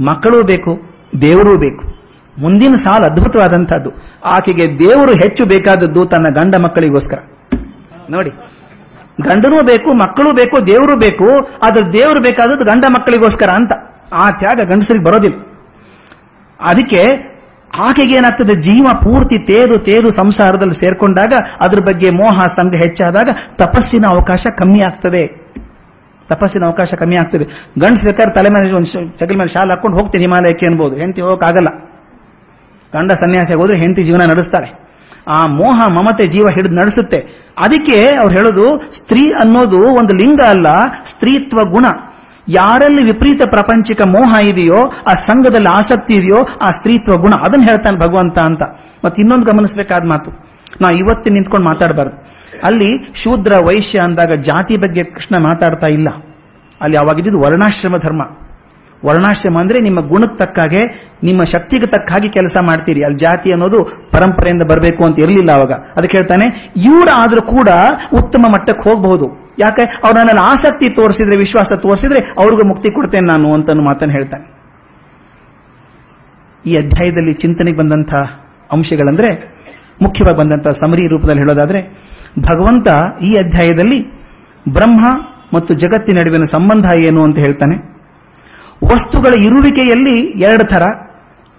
ಮಕ್ಕಳೂ 0.05 0.43
ಬೇಕು, 0.43 0.83
ದೇವರೂ 1.21 1.57
ಬೇಕು. 1.57 1.93
ಮುಂದಿನ 2.38 2.75
ಸಾಲು 2.75 3.05
ಅದ್ಭುತವಾದಂತಹದ್ದು 3.05 3.91
ಆಕೆಗೆ 4.25 4.79
ದೇವರು 4.79 5.12
ಹೆಚ್ಚು 5.12 5.47
ಬೇಕಾದದ್ದು 5.47 6.07
ತನ್ನ 6.07 6.29
ಗಂಡ 6.29 6.55
ಮಕ್ಕಳಿಗೋಸ್ಕರ. 6.55 7.19
ನೋಡಿ, 8.11 8.31
ಗಂಡನೂ 9.21 9.62
ಬೇಕು, 9.62 9.93
ಮಕ್ಕಳು 9.93 10.33
ಬೇಕು, 10.33 10.67
ದೇವರು 10.67 10.97
ಬೇಕು, 10.97 11.49
ಆದ್ರೆ 11.62 11.93
ದೇವರು 11.93 12.21
ಬೇಕಾದದ್ದು 12.21 12.65
ಗಂಡ 12.65 12.85
ಮಕ್ಕಳಿಗೋಸ್ಕರ 12.88 13.51
ಅಂತ. 13.51 13.73
ಆ 14.12 14.31
ತ್ಯಾಗ 14.31 14.61
ಗಂಡಸರಿಗೆ 14.61 15.05
ಬರೋದಿಲ್ಲ. 15.05 15.41
ಅದಕ್ಕೆ 16.61 17.32
ಆಕೆಗೆ 17.79 18.15
ಏನಾಗ್ತದೆ? 18.15 18.55
ಜೀವ 18.55 18.87
ಪೂರ್ತಿ 18.95 19.39
ತೇದು 19.39 19.79
ತೇದು 19.79 20.11
ಸಂಸಾರದಲ್ಲಿ 20.11 20.75
ಸೇರ್ಕೊಂಡಾಗ 20.75 21.33
ಅದ್ರ 21.61 21.81
ಬಗ್ಗೆ 21.81 22.11
ಮೋಹ, 22.11 22.47
ಸಂಘ 22.47 22.75
ಹೆಚ್ಚಾದಾಗ 22.75 23.29
ತಪಸ್ಸಿನ 23.57 24.07
ಅವಕಾಶ 24.07 24.47
ಕಮ್ಮಿ 24.47 24.81
ಆಗ್ತದೆ. 24.81 25.43
ತಪಸ್ಸಿನ 26.29 26.65
ಅವಕಾಶ 26.65 26.95
ಕಮ್ಮಿ 26.95 27.17
ಆಗ್ತದೆ. 27.17 27.45
ಗಂಡ್ಸ್ 27.79 28.05
ಬೇಕಾದ್ರೆ 28.05 28.35
ತಲೆ 28.35 28.49
ಮೇಲೆ 28.49 28.73
ಒಂದು 28.73 29.19
ಚಗಲ್ 29.19 29.37
ಮೇಲೆ 29.37 29.49
ಶಾಲೆ 29.49 29.71
ಹಾಕೊಂಡು 29.71 29.99
ಹೋಗ್ತೀನಿ 29.99 30.25
ಹಿಮಾಲಯಕ್ಕೆ 30.25 30.67
ಅನ್ಬೋದು. 30.67 30.97
ಹೆಂಡತಿ 30.97 31.21
ಹೋಗಕ್ಕಾಗಲ್ಲ 31.21 31.69
ಗಂಡ 32.93 33.13
ಸನ್ಯಾಸಿ 33.13 33.55
ಹೋದ್ರೆ 33.55 33.79
ಹೆಂಡತಿ 33.79 34.05
ಜೀವನ 34.05 34.25
ನಡೆಸ್ತಾರೆ. 34.25 34.93
ಆ 35.29 35.47
ಮೋಹ, 35.47 35.89
ಮಮತೆ 35.89 36.27
ಜೀವ 36.27 36.49
ಹಿಡಿದು 36.49 36.75
ನಡೆಸುತ್ತೆ. 36.75 37.51
ಅದಕ್ಕೆ 37.59 38.15
ಅವ್ರು 38.15 38.35
ಹೇಳೋದು, 38.35 38.93
ಸ್ತ್ರೀ 38.93 39.33
ಅನ್ನೋದು 39.33 39.79
ಒಂದು 39.79 40.15
ಲಿಂಗ 40.15 40.41
ಅಲ್ಲ, 40.41 40.67
ಸ್ತ್ರೀತ್ವ 41.05 41.65
ಗುಣ. 41.65 41.87
ಯಾರಲ್ಲಿ 42.49 43.05
ವಿಪರೀತ 43.05 43.43
ಪ್ರಪಂಚಿಕ 43.43 44.03
ಮೋಹ 44.03 44.37
ಇದೆಯೋ, 44.43 44.93
ಆ 45.07 45.15
ಸಂಘದಲ್ಲಿ 45.15 45.69
ಆಸಕ್ತಿ 45.69 46.15
ಇದೆಯೋ, 46.15 46.47
ಆ 46.63 46.71
ಸ್ತ್ರೀತ್ವ 46.71 47.17
ಗುಣ, 47.17 47.35
ಅದನ್ನ 47.35 47.63
ಹೇಳ್ತಾನೆ 47.63 47.99
ಭಗವಂತ 47.99 48.39
ಅಂತ. 48.39 48.63
ಮತ್ತೆ 49.05 49.23
ಇನ್ನೊಂದು 49.23 49.47
ಗಮನಿಸಬೇಕಾದ 49.47 50.07
ಮಾತು. 50.07 50.31
ನಾವು 50.81 50.97
ಇವತ್ತು 50.97 51.31
ನಿಂತ್ಕೊಂಡು 51.31 51.67
ಮಾತಾಡಬಾರ್ದು. 51.67 52.33
ಅಲ್ಲಿ 52.63 53.13
ಶೂದ್ರ 53.15 53.53
ವೈಶ್ಯ 53.57 53.99
ಅಂದಾಗ 53.99 54.33
ಜಾತಿ 54.33 54.77
ಬಗ್ಗೆ 54.77 55.05
ಕೃಷ್ಣ 55.05 55.39
ಮಾತಾಡ್ತಾ 55.39 55.87
ಇಲ್ಲ. 55.87 56.09
ಅಲ್ಲಿ 56.81 56.97
ಅವಾಗಿದ್ದು 56.97 57.41
ವರ್ಣಾಶ್ರಮ 57.41 57.97
ಧರ್ಮ. 57.97 58.23
ವರ್ಣಾಶ್ರಮ 59.05 59.59
ಅಂದ್ರೆ 59.61 59.81
ನಿಮ್ಮ 59.81 60.01
ಗುಣಕ್ಕೆ 60.01 60.47
ತಕ್ಕಾಗೆ, 60.47 61.12
ನಿಮ್ಮ 61.23 61.45
ಶಕ್ತಿಗೆ 61.45 61.87
ತಕ್ಕ 61.87 62.12
ಹಾಗೆ 62.12 62.29
ಕೆಲಸ 62.29 62.57
ಮಾಡ್ತೀರಿ. 62.61 63.05
ಅಲ್ಲಿ 63.05 63.19
ಜಾತಿ 63.19 63.53
ಅನ್ನೋದು 63.53 64.09
ಪರಂಪರೆಯಿಂದ 64.12 64.62
ಬರಬೇಕು 64.62 65.05
ಅಂತ 65.05 65.19
ಇರಲಿಲ್ಲ 65.19 65.53
ಅವಾಗ. 65.53 65.73
ಅದಕ್ಕೆ 65.73 66.17
ಹೇಳ್ತಾನೆ 66.17 66.73
ಇವರಾದ್ರೂ 66.77 67.43
ಕೂಡ 67.43 67.69
ಉತ್ತಮ 68.15 68.47
ಮಟ್ಟಕ್ಕೆ 68.49 68.91
ಹೋಗಬಹುದು. 68.91 69.55
ಯಾಕೆ? 69.59 69.83
ಅವ್ರು 70.05 70.19
ನನ್ನಲ್ಲಿ 70.19 70.41
ಆಸಕ್ತಿ 70.41 70.91
ತೋರಿಸಿದ್ರೆ, 70.91 71.37
ವಿಶ್ವಾಸ 71.37 71.73
ತೋರಿಸಿದ್ರೆ 71.83 72.35
ಅವ್ರಿಗೂ 72.38 72.69
ಮುಕ್ತಿ 72.69 72.91
ಕೊಡ್ತೇನೆ 72.91 73.27
ನಾನು 73.27 73.55
ಅಂತ 73.55 73.71
ಮಾತನ್ನು 73.71 74.15
ಹೇಳ್ತಾನೆ. 74.15 74.62
ಈ 76.67 76.77
ಅಧ್ಯಾಯದಲ್ಲಿ 76.77 77.33
ಚಿಂತನೆಗೆ 77.33 77.77
ಬಂದಂತಹ 77.77 78.23
ಅಂಶಗಳಂದ್ರೆ, 78.73 79.53
ಮುಖ್ಯವಾಗಿ 80.03 80.38
ಬಂದಂತಹ 80.38 80.71
ಸಮರಿ 80.71 81.09
ರೂಪದಲ್ಲಿ 81.09 81.41
ಹೇಳೋದಾದ್ರೆ, 81.41 81.83
ಭಗವಂತ 82.38 82.88
ಈ 83.23 83.37
ಅಧ್ಯಾಯದಲ್ಲಿ 83.37 84.12
ಬ್ರಹ್ಮ 84.69 85.07
ಮತ್ತು 85.55 85.75
ಜಗತ್ತಿನ 85.75 86.19
ನಡುವಿನ 86.19 86.43
ಸಂಬಂಧ 86.43 86.85
ಏನು 86.85 87.25
ಅಂತ 87.25 87.38
ಹೇಳ್ತಾನೆ. 87.38 87.92
ವಸ್ತುಗಳ 88.85 89.35
ಇರುವಿಕೆಯಲ್ಲಿ 89.35 90.21
ಎರಡು 90.21 90.64
ಥರ. 90.64 90.83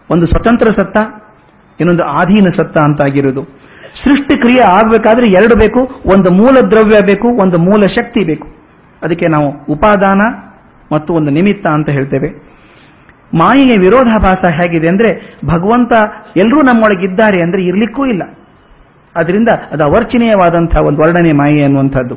ಒಂದು 0.10 0.26
ಸ್ವತಂತ್ರ 0.26 0.70
ಸತ್ತ, 0.70 0.98
ಇನ್ನೊಂದು 1.80 2.04
ಆಧೀನ 2.04 2.50
ಸತ್ತ 2.50 2.78
ಅಂತ 2.78 3.02
ಆಗಿರೋದು 3.02 3.60
ಸೃಷ್ಟಿ 3.96 4.38
ಕ್ರಿಯೆ 4.38 4.60
ಆಗಬೇಕಾದ್ರೆ 4.60 5.30
ಎರಡು 5.30 5.56
ಬೇಕು, 5.56 5.90
ಒಂದು 6.06 6.32
ಮೂಲ 6.32 6.60
ದ್ರವ್ಯ 6.60 7.02
ಬೇಕು, 7.02 7.42
ಒಂದು 7.42 7.58
ಮೂಲ 7.58 7.86
ಶಕ್ತಿ 7.86 8.24
ಬೇಕು. 8.24 8.48
ಅದಕ್ಕೆ 9.02 9.28
ನಾವು 9.28 9.66
ಉಪಾದಾನ 9.70 10.22
ಮತ್ತು 10.92 11.14
ಒಂದು 11.14 11.32
ನಿಮಿತ್ತ 11.32 11.68
ಅಂತ 11.68 11.90
ಹೇಳ್ತೇವೆ. 11.90 12.54
ಮಾಯೆಯ 13.34 13.78
ವಿರೋಧಾಭಾಸ 13.78 14.46
ಹೇಗಿದೆ 14.46 14.88
ಅಂದ್ರೆ 14.88 15.40
ಭಗವಂತ 15.46 15.94
ಎಲ್ಲರೂ 16.38 16.62
ನಮ್ಮೊಳಗಿದ್ದಾರೆ 16.62 17.42
ಅಂದ್ರೆ 17.42 17.64
ಇರ್ಲಿಕ್ಕೂ 17.64 18.06
ಇಲ್ಲ. 18.06 18.24
ಅದರಿಂದ 19.16 19.50
ಅದು 19.50 19.84
ಅವರ್ಚನೀಯವಾದಂತಹ 19.84 20.82
ಒಂದು 20.82 21.02
ವರ್ಣನೆ 21.02 21.32
ಮಾಯೆ 21.32 21.64
ಅನ್ನುವಂಥದ್ದು. 21.64 22.16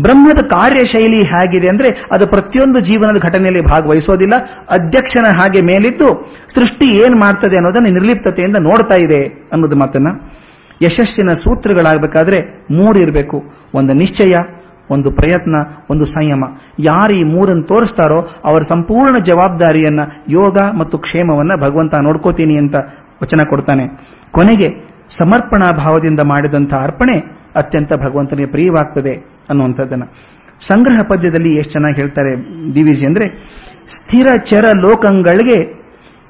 ಬ್ರಹ್ಮದ 0.00 0.42
ಕಾರ್ಯಶೈಲಿ 0.42 1.22
ಹೇಗಿದೆ 1.22 1.68
ಅಂದ್ರೆ 1.68 2.06
ಅದು 2.12 2.26
ಪ್ರತಿಯೊಂದು 2.26 2.80
ಜೀವನದ 2.80 3.20
ಘಟನೆಯಲ್ಲಿ 3.20 3.64
ಭಾಗವಹಿಸೋದಿಲ್ಲ. 3.64 4.34
ಅಧ್ಯಕ್ಷನ 4.70 5.26
ಹಾಗೆ 5.26 5.60
ಮೇಲಿದ್ದು 5.60 6.34
ಸೃಷ್ಟಿ 6.54 7.04
ಏನ್ 7.04 7.20
ಮಾಡ್ತದೆ 7.20 7.56
ಅನ್ನೋದನ್ನ 7.56 7.84
ನಿರ್ಲಿಪ್ತತೆಯಿಂದ 7.84 8.56
ನೋಡ್ತಾ 8.56 8.94
ಇದೆ 8.94 9.48
ಅನ್ನೋದು 9.52 9.76
ಮಾತನ್ನ. 9.76 10.06
ಯಶಸ್ಸಿನ 10.82 11.32
ಸೂತ್ರಗಳಾಗಬೇಕಾದ್ರೆ 11.32 12.66
ಮೂರು 12.70 12.98
ಇರಬೇಕು. 12.98 13.42
ಒಂದು 13.74 13.92
ನಿಶ್ಚಯ, 13.92 14.34
ಒಂದು 14.90 15.10
ಪ್ರಯತ್ನ, 15.10 15.56
ಒಂದು 15.90 16.04
ಸಂಯಮ. 16.04 16.44
ಯಾರು 16.78 17.14
ಈ 17.14 17.22
ಮೂರನ್ನು 17.22 17.62
ತೋರಿಸ್ತಾರೋ 17.62 18.28
ಅವರ 18.44 18.60
ಸಂಪೂರ್ಣ 18.62 19.18
ಜವಾಬ್ದಾರಿಯನ್ನ 19.18 20.00
ಯೋಗ 20.28 20.58
ಮತ್ತು 20.58 20.98
ಕ್ಷೇಮವನ್ನ 20.98 21.52
ಭಗವಂತ 21.60 21.94
ನೋಡ್ಕೋತೀನಿ 21.94 22.56
ಅಂತ 22.56 22.74
ವಚನ 23.22 23.42
ಕೊಡ್ತಾನೆ. 23.42 23.84
ಕೊನೆಗೆ 24.30 24.90
ಸಮರ್ಪಣಾ 25.18 25.72
ಭಾವದಿಂದ 25.72 26.20
ಮಾಡಿದಂತಹ 26.20 26.76
ಅರ್ಪಣೆ 26.82 27.40
ಅತ್ಯಂತ 27.56 27.92
ಭಗವಂತನಿಗೆ 27.92 28.50
ಪ್ರಿಯವಾಗ್ತದೆ 28.50 29.12
ಅನ್ನುವಂಥದ್ದನ್ನು. 29.50 30.14
ಸಂಗ್ರಹ 30.60 31.02
ಪದ್ಯದಲ್ಲಿ 31.02 31.58
ಎಷ್ಟು 31.58 31.72
ಚೆನ್ನಾಗಿ 31.72 32.00
ಹೇಳ್ತಾರೆ 32.00 32.36
ದಿವಿಜಿ 32.74 33.06
ಅಂದ್ರೆ, 33.06 33.28
ಸ್ಥಿರ 33.88 34.26
ಚರ 34.44 34.64
ಲೋಕಂಗಳಿಗೆ 34.80 35.80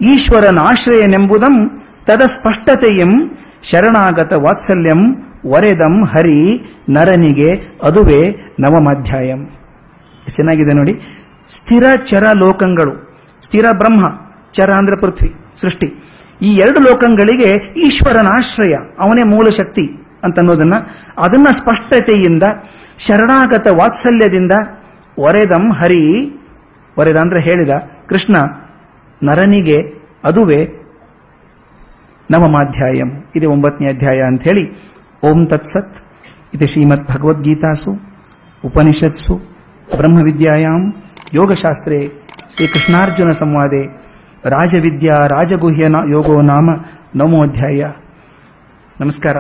ಈಶ್ವರನ 0.02 0.58
ಆಶ್ರಯನೆಂಬುದಂ 0.58 1.78
ತದ 2.06 2.22
ಸ್ಪಷ್ಟತೆಯಂ 2.26 3.36
ಶರಣಾಗತ 3.62 4.32
ವಾತ್ಸಲ್ಯಂ 4.32 5.16
ವರೆದಂ 5.46 6.04
ಹರಿ 6.04 6.60
ನರನಿಗೆ 6.88 7.78
ಅದುವೇ 7.82 8.54
ನವಮಾಧ್ಯಾಯಂ. 8.60 9.46
ಚೆನ್ನಾಗಿದೆ 10.28 10.72
ನೋಡಿ. 10.72 10.92
ಸ್ಥಿರ 11.56 11.84
ಚರ 11.96 12.24
ಲೋಕಗಳು, 12.32 13.18
ಸ್ಥಿರ 13.44 13.66
ಬ್ರಹ್ಮ, 13.72 14.06
ಚರ 14.52 14.70
ಅಂದ್ರೆ 14.72 14.96
ಪೃಥ್ವಿ, 14.96 15.34
ಸೃಷ್ಟಿ. 15.60 15.86
ಈ 16.42 16.54
ಎರಡು 16.54 16.80
ಲೋಕಗಳಿಗೆ 16.80 17.72
ಈಶ್ವರನ 17.80 18.26
ಆಶ್ರಯ, 18.26 18.74
ಅವನೇ 18.98 19.22
ಮೂಲ 19.22 19.48
ಶಕ್ತಿ 19.48 20.02
ಅಂತ 20.24 20.38
ಅನ್ನೋದನ್ನ 20.38 20.74
ಅದನ್ನ 21.18 21.46
ಸ್ಪಷ್ಟತೆಯಿಂದ, 21.50 22.42
ಶರಣಾಗತ 22.98 23.66
ವಾತ್ಸಲ್ಯದಿಂದ 23.66 24.52
ಒರೆದಂ 25.18 25.72
ಹರಿ 25.72 26.30
ಒರೆದ 26.98 27.16
ಅಂದ್ರೆ 27.16 27.40
ಹೇಳಿದ 27.40 27.70
ಕೃಷ್ಣ, 28.08 28.36
ನರನಿಗೆ 29.22 29.78
ಅದುವೇ 30.24 30.66
ನವಮಾಧ್ಯಾಯಂ 32.30 33.32
ಇದು 33.36 33.50
ಒಂಬತ್ತನೇ 33.50 33.88
ಅಧ್ಯಾಯ 33.88 34.18
ಅಂತ 34.18 34.42
ಹೇಳಿ 34.42 34.90
ಓಂ 35.24 35.46
ತತ್ಸತ್. 35.46 35.96
ಇದು 36.54 36.66
ಶ್ರೀಮದ್ 36.66 37.08
ಭಗವದ್ಗೀತಾಸು 37.10 37.92
ಉಪನಿಷತ್ಸು, 38.64 39.34
ಬ್ರಹ್ಮವಿದ್ಯಾಯಾಂ, 39.96 40.94
ಯೋಗಶಾಸ್ತ್ರೇ, 41.34 42.28
ಶ್ರೀಕೃಷ್ಣಾರ್ಜುನ 42.56 43.30
ಸಂವಾದೆ. 43.30 43.99
ರಾಜವಿದ್ಯಾ 44.44 45.26
ರಾಜಗುಹ್ಯ 45.26 45.84
ಯೋಗೋ 46.10 46.40
ನಾಮ 46.40 46.68
ನವಮೋಧ್ಯಾಯ 47.16 47.84
ನಮಸ್ಕಾರ. 49.00 49.36